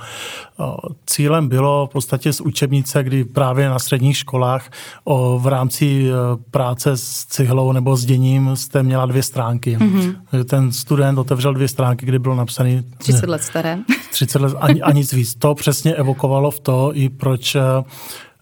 Cílem 1.06 1.48
bylo 1.48 1.86
v 1.86 1.92
podstatě 1.92 2.32
z 2.32 2.40
učebnice, 2.40 3.02
kdy 3.02 3.24
právě 3.24 3.68
na 3.68 3.78
středních 3.78 4.16
školách 4.16 4.70
o, 5.04 5.38
v 5.38 5.46
rámci 5.46 6.08
e, 6.08 6.12
práce 6.50 6.96
s 6.96 7.26
cihlou 7.26 7.72
nebo 7.72 7.96
s 7.96 8.04
děním 8.04 8.56
jste 8.56 8.82
měla 8.90 9.06
dvě 9.06 9.22
stránky. 9.22 9.76
Mm-hmm. 9.76 10.44
Ten 10.44 10.72
student 10.72 11.18
otevřel 11.18 11.54
dvě 11.54 11.68
stránky, 11.68 12.06
kde 12.06 12.18
bylo 12.18 12.34
napsané 12.34 12.82
30 12.98 13.28
let 13.28 13.42
staré. 13.42 13.78
30 14.10 14.40
let 14.40 14.54
a, 14.60 14.66
a 14.82 14.92
nic 14.92 15.12
víc. 15.12 15.34
To 15.34 15.54
přesně 15.54 15.94
evokovalo 15.94 16.50
v 16.50 16.60
to, 16.60 16.90
i 16.94 17.08
proč 17.08 17.54
eh, 17.54 17.60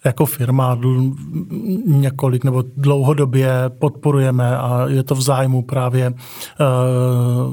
jako 0.08 0.26
firma 0.26 0.78
několik 1.86 2.44
nebo 2.44 2.64
dlouhodobě 2.76 3.52
podporujeme 3.78 4.56
a 4.56 4.84
je 4.88 5.02
to 5.02 5.14
v 5.14 5.22
zájmu 5.22 5.62
právě 5.62 6.06
eh, 6.06 6.64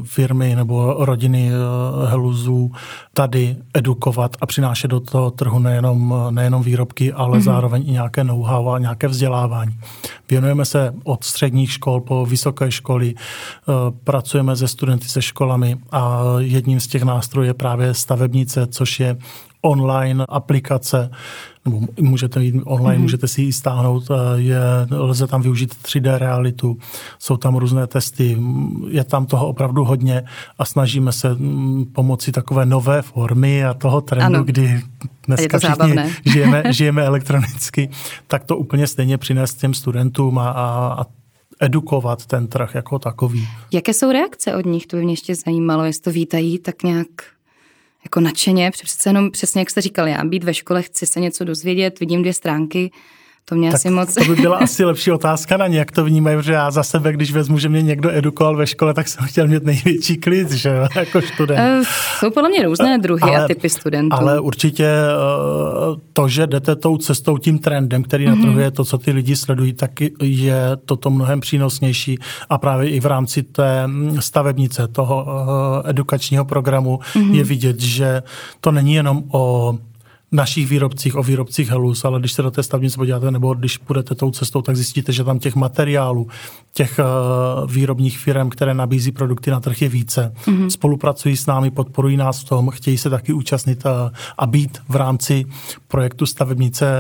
firmy 0.04 0.56
nebo 0.56 0.96
rodiny 1.00 1.52
eh, 1.52 2.08
Heluzů 2.08 2.72
tady 3.14 3.56
edukovat 3.74 4.38
a 4.42 4.46
přinášet 4.46 4.88
do 4.88 5.00
toho 5.00 5.32
trhu 5.32 5.60
nejenom, 5.60 6.16
nejenom 6.30 6.64
výrobky, 6.64 7.14
ale 7.14 7.38
mm-hmm. 7.38 7.44
zároveň 7.44 7.90
i 7.90 7.92
nějaké 7.92 8.24
know-how 8.24 8.70
a 8.70 8.80
nějaké 8.80 9.08
vzdělávání. 9.08 9.80
Věnujeme 10.30 10.66
se 10.66 10.94
od 11.04 11.24
středních 11.24 11.72
škol 11.72 12.02
po 12.02 12.26
vysoké 12.26 12.72
školy, 12.72 13.14
eh, 13.18 13.72
pracujeme 14.04 14.56
se 14.56 14.68
studenty 14.68 15.08
se 15.08 15.22
školami 15.22 15.78
a 15.92 16.24
jedním 16.38 16.80
z 16.80 16.88
těch 16.88 17.04
nástrojů 17.04 17.48
je 17.48 17.54
právě 17.54 17.94
stavebnice, 17.94 18.68
což 18.68 19.00
je 19.00 19.18
online 19.66 20.26
aplikace, 20.30 21.10
nebo 21.66 21.80
můžete 22.00 22.44
jít 22.44 22.62
online, 22.66 22.98
mm-hmm. 22.98 23.02
můžete 23.02 23.28
si 23.28 23.42
ji 23.42 23.54
stáhnout, 23.54 24.04
eh, 24.12 24.42
je, 24.42 24.60
lze 24.92 25.28
tam 25.28 25.42
využít 25.42 25.76
3D 25.84 26.18
realitu, 26.18 26.78
jsou 27.20 27.38
tam 27.38 27.56
různé 27.56 27.88
testy, 27.88 28.38
je 28.90 29.04
tam 29.04 29.26
toho 29.26 29.48
opravdu 29.48 29.84
hodně 29.84 30.24
a 30.60 30.66
snažíme 30.66 31.12
se 31.12 31.34
mm, 31.34 31.86
pomocí 31.86 32.32
takové 32.32 32.66
nové 32.66 33.02
formy 33.02 33.66
a 33.66 33.74
toho 33.74 34.02
trendu, 34.02 34.36
ano. 34.36 34.44
kdy 34.44 34.82
dneska 35.28 35.60
všichni 35.60 35.96
žijeme, 36.26 36.64
žijeme 36.74 37.06
elektronicky, 37.06 37.90
tak 38.28 38.44
to 38.44 38.58
úplně 38.58 38.88
stejně 38.88 39.18
přinést 39.18 39.56
těm 39.56 39.74
studentům 39.74 40.40
a, 40.40 40.50
a, 40.50 40.96
a 41.02 41.06
edukovat 41.60 42.26
ten 42.26 42.48
trh 42.48 42.76
jako 42.76 43.00
takový. 43.00 43.48
Jaké 43.72 43.94
jsou 43.94 44.12
reakce 44.12 44.56
od 44.56 44.66
nich? 44.66 44.88
To 44.88 44.98
by 44.98 45.04
mě 45.04 45.14
ještě 45.14 45.36
zajímalo, 45.36 45.84
jestli 45.84 46.02
to 46.02 46.12
vítají 46.12 46.60
tak 46.60 46.84
nějak 46.84 47.08
jako 48.06 48.20
nadšeně, 48.20 48.72
přece 48.72 49.10
jenom 49.10 49.32
přesně 49.32 49.62
jak 49.62 49.70
jste 49.70 49.82
říkal, 49.82 50.08
já 50.08 50.24
být 50.24 50.44
ve 50.44 50.54
škole, 50.54 50.82
chci 50.82 51.06
se 51.06 51.20
něco 51.20 51.44
dozvědět, 51.44 52.00
vidím 52.00 52.22
dvě 52.22 52.34
stránky, 52.34 52.92
To 53.50 53.56
mě 53.56 53.70
tak 53.70 53.76
asi 53.76 53.90
moc... 53.90 54.14
To 54.14 54.26
by 54.26 54.36
byla 54.36 54.58
asi 54.58 54.86
lepší 54.86 55.12
otázka 55.12 55.58
na 55.58 55.68
ně, 55.68 55.80
jak 55.80 55.92
to 55.92 56.06
vnímají, 56.06 56.38
že 56.42 56.54
já 56.54 56.72
za 56.72 56.84
sebe, 56.84 57.14
když 57.14 57.32
vezmu, 57.32 57.60
že 57.60 57.70
mě 57.70 57.82
někdo 57.82 58.10
edukoval 58.12 58.56
ve 58.56 58.68
škole, 58.68 58.94
tak 58.94 59.08
jsem 59.08 59.26
chtěl 59.26 59.48
mít 59.48 59.64
největší 59.64 60.18
klid, 60.18 60.52
že 60.52 60.70
jako 60.96 61.22
student. 61.22 61.80
Uh, 61.80 61.86
jsou 62.20 62.32
podle 62.32 62.50
mě 62.50 62.64
různé 62.64 62.98
druhy 62.98 63.22
ale, 63.22 63.44
a 63.44 63.48
typy 63.48 63.70
studentů. 63.70 64.16
Ale 64.16 64.40
určitě 64.40 64.90
uh, 65.90 65.98
to, 66.14 66.28
že 66.28 66.48
jdete 66.48 66.76
tou 66.76 66.98
cestou, 66.98 67.38
tím 67.38 67.60
trendem, 67.60 68.04
který 68.04 68.28
mm-hmm. 68.28 68.36
na 68.36 68.42
trhu 68.42 68.60
je 68.60 68.72
to, 68.72 68.86
co 68.86 68.98
ty 68.98 69.12
lidi 69.12 69.36
sledují, 69.36 69.74
tak 69.74 69.92
je 70.22 70.62
toto 70.86 71.10
mnohem 71.10 71.40
přínosnější 71.40 72.20
a 72.50 72.58
právě 72.58 72.90
i 72.90 73.00
v 73.00 73.06
rámci 73.06 73.44
té 73.44 73.90
stavebnice, 74.20 74.88
toho 74.88 75.26
edukačního 75.86 76.46
programu 76.46 77.00
mm-hmm. 77.14 77.36
je 77.36 77.44
vidět, 77.44 77.80
že 77.80 78.24
to 78.60 78.72
není 78.72 78.94
jenom 78.94 79.24
o 79.32 79.76
našich 80.36 80.70
výrobcích, 80.70 81.16
o 81.16 81.24
výrobcích 81.24 81.70
Helus, 81.70 82.06
ale 82.06 82.20
když 82.20 82.32
se 82.32 82.42
do 82.42 82.52
té 82.52 82.64
stavnice 82.64 82.98
podíváte, 82.98 83.32
nebo 83.32 83.54
když 83.54 83.78
půjdete 83.78 84.16
tou 84.16 84.32
cestou, 84.32 84.62
tak 84.62 84.76
zjistíte, 84.76 85.12
že 85.12 85.24
tam 85.24 85.40
těch 85.40 85.56
materiálů, 85.56 86.28
těch 86.74 87.00
uh, 87.00 87.72
výrobních 87.72 88.20
firm, 88.20 88.50
které 88.50 88.74
nabízí 88.74 89.12
produkty 89.12 89.52
na 89.52 89.60
trh 89.60 89.82
je 89.82 89.90
více. 89.90 90.34
Mm-hmm. 90.46 90.68
Spolupracují 90.68 91.38
s 91.38 91.46
námi, 91.46 91.72
podporují 91.72 92.18
nás 92.18 92.42
v 92.42 92.50
tom, 92.50 92.70
chtějí 92.70 92.98
se 92.98 93.10
taky 93.10 93.34
účastnit 93.34 93.86
uh, 93.86 93.92
a 94.38 94.46
být 94.46 94.78
v 94.90 94.96
rámci 94.96 95.46
projektu 95.88 96.26
stavebnice 96.26 96.94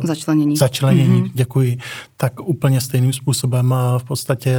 uh, 0.00 0.06
začlenění. 0.06 0.56
začlenění 0.56 1.22
mm-hmm. 1.22 1.30
děkuji, 1.34 1.78
tak 2.16 2.40
úplně 2.40 2.80
stejným 2.80 3.12
způsobem 3.12 3.74
v 3.98 4.04
podstatě 4.04 4.58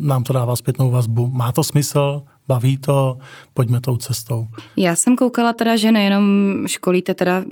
nám 0.00 0.24
to 0.24 0.32
dává 0.32 0.56
zpětnou 0.56 0.90
vazbu. 0.90 1.30
Má 1.30 1.52
to 1.52 1.64
smysl, 1.64 2.22
baví 2.50 2.78
to, 2.78 3.18
pojďme 3.54 3.80
tou 3.80 3.96
cestou. 3.96 4.46
Já 4.76 4.96
jsem 4.96 5.16
koukala 5.16 5.52
teda, 5.52 5.76
že 5.76 5.92
nejenom 5.92 6.24
školíte 6.66 7.14
teda 7.14 7.44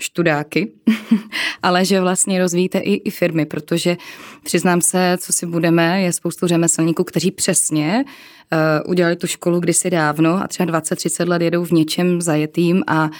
študáky, 0.00 0.72
ale 1.62 1.84
že 1.84 2.00
vlastně 2.00 2.38
rozvíjíte 2.38 2.78
i, 2.78 2.94
i 2.94 3.10
firmy, 3.10 3.46
protože 3.46 3.96
přiznám 4.44 4.80
se, 4.80 5.16
co 5.20 5.32
si 5.32 5.46
budeme, 5.46 6.02
je 6.02 6.12
spoustu 6.12 6.46
řemeslníků, 6.46 7.04
kteří 7.04 7.30
přesně 7.30 8.04
uh, 8.52 8.90
udělali 8.90 9.16
tu 9.16 9.26
školu 9.26 9.60
kdysi 9.60 9.90
dávno 9.90 10.44
a 10.44 10.48
třeba 10.48 10.80
20-30 10.80 11.28
let 11.28 11.42
jedou 11.42 11.64
v 11.64 11.70
něčem 11.70 12.20
zajetým 12.20 12.82
a 12.86 13.04
uh, 13.04 13.10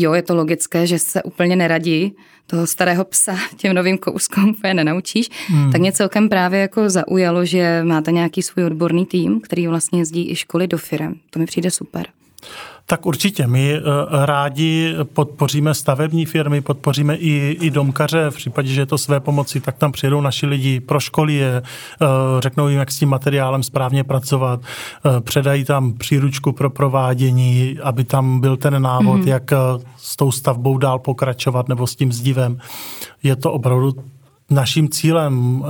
jo, 0.00 0.12
je 0.12 0.22
to 0.22 0.34
logické, 0.34 0.86
že 0.86 0.98
se 0.98 1.22
úplně 1.22 1.56
neradí 1.56 2.16
toho 2.46 2.66
starého 2.66 3.04
psa 3.04 3.36
těm 3.56 3.74
novým 3.74 3.98
kouskům 3.98 4.50
úplně 4.50 4.74
nenaučíš, 4.74 5.30
hmm. 5.48 5.72
tak 5.72 5.80
mě 5.80 5.92
celkem 5.92 6.28
právě 6.28 6.60
jako 6.60 6.90
zaujalo, 6.90 7.44
že 7.44 7.82
máte 7.84 8.12
nějaký 8.12 8.42
svůj 8.42 8.64
odborný 8.64 9.06
tým, 9.06 9.40
který 9.40 9.66
vlastně 9.66 9.98
jezdí 9.98 10.30
i 10.30 10.36
školy 10.36 10.66
do 10.66 10.78
firem. 10.78 11.14
To 11.30 11.38
mi 11.38 11.46
přijde 11.46 11.70
super. 11.70 12.06
Tak 12.90 13.06
určitě. 13.06 13.46
My 13.46 13.72
eh, 13.72 13.80
rádi 14.10 14.94
podpoříme 15.12 15.74
stavební 15.74 16.26
firmy, 16.26 16.60
podpoříme 16.60 17.16
i, 17.16 17.56
i 17.60 17.70
domkaře. 17.70 18.30
V 18.30 18.34
případě, 18.34 18.68
že 18.68 18.80
je 18.80 18.86
to 18.86 18.98
své 18.98 19.20
pomoci, 19.20 19.60
tak 19.60 19.76
tam 19.76 19.92
přijedou 19.92 20.20
naši 20.20 20.46
lidi, 20.46 20.80
pro 20.80 21.00
školy 21.00 21.34
je, 21.34 21.62
eh, 21.62 22.06
řeknou 22.38 22.68
jim, 22.68 22.78
jak 22.78 22.90
s 22.90 22.98
tím 22.98 23.08
materiálem 23.08 23.62
správně 23.62 24.04
pracovat, 24.04 24.60
eh, 24.60 25.20
předají 25.20 25.64
tam 25.64 25.92
příručku 25.92 26.52
pro 26.52 26.70
provádění, 26.70 27.78
aby 27.82 28.04
tam 28.04 28.40
byl 28.40 28.56
ten 28.56 28.82
návod, 28.82 29.20
mm-hmm. 29.20 29.28
jak 29.28 29.50
s 29.96 30.16
tou 30.16 30.32
stavbou 30.32 30.78
dál 30.78 30.98
pokračovat 30.98 31.68
nebo 31.68 31.86
s 31.86 31.96
tím 31.96 32.12
zdivem. 32.12 32.58
Je 33.22 33.36
to 33.36 33.52
opravdu 33.52 33.92
naším 34.50 34.88
cílem 34.88 35.64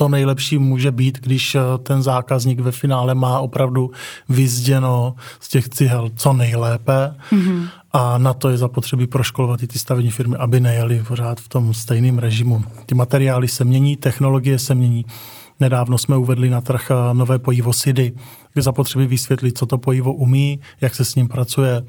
to 0.00 0.08
nejlepší 0.08 0.58
může 0.58 0.92
být, 0.92 1.18
když 1.20 1.54
eh, 1.54 1.60
ten 1.82 2.02
zákazník 2.02 2.60
ve 2.60 2.72
finále 2.72 3.14
má 3.14 3.40
opravdu 3.40 3.90
vyzděno 4.28 5.14
z 5.40 5.48
těch 5.48 5.68
cihel 5.68 6.10
co 6.16 6.32
nejlépe 6.32 7.14
mm-hmm. 7.32 7.68
a 7.92 8.18
na 8.18 8.34
to 8.34 8.48
je 8.48 8.56
zapotřebí 8.56 9.06
proškolovat 9.06 9.62
i 9.62 9.66
ty 9.66 9.78
stavební 9.78 10.10
firmy, 10.10 10.36
aby 10.36 10.60
nejeli 10.60 11.04
pořád 11.08 11.40
v 11.40 11.48
tom 11.48 11.74
stejném 11.74 12.18
režimu. 12.18 12.64
Ty 12.86 12.94
materiály 12.94 13.48
se 13.48 13.64
mění, 13.64 13.96
technologie 13.96 14.58
se 14.58 14.74
mění. 14.74 15.04
Nedávno 15.60 15.98
jsme 15.98 16.16
uvedli 16.16 16.50
na 16.50 16.60
trh 16.60 16.90
eh, 16.90 17.14
nové 17.14 17.38
pojivo 17.38 17.72
SIDy, 17.72 18.12
kde 18.52 18.62
zapotřebí 18.62 19.06
vysvětlit, 19.06 19.58
co 19.58 19.66
to 19.66 19.78
pojivo 19.78 20.12
umí, 20.12 20.60
jak 20.80 20.94
se 20.94 21.04
s 21.04 21.14
ním 21.14 21.28
pracuje, 21.28 21.82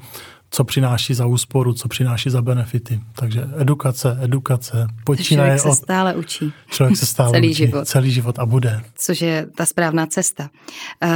co 0.52 0.64
přináší 0.64 1.14
za 1.14 1.26
úsporu, 1.26 1.72
co 1.72 1.88
přináší 1.88 2.30
za 2.30 2.42
benefity. 2.42 3.00
Takže 3.14 3.44
edukace, 3.58 4.18
edukace. 4.22 4.86
Počínaje 5.04 5.58
člověk 5.58 5.60
se 5.60 5.68
od... 5.68 5.84
stále 5.84 6.14
učí. 6.14 6.52
Člověk 6.70 6.96
se 6.96 7.06
stále 7.06 7.30
celý 7.30 7.50
učí. 7.50 7.54
Život. 7.54 7.88
Celý 7.88 8.10
život 8.10 8.38
a 8.38 8.46
bude. 8.46 8.80
Což 8.96 9.20
je 9.20 9.46
ta 9.56 9.66
správná 9.66 10.06
cesta. 10.06 10.50
Uh, 11.04 11.10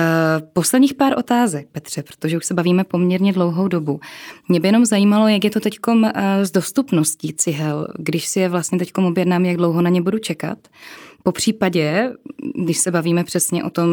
posledních 0.52 0.94
pár 0.94 1.18
otázek, 1.18 1.68
Petře, 1.72 2.02
protože 2.02 2.36
už 2.36 2.46
se 2.46 2.54
bavíme 2.54 2.84
poměrně 2.84 3.32
dlouhou 3.32 3.68
dobu. 3.68 4.00
Mě 4.48 4.60
by 4.60 4.68
jenom 4.68 4.84
zajímalo, 4.84 5.28
jak 5.28 5.44
je 5.44 5.50
to 5.50 5.60
teď 5.60 5.78
uh, 5.88 6.10
s 6.42 6.50
dostupností 6.50 7.34
cihel, 7.34 7.88
když 7.98 8.26
si 8.26 8.40
je 8.40 8.48
vlastně 8.48 8.78
teď 8.78 8.92
objednám, 8.94 9.44
jak 9.44 9.56
dlouho 9.56 9.82
na 9.82 9.90
ně 9.90 10.02
budu 10.02 10.18
čekat. 10.18 10.58
Po 11.26 11.32
případě, 11.32 12.12
když 12.64 12.78
se 12.78 12.90
bavíme 12.90 13.24
přesně 13.24 13.64
o 13.64 13.70
tom 13.70 13.88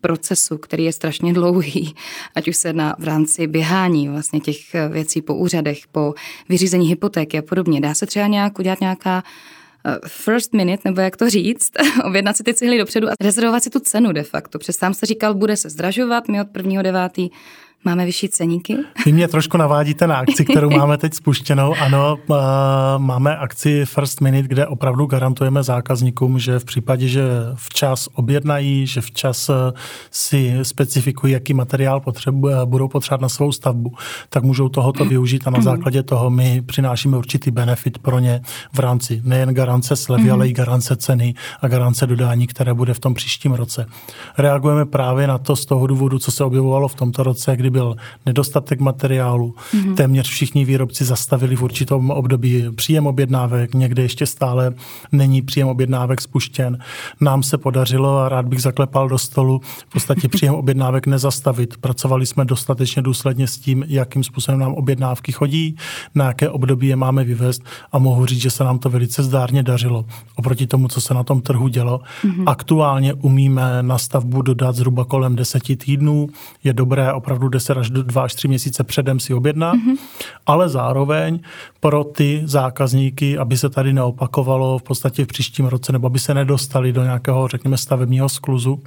procesu, 0.00 0.58
který 0.58 0.84
je 0.84 0.92
strašně 0.92 1.32
dlouhý, 1.32 1.94
ať 2.34 2.48
už 2.48 2.56
se 2.56 2.72
na 2.72 2.96
v 2.98 3.04
rámci 3.04 3.46
běhání 3.46 4.08
vlastně 4.08 4.40
těch 4.40 4.56
věcí 4.90 5.22
po 5.22 5.34
úřadech, 5.34 5.78
po 5.92 6.14
vyřízení 6.48 6.88
hypotéky 6.88 7.38
a 7.38 7.42
podobně, 7.42 7.80
dá 7.80 7.94
se 7.94 8.06
třeba 8.06 8.26
nějak 8.26 8.58
udělat 8.58 8.80
nějaká 8.80 9.22
eh, 9.86 9.98
first 10.06 10.54
minute, 10.54 10.82
nebo 10.84 11.00
jak 11.00 11.16
to 11.16 11.30
říct, 11.30 11.72
objednat 12.04 12.36
si 12.36 12.42
ty 12.42 12.54
cihly 12.54 12.78
dopředu 12.78 13.08
a 13.08 13.12
rezervovat 13.20 13.62
si 13.62 13.70
tu 13.70 13.80
cenu 13.80 14.12
de 14.12 14.22
facto. 14.22 14.58
Přestám 14.58 14.94
se 14.94 15.06
říkal, 15.06 15.34
bude 15.34 15.56
se 15.56 15.70
zdražovat, 15.70 16.28
my 16.28 16.40
od 16.40 16.48
prvního 16.48 16.82
devátý 16.82 17.30
Máme 17.84 18.04
vyšší 18.04 18.28
ceníky? 18.28 18.76
Vy 19.06 19.12
mě 19.12 19.28
trošku 19.28 19.56
navádíte 19.56 20.06
na 20.06 20.16
akci, 20.16 20.44
kterou 20.44 20.70
máme 20.70 20.98
teď 20.98 21.14
spuštěnou. 21.14 21.74
Ano, 21.74 22.18
máme 22.98 23.36
akci 23.36 23.84
First 23.84 24.20
Minute, 24.20 24.48
kde 24.48 24.66
opravdu 24.66 25.06
garantujeme 25.06 25.62
zákazníkům, 25.62 26.38
že 26.38 26.58
v 26.58 26.64
případě, 26.64 27.08
že 27.08 27.22
včas 27.54 28.08
objednají, 28.14 28.86
že 28.86 29.00
včas 29.00 29.48
e, 29.48 29.52
si 30.10 30.58
specifikují, 30.62 31.32
jaký 31.32 31.54
materiál 31.54 32.00
potřebu, 32.00 32.48
e, 32.48 32.66
budou 32.66 32.88
potřebovat 32.88 33.20
na 33.20 33.28
svou 33.28 33.52
stavbu, 33.52 33.92
tak 34.28 34.42
můžou 34.42 34.68
tohoto 34.68 35.04
využít 35.04 35.42
a 35.46 35.50
na 35.50 35.60
základě 35.60 36.02
toho 36.02 36.30
my 36.30 36.62
přinášíme 36.66 37.16
určitý 37.16 37.50
benefit 37.50 37.98
pro 37.98 38.18
ně 38.18 38.40
v 38.72 38.78
rámci 38.78 39.20
nejen 39.24 39.54
garance 39.54 39.96
slevy, 39.96 40.24
mm. 40.24 40.32
ale 40.32 40.48
i 40.48 40.52
garance 40.52 40.96
ceny 40.96 41.34
a 41.60 41.68
garance 41.68 42.06
dodání, 42.06 42.46
které 42.46 42.74
bude 42.74 42.94
v 42.94 43.00
tom 43.00 43.14
příštím 43.14 43.52
roce. 43.52 43.86
Reagujeme 44.38 44.86
právě 44.86 45.26
na 45.26 45.38
to 45.38 45.56
z 45.56 45.66
toho 45.66 45.86
důvodu, 45.86 46.18
co 46.18 46.32
se 46.32 46.44
objevovalo 46.44 46.88
v 46.88 46.94
tomto 46.94 47.22
roce, 47.22 47.56
kdy 47.56 47.67
byl 47.70 47.96
nedostatek 48.26 48.80
materiálu. 48.80 49.54
Mm-hmm. 49.74 49.94
Téměř 49.94 50.28
všichni 50.28 50.64
výrobci 50.64 51.04
zastavili 51.04 51.56
v 51.56 51.62
určitom 51.62 52.10
období 52.10 52.64
příjem 52.74 53.06
objednávek, 53.06 53.74
někde 53.74 54.02
ještě 54.02 54.26
stále 54.26 54.74
není 55.12 55.42
příjem 55.42 55.68
objednávek 55.68 56.20
spuštěn. 56.20 56.78
Nám 57.20 57.42
se 57.42 57.58
podařilo, 57.58 58.18
a 58.18 58.28
rád 58.28 58.46
bych 58.46 58.62
zaklepal 58.62 59.08
do 59.08 59.18
stolu, 59.18 59.60
v 59.88 59.92
podstatě 59.92 60.28
příjem 60.34 60.54
objednávek 60.54 61.06
nezastavit. 61.06 61.76
Pracovali 61.76 62.26
jsme 62.26 62.44
dostatečně 62.44 63.02
důsledně 63.02 63.46
s 63.46 63.58
tím, 63.58 63.84
jakým 63.88 64.24
způsobem 64.24 64.60
nám 64.60 64.74
objednávky 64.74 65.32
chodí, 65.32 65.76
na 66.14 66.24
jaké 66.24 66.48
období 66.48 66.86
je 66.86 66.96
máme 66.96 67.24
vyvést 67.24 67.62
a 67.92 67.98
mohu 67.98 68.26
říct, 68.26 68.40
že 68.40 68.50
se 68.50 68.64
nám 68.64 68.78
to 68.78 68.90
velice 68.90 69.22
zdárně 69.22 69.62
dařilo. 69.62 70.04
Oproti 70.36 70.66
tomu, 70.66 70.88
co 70.88 71.00
se 71.00 71.14
na 71.14 71.22
tom 71.22 71.40
trhu 71.40 71.68
dělo. 71.68 72.00
Mm-hmm. 72.24 72.44
Aktuálně 72.46 73.14
umíme 73.14 73.82
na 73.82 73.98
stavbu 73.98 74.42
dodat 74.42 74.76
zhruba 74.76 75.04
kolem 75.04 75.36
deseti 75.36 75.76
týdnů. 75.76 76.28
Je 76.64 76.72
dobré 76.72 77.12
opravdu 77.12 77.48
10 77.58 77.78
až 77.78 77.90
2 77.90 78.22
až 78.22 78.34
3 78.34 78.48
měsíce 78.48 78.84
předem 78.84 79.20
si 79.20 79.34
objednat, 79.34 79.74
mm-hmm. 79.74 79.96
ale 80.46 80.68
zároveň 80.68 81.40
pro 81.80 82.04
ty 82.04 82.42
zákazníky, 82.44 83.38
aby 83.38 83.56
se 83.56 83.68
tady 83.70 83.92
neopakovalo 83.92 84.78
v 84.78 84.82
podstatě 84.82 85.24
v 85.24 85.26
příštím 85.26 85.66
roce, 85.66 85.92
nebo 85.92 86.06
aby 86.06 86.18
se 86.18 86.34
nedostali 86.34 86.92
do 86.92 87.02
nějakého, 87.02 87.48
řekněme, 87.48 87.76
stavebního 87.76 88.28
skluzu, 88.28 88.82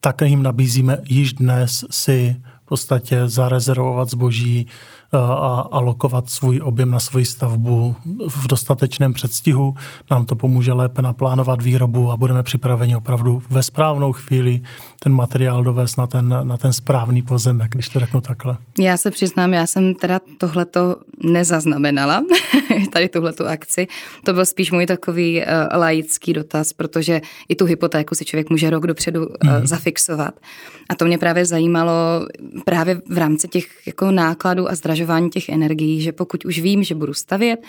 tak 0.00 0.20
jim 0.20 0.42
nabízíme 0.42 0.98
již 1.08 1.32
dnes 1.32 1.84
si 1.90 2.36
v 2.64 2.68
podstatě 2.68 3.28
zarezervovat 3.28 4.10
zboží 4.10 4.66
a 5.12 5.68
alokovat 5.72 6.30
svůj 6.30 6.60
objem 6.64 6.90
na 6.90 7.00
svoji 7.00 7.24
stavbu 7.24 7.96
v 8.28 8.46
dostatečném 8.46 9.12
předstihu. 9.12 9.74
Nám 10.10 10.26
to 10.26 10.36
pomůže 10.36 10.72
lépe 10.72 11.02
naplánovat 11.02 11.62
výrobu 11.62 12.10
a 12.10 12.16
budeme 12.16 12.42
připraveni 12.42 12.96
opravdu 12.96 13.42
ve 13.50 13.62
správnou 13.62 14.12
chvíli 14.12 14.60
ten 15.02 15.12
materiál 15.12 15.64
dovést 15.64 15.98
na 15.98 16.06
ten, 16.06 16.34
na 16.42 16.56
ten 16.56 16.72
správný 16.72 17.22
pozemek, 17.22 17.70
když 17.70 17.88
to 17.88 18.00
řeknu 18.00 18.20
takhle. 18.20 18.56
Já 18.78 18.96
se 18.96 19.10
přiznám, 19.10 19.54
já 19.54 19.66
jsem 19.66 19.94
teda 19.94 20.20
tohleto 20.38 20.96
nezaznamenala, 21.24 22.24
tady 22.92 23.08
tuhletu 23.08 23.46
akci. 23.46 23.86
To 24.24 24.32
byl 24.32 24.46
spíš 24.46 24.72
můj 24.72 24.86
takový 24.86 25.40
uh, 25.40 25.78
laický 25.78 26.32
dotaz, 26.32 26.72
protože 26.72 27.20
i 27.48 27.54
tu 27.54 27.64
hypotéku 27.64 28.14
si 28.14 28.24
člověk 28.24 28.50
může 28.50 28.70
rok 28.70 28.86
dopředu 28.86 29.26
uh, 29.26 29.58
mm. 29.60 29.66
zafixovat. 29.66 30.34
A 30.88 30.94
to 30.94 31.04
mě 31.04 31.18
právě 31.18 31.44
zajímalo 31.44 31.92
právě 32.64 33.00
v 33.10 33.18
rámci 33.18 33.48
těch 33.48 33.86
jako 33.86 34.10
nákladů 34.10 34.70
a 34.70 34.74
zdražení 34.74 34.95
zvažování 34.96 35.30
těch 35.30 35.48
energií, 35.48 36.00
že 36.00 36.12
pokud 36.12 36.44
už 36.44 36.58
vím, 36.58 36.82
že 36.84 36.94
budu 36.94 37.14
stavět, 37.14 37.60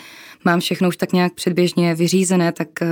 mám 0.44 0.60
všechno 0.60 0.88
už 0.88 0.96
tak 0.96 1.12
nějak 1.12 1.34
předběžně 1.34 1.94
vyřízené, 1.94 2.52
tak 2.52 2.68
uh, 2.82 2.88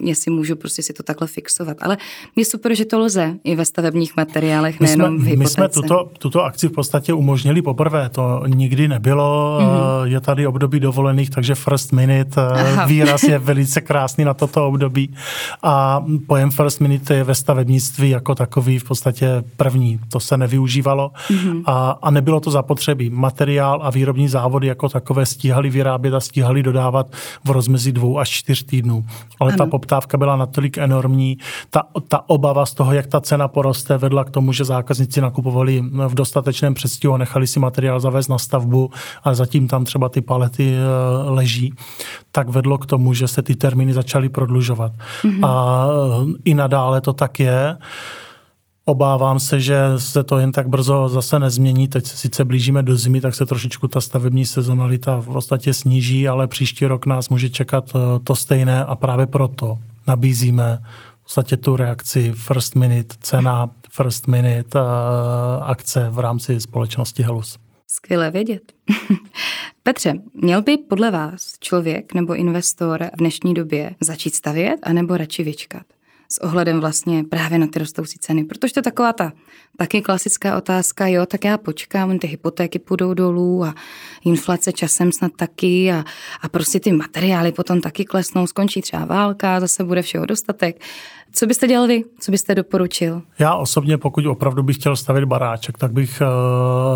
jestli 0.00 0.30
můžu 0.30 0.56
prostě 0.56 0.82
si 0.82 0.92
to 0.92 1.02
takhle 1.02 1.26
fixovat. 1.28 1.76
Ale 1.80 1.96
je 2.36 2.44
super, 2.44 2.74
že 2.74 2.84
to 2.84 2.98
lze 2.98 3.34
i 3.44 3.56
ve 3.56 3.64
stavebních 3.64 4.16
materiálech, 4.16 4.80
my 4.80 4.86
nejenom 4.86 5.20
jsme, 5.20 5.34
v 5.34 5.38
My 5.38 5.46
jsme 5.46 5.68
tuto, 5.68 6.10
tuto 6.18 6.44
akci 6.44 6.68
v 6.68 6.72
podstatě 6.72 7.12
umožnili 7.12 7.62
poprvé, 7.62 8.08
to 8.08 8.42
nikdy 8.46 8.88
nebylo, 8.88 9.58
mm-hmm. 9.60 10.04
je 10.04 10.20
tady 10.20 10.46
období 10.46 10.80
dovolených, 10.80 11.30
takže 11.30 11.54
first 11.54 11.92
minute 11.92 12.40
Aha. 12.40 12.86
výraz 12.86 13.22
je 13.22 13.38
velice 13.38 13.80
krásný 13.80 14.24
na 14.24 14.34
toto 14.34 14.66
období 14.66 15.14
a 15.62 16.04
pojem 16.26 16.50
first 16.50 16.80
minute 16.80 17.14
je 17.14 17.24
ve 17.24 17.34
stavebnictví 17.34 18.10
jako 18.10 18.34
takový 18.34 18.78
v 18.78 18.84
podstatě 18.84 19.44
první, 19.56 20.00
to 20.08 20.20
se 20.20 20.36
nevyužívalo 20.36 21.12
mm-hmm. 21.30 21.62
a, 21.66 21.98
a 22.02 22.10
nebylo 22.10 22.40
to 22.40 22.50
zapotřebí. 22.50 23.10
Materiál 23.10 23.80
a 23.82 23.90
výrobní 23.90 24.28
závody 24.28 24.66
jako 24.66 24.88
takové 24.88 25.26
stíhali 25.26 25.70
vyrábět 25.70 26.14
a 26.14 26.20
stíhali 26.20 26.59
dodávat 26.62 27.06
v 27.44 27.50
rozmezí 27.50 27.92
dvou 27.92 28.18
až 28.18 28.30
čtyř 28.30 28.62
týdnů. 28.62 29.04
Ale 29.40 29.52
ano. 29.52 29.58
ta 29.58 29.66
poptávka 29.66 30.18
byla 30.18 30.36
natolik 30.36 30.78
enormní, 30.78 31.38
ta, 31.70 31.82
ta 32.08 32.28
obava 32.28 32.66
z 32.66 32.74
toho, 32.74 32.92
jak 32.92 33.06
ta 33.06 33.20
cena 33.20 33.48
poroste, 33.48 33.98
vedla 33.98 34.24
k 34.24 34.30
tomu, 34.30 34.52
že 34.52 34.64
zákazníci 34.64 35.20
nakupovali 35.20 35.84
v 36.08 36.14
dostatečném 36.14 36.74
předstihu 36.74 37.14
a 37.14 37.18
nechali 37.18 37.46
si 37.46 37.60
materiál 37.60 38.00
zavést 38.00 38.28
na 38.28 38.38
stavbu, 38.38 38.90
ale 39.24 39.34
zatím 39.34 39.68
tam 39.68 39.84
třeba 39.84 40.08
ty 40.08 40.20
palety 40.20 40.74
eh, 40.74 41.30
leží, 41.30 41.74
tak 42.32 42.48
vedlo 42.48 42.78
k 42.78 42.86
tomu, 42.86 43.14
že 43.14 43.28
se 43.28 43.42
ty 43.42 43.56
termíny 43.56 43.92
začaly 43.92 44.28
prodlužovat. 44.28 44.92
Mm-hmm. 44.92 45.46
A 45.46 45.86
eh, 45.86 46.32
i 46.44 46.54
nadále 46.54 47.00
to 47.00 47.12
tak 47.12 47.40
je. 47.40 47.76
Obávám 48.90 49.40
se, 49.40 49.60
že 49.60 49.78
se 49.96 50.24
to 50.24 50.38
jen 50.38 50.52
tak 50.52 50.68
brzo 50.68 51.08
zase 51.08 51.38
nezmění. 51.38 51.88
Teď 51.88 52.06
se 52.06 52.16
sice 52.16 52.44
blížíme 52.44 52.82
do 52.82 52.96
zimy, 52.96 53.20
tak 53.20 53.34
se 53.34 53.46
trošičku 53.46 53.88
ta 53.88 54.00
stavební 54.00 54.46
sezonalita 54.46 55.16
v 55.16 55.26
podstatě 55.26 55.74
sníží, 55.74 56.28
ale 56.28 56.46
příští 56.46 56.86
rok 56.86 57.06
nás 57.06 57.28
může 57.28 57.50
čekat 57.50 57.92
eh, 57.94 58.18
to 58.24 58.36
stejné 58.36 58.84
a 58.84 58.96
právě 58.96 59.26
proto 59.26 59.78
nabízíme 60.06 60.82
v 61.20 61.22
podstatě 61.22 61.56
tu 61.56 61.76
reakci 61.76 62.32
first 62.32 62.74
minute, 62.74 63.16
cena 63.20 63.70
first 63.90 64.28
minute 64.28 64.78
uh, 64.78 64.86
akce 65.62 66.08
v 66.10 66.18
rámci 66.18 66.60
společnosti 66.60 67.22
Helus. 67.22 67.58
Skvělé 67.86 68.30
vědět. 68.30 68.72
Petře, 69.82 70.14
měl 70.34 70.62
by 70.62 70.76
podle 70.76 71.10
vás 71.10 71.52
člověk 71.60 72.14
nebo 72.14 72.34
investor 72.34 73.10
v 73.14 73.18
dnešní 73.18 73.54
době 73.54 73.94
začít 74.00 74.34
stavět 74.34 74.76
anebo 74.82 75.16
radši 75.16 75.42
vyčkat? 75.42 75.82
S 76.32 76.42
ohledem 76.42 76.80
vlastně 76.80 77.24
právě 77.24 77.58
na 77.58 77.66
ty 77.66 77.78
rostoucí 77.78 78.18
ceny. 78.18 78.44
Protože 78.44 78.74
to 78.74 78.78
je 78.78 78.82
taková 78.82 79.12
ta 79.12 79.32
taky 79.76 80.02
klasická 80.02 80.56
otázka, 80.56 81.06
jo, 81.06 81.26
tak 81.26 81.44
já 81.44 81.58
počkám, 81.58 82.18
ty 82.18 82.26
hypotéky 82.26 82.78
půjdou 82.78 83.14
dolů 83.14 83.64
a 83.64 83.74
inflace 84.24 84.72
časem 84.72 85.12
snad 85.12 85.32
taky 85.36 85.92
a, 85.92 86.04
a 86.40 86.48
prostě 86.48 86.80
ty 86.80 86.92
materiály 86.92 87.52
potom 87.52 87.80
taky 87.80 88.04
klesnou, 88.04 88.46
skončí 88.46 88.82
třeba 88.82 89.04
válka, 89.04 89.60
zase 89.60 89.84
bude 89.84 90.02
všeho 90.02 90.26
dostatek. 90.26 90.80
Co 91.32 91.46
byste 91.46 91.66
dělal 91.66 91.86
vy? 91.86 92.04
Co 92.20 92.30
byste 92.30 92.54
doporučil? 92.54 93.22
Já 93.38 93.54
osobně, 93.54 93.98
pokud 93.98 94.26
opravdu 94.26 94.62
bych 94.62 94.76
chtěl 94.76 94.96
stavit 94.96 95.24
baráček, 95.24 95.78
tak 95.78 95.92
bych 95.92 96.22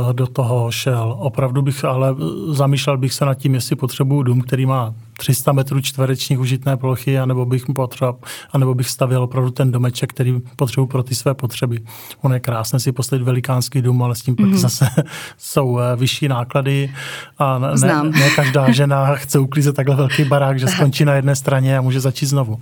uh, 0.06 0.12
do 0.12 0.26
toho 0.26 0.70
šel. 0.70 1.16
Opravdu 1.18 1.62
bych, 1.62 1.84
ale 1.84 2.16
zamýšlel 2.48 2.98
bych 2.98 3.12
se 3.12 3.24
nad 3.24 3.34
tím, 3.34 3.54
jestli 3.54 3.76
potřebuju 3.76 4.22
dům, 4.22 4.40
který 4.40 4.66
má 4.66 4.94
300 5.16 5.52
metrů 5.52 5.80
čtverečních 5.80 6.40
užitné 6.40 6.76
plochy, 6.76 7.18
anebo 7.18 7.46
bych, 7.46 7.64
potřeba, 7.74 8.16
anebo 8.52 8.74
bych 8.74 8.88
stavěl 8.88 9.22
opravdu 9.22 9.50
ten 9.50 9.72
domeček, 9.72 10.10
který 10.10 10.40
potřebuji 10.56 10.86
pro 10.86 11.02
ty 11.02 11.14
své 11.14 11.34
potřeby. 11.34 11.80
On 12.22 12.32
je 12.32 12.40
krásné 12.40 12.80
si 12.80 12.92
postavit 12.92 13.22
velikánský 13.22 13.82
dům, 13.82 14.02
ale 14.02 14.14
s 14.14 14.22
tím 14.22 14.36
mm-hmm. 14.36 14.54
zase 14.54 14.86
jsou 15.38 15.78
eh, 15.78 15.96
vyšší 15.96 16.28
náklady 16.28 16.94
a 17.38 17.58
ne, 17.58 17.68
ne, 17.80 18.02
ne 18.10 18.30
každá 18.30 18.70
žena 18.72 19.14
chce 19.14 19.38
uklízet 19.38 19.76
takhle 19.76 19.96
velký 19.96 20.24
barák, 20.24 20.58
že 20.58 20.66
skončí 20.66 21.04
na 21.04 21.14
jedné 21.14 21.36
straně 21.36 21.78
a 21.78 21.80
může 21.80 22.00
začít 22.00 22.26
znovu. 22.26 22.60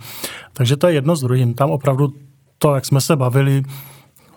Takže 0.53 0.77
to 0.77 0.87
je 0.87 0.95
jedno 0.95 1.17
s 1.17 1.21
druhým. 1.21 1.55
Tam 1.63 1.71
opravdu 1.71 2.13
to, 2.59 2.75
jak 2.75 2.87
jsme 2.87 3.01
se 3.01 3.17
bavili, 3.17 3.63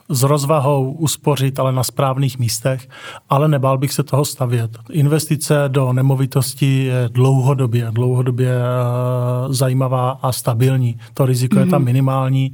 s 0.09 0.23
rozvahou 0.23 0.91
uspořit, 0.91 1.59
ale 1.59 1.71
na 1.71 1.83
správných 1.83 2.39
místech, 2.39 2.89
ale 3.29 3.47
nebál 3.47 3.77
bych 3.77 3.93
se 3.93 4.03
toho 4.03 4.25
stavět. 4.25 4.77
Investice 4.91 5.63
do 5.67 5.93
nemovitosti 5.93 6.83
je 6.83 7.09
dlouhodobě, 7.11 7.87
dlouhodobě 7.91 8.51
eh, 8.51 9.53
zajímavá 9.53 10.19
a 10.21 10.31
stabilní. 10.31 10.99
To 11.13 11.25
riziko 11.25 11.55
mm-hmm. 11.55 11.59
je 11.59 11.65
tam 11.65 11.81
mhm. 11.81 11.85
minimální 11.85 12.53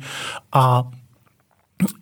a 0.51 0.83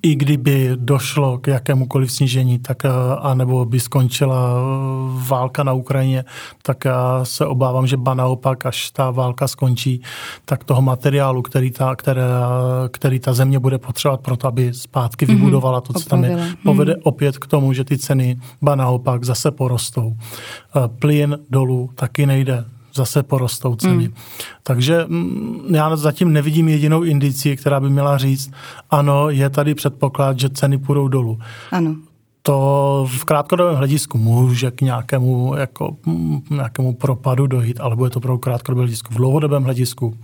i 0.01 0.15
kdyby 0.15 0.71
došlo 0.75 1.37
k 1.37 1.47
jakémukoliv 1.47 2.11
snížení, 2.11 2.59
tak 2.59 2.85
eh, 2.85 2.89
anebo 3.19 3.65
by 3.65 3.79
skončila 3.79 4.51
eh, 4.51 5.27
válka 5.29 5.63
na 5.63 5.73
Ukrajině, 5.73 6.25
tak 6.61 6.85
já 6.85 7.25
se 7.25 7.45
obávám, 7.45 7.87
že 7.87 7.97
ba 7.97 8.13
naopak, 8.13 8.65
až 8.65 8.91
ta 8.91 9.11
válka 9.11 9.47
skončí, 9.47 10.01
tak 10.45 10.63
toho 10.63 10.81
materiálu, 10.81 11.41
který 11.41 11.71
ta, 11.71 11.95
které, 11.95 12.23
který 12.91 13.19
ta 13.19 13.33
země 13.33 13.59
bude 13.59 13.77
potřebovat 13.77 14.21
pro 14.21 14.37
to, 14.37 14.47
aby 14.47 14.73
zpátky 14.73 15.25
mm-hmm. 15.25 15.35
vybudovala 15.35 15.81
to, 15.81 15.93
co 15.93 16.09
tam 16.09 16.23
je, 16.23 16.35
mhm. 16.35 16.55
povede 16.63 16.93
mm-hmm. 16.93 17.01
opět 17.03 17.37
k 17.37 17.47
tomu, 17.47 17.73
že 17.73 17.83
ty 17.83 17.97
ceny 17.97 18.37
ba 18.61 18.75
naopak 18.75 19.23
zase 19.23 19.51
porostou. 19.51 20.13
Eh, 20.13 20.87
plyn 20.99 21.37
dolů 21.49 21.89
taky 21.95 22.25
nejde 22.25 22.65
zase 22.93 23.23
porostou 23.23 23.75
ceny. 23.75 24.07
Mm. 24.07 24.13
Takže 24.63 25.05
já 25.71 25.95
zatím 25.95 26.33
nevidím 26.33 26.69
jedinou 26.69 27.03
indici, 27.03 27.57
která 27.57 27.79
by 27.79 27.89
měla 27.89 28.17
říct, 28.17 28.51
ano, 28.89 29.29
je 29.29 29.49
tady 29.49 29.75
předpoklad, 29.75 30.39
že 30.39 30.49
ceny 30.49 30.77
půjdou 30.77 31.07
dolů. 31.07 31.39
Ano. 31.71 31.95
To 32.41 33.07
v 33.17 33.25
krátkodobém 33.25 33.75
hledisku 33.75 34.17
může 34.17 34.71
k 34.71 34.81
nějakému, 34.81 35.55
jako, 35.57 35.97
mm, 36.05 36.41
nějakému 36.49 36.93
propadu 36.93 37.47
dojít, 37.47 37.79
ale 37.79 37.95
bude 37.95 38.09
to 38.09 38.19
pro 38.19 38.37
krátkodobé 38.37 38.81
hledisku. 38.81 39.13
V 39.13 39.17
dlouhodobém 39.17 39.63
hledisku 39.63 40.17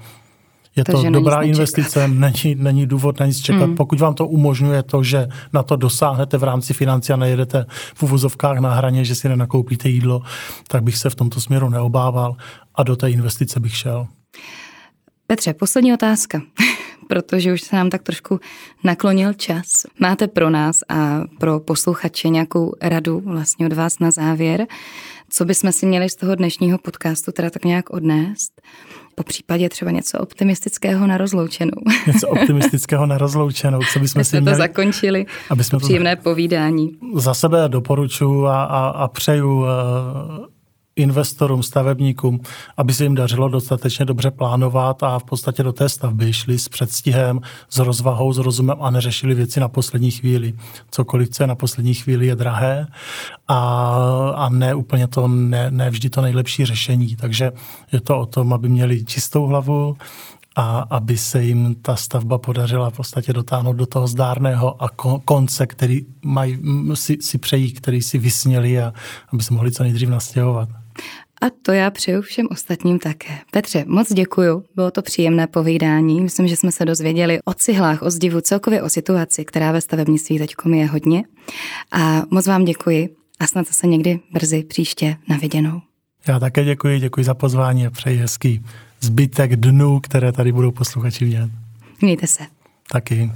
je 0.76 0.84
to, 0.84 1.04
to 1.04 1.10
dobrá 1.10 1.42
investice, 1.42 2.08
není, 2.08 2.56
není 2.56 2.86
důvod 2.86 3.20
na 3.20 3.26
nic 3.26 3.42
čekat. 3.42 3.66
Mm. 3.66 3.76
Pokud 3.76 4.00
vám 4.00 4.14
to 4.14 4.28
umožňuje 4.28 4.84
to, 4.84 5.04
že 5.04 5.28
na 5.54 5.64
to 5.64 5.76
dosáhnete 5.76 6.38
v 6.38 6.44
rámci 6.44 6.74
financí 6.74 7.14
a 7.14 7.16
nejedete 7.16 7.66
v 7.96 8.04
uvozovkách 8.04 8.58
na 8.58 8.74
hraně, 8.74 9.06
že 9.06 9.16
si 9.16 9.30
nenakoupíte 9.30 9.90
jídlo, 9.90 10.22
tak 10.68 10.84
bych 10.84 10.98
se 10.98 11.10
v 11.10 11.16
tomto 11.16 11.42
směru 11.42 11.70
neobával 11.70 12.36
a 12.76 12.84
do 12.84 12.96
té 12.96 13.12
investice 13.12 13.60
bych 13.60 13.78
šel. 13.78 14.08
Petře, 15.28 15.54
poslední 15.54 15.94
otázka, 15.94 16.42
protože 17.08 17.54
už 17.54 17.62
se 17.62 17.76
nám 17.76 17.90
tak 17.90 18.04
trošku 18.04 18.40
naklonil 18.84 19.34
čas. 19.34 19.66
Máte 20.00 20.28
pro 20.28 20.50
nás 20.50 20.80
a 20.90 21.22
pro 21.40 21.60
posluchače 21.60 22.30
nějakou 22.30 22.74
radu 22.82 23.22
vlastně 23.26 23.66
od 23.66 23.74
vás 23.74 24.00
na 24.00 24.12
závěr, 24.12 24.68
co 25.30 25.46
bychom 25.46 25.72
si 25.72 25.86
měli 25.86 26.10
z 26.10 26.16
toho 26.16 26.36
dnešního 26.36 26.78
podcastu 26.78 27.32
teda 27.32 27.50
tak 27.50 27.66
nějak 27.66 27.90
odnést? 27.90 28.62
po 29.16 29.24
případě 29.24 29.70
třeba 29.70 29.92
něco 29.92 30.20
optimistického 30.20 31.08
na 31.08 31.18
rozloučenou. 31.18 31.82
Něco 32.08 32.28
optimistického 32.42 33.06
na 33.06 33.18
rozloučenou, 33.18 33.80
co 33.94 34.00
bychom 34.00 34.24
si 34.24 34.42
měli... 34.42 34.56
to 34.56 34.58
zakončili, 34.58 35.26
aby 35.50 35.64
jsme 35.64 35.80
příjemné 35.80 36.16
to... 36.16 36.22
povídání. 36.22 36.92
Za 37.16 37.34
sebe 37.34 37.64
doporučuji 37.68 38.46
a, 38.46 38.64
a, 38.64 38.88
a 38.88 39.08
přeju 39.08 39.60
uh, 39.60 39.66
investorům, 40.96 41.64
stavebníkům, 41.64 42.40
aby 42.78 42.94
se 42.94 43.04
jim 43.04 43.16
dařilo 43.16 43.50
dostatečně 43.50 44.06
dobře 44.06 44.32
plánovat 44.32 45.04
a 45.04 45.20
v 45.20 45.24
podstatě 45.24 45.64
do 45.64 45.74
té 45.74 45.90
stavby 45.90 46.34
šli 46.34 46.60
s 46.60 46.70
předstihem, 46.70 47.42
s 47.70 47.78
rozvahou, 47.78 48.34
s 48.34 48.38
rozumem 48.38 48.78
a 48.80 48.90
neřešili 48.90 49.36
věci 49.36 49.60
na 49.60 49.68
poslední 49.68 50.12
chvíli. 50.12 50.54
Cokoliv, 50.92 51.30
co 51.30 51.44
je 51.44 51.48
na 51.48 51.56
poslední 51.56 51.94
chvíli, 51.94 52.28
je 52.28 52.36
drahé 52.36 52.88
a, 53.48 53.60
a 54.36 54.50
ne 54.50 54.76
úplně 54.76 55.08
to, 55.08 55.28
ne, 55.28 55.72
ne 55.72 55.90
vždy 55.90 56.10
to 56.10 56.22
nejlepší 56.22 56.66
řešení. 56.66 57.16
Takže 57.16 57.52
je 57.92 58.02
to 58.02 58.20
o 58.20 58.26
tom, 58.26 58.54
aby 58.54 58.70
měli 58.70 59.06
čistou 59.06 59.46
hlavu, 59.46 59.98
a 60.56 60.80
aby 60.80 61.18
se 61.18 61.44
jim 61.44 61.76
ta 61.76 61.96
stavba 61.96 62.38
podařila 62.38 62.90
v 62.90 62.94
podstatě 62.94 63.34
dotáhnout 63.34 63.74
do 63.74 63.86
toho 63.86 64.08
zdárného 64.08 64.84
a 64.84 64.90
konce, 65.26 65.68
který 65.68 66.02
mají, 66.26 66.60
si, 66.94 67.18
si 67.22 67.38
přejí, 67.38 67.72
který 67.72 68.02
si 68.02 68.18
vysněli 68.18 68.82
a 68.82 68.94
aby 69.34 69.44
se 69.44 69.54
mohli 69.54 69.72
co 69.72 69.84
nejdřív 69.84 70.10
nastěhovat. 70.10 70.70
A 71.42 71.46
to 71.62 71.72
já 71.72 71.92
přeju 71.92 72.22
všem 72.22 72.48
ostatním 72.52 73.00
také. 73.00 73.38
Petře, 73.52 73.84
moc 73.88 74.14
děkuju, 74.14 74.64
bylo 74.76 74.92
to 74.92 75.02
příjemné 75.02 75.48
povídání. 75.48 76.22
Myslím, 76.22 76.48
že 76.48 76.56
jsme 76.56 76.72
se 76.72 76.86
dozvěděli 76.86 77.40
o 77.46 77.54
cihlách, 77.54 78.02
o 78.02 78.12
zdivu, 78.12 78.42
celkově 78.42 78.82
o 78.82 78.90
situaci, 78.90 79.46
která 79.46 79.72
ve 79.72 79.82
stavebnictví 79.82 80.38
teď 80.38 80.56
je 80.74 80.86
hodně. 80.86 81.24
A 81.92 82.24
moc 82.32 82.48
vám 82.48 82.66
děkuji 82.66 83.10
a 83.40 83.48
snad 83.48 83.68
se 83.68 83.88
někdy 83.88 84.20
brzy 84.34 84.64
příště 84.64 85.18
na 85.30 85.38
viděnou. 85.38 85.82
Já 86.28 86.40
také 86.40 86.64
děkuji, 86.64 87.00
děkuji 87.00 87.24
za 87.24 87.34
pozvání 87.34 87.88
a 87.88 87.92
přeji 87.92 88.18
hezký 88.18 88.66
zbytek 89.02 89.56
dnů, 89.56 90.00
které 90.00 90.32
tady 90.32 90.52
budou 90.52 90.72
posluchači 90.72 91.26
mět. 91.26 91.52
Mějte 92.02 92.28
se. 92.28 92.44
Taky. 92.92 93.32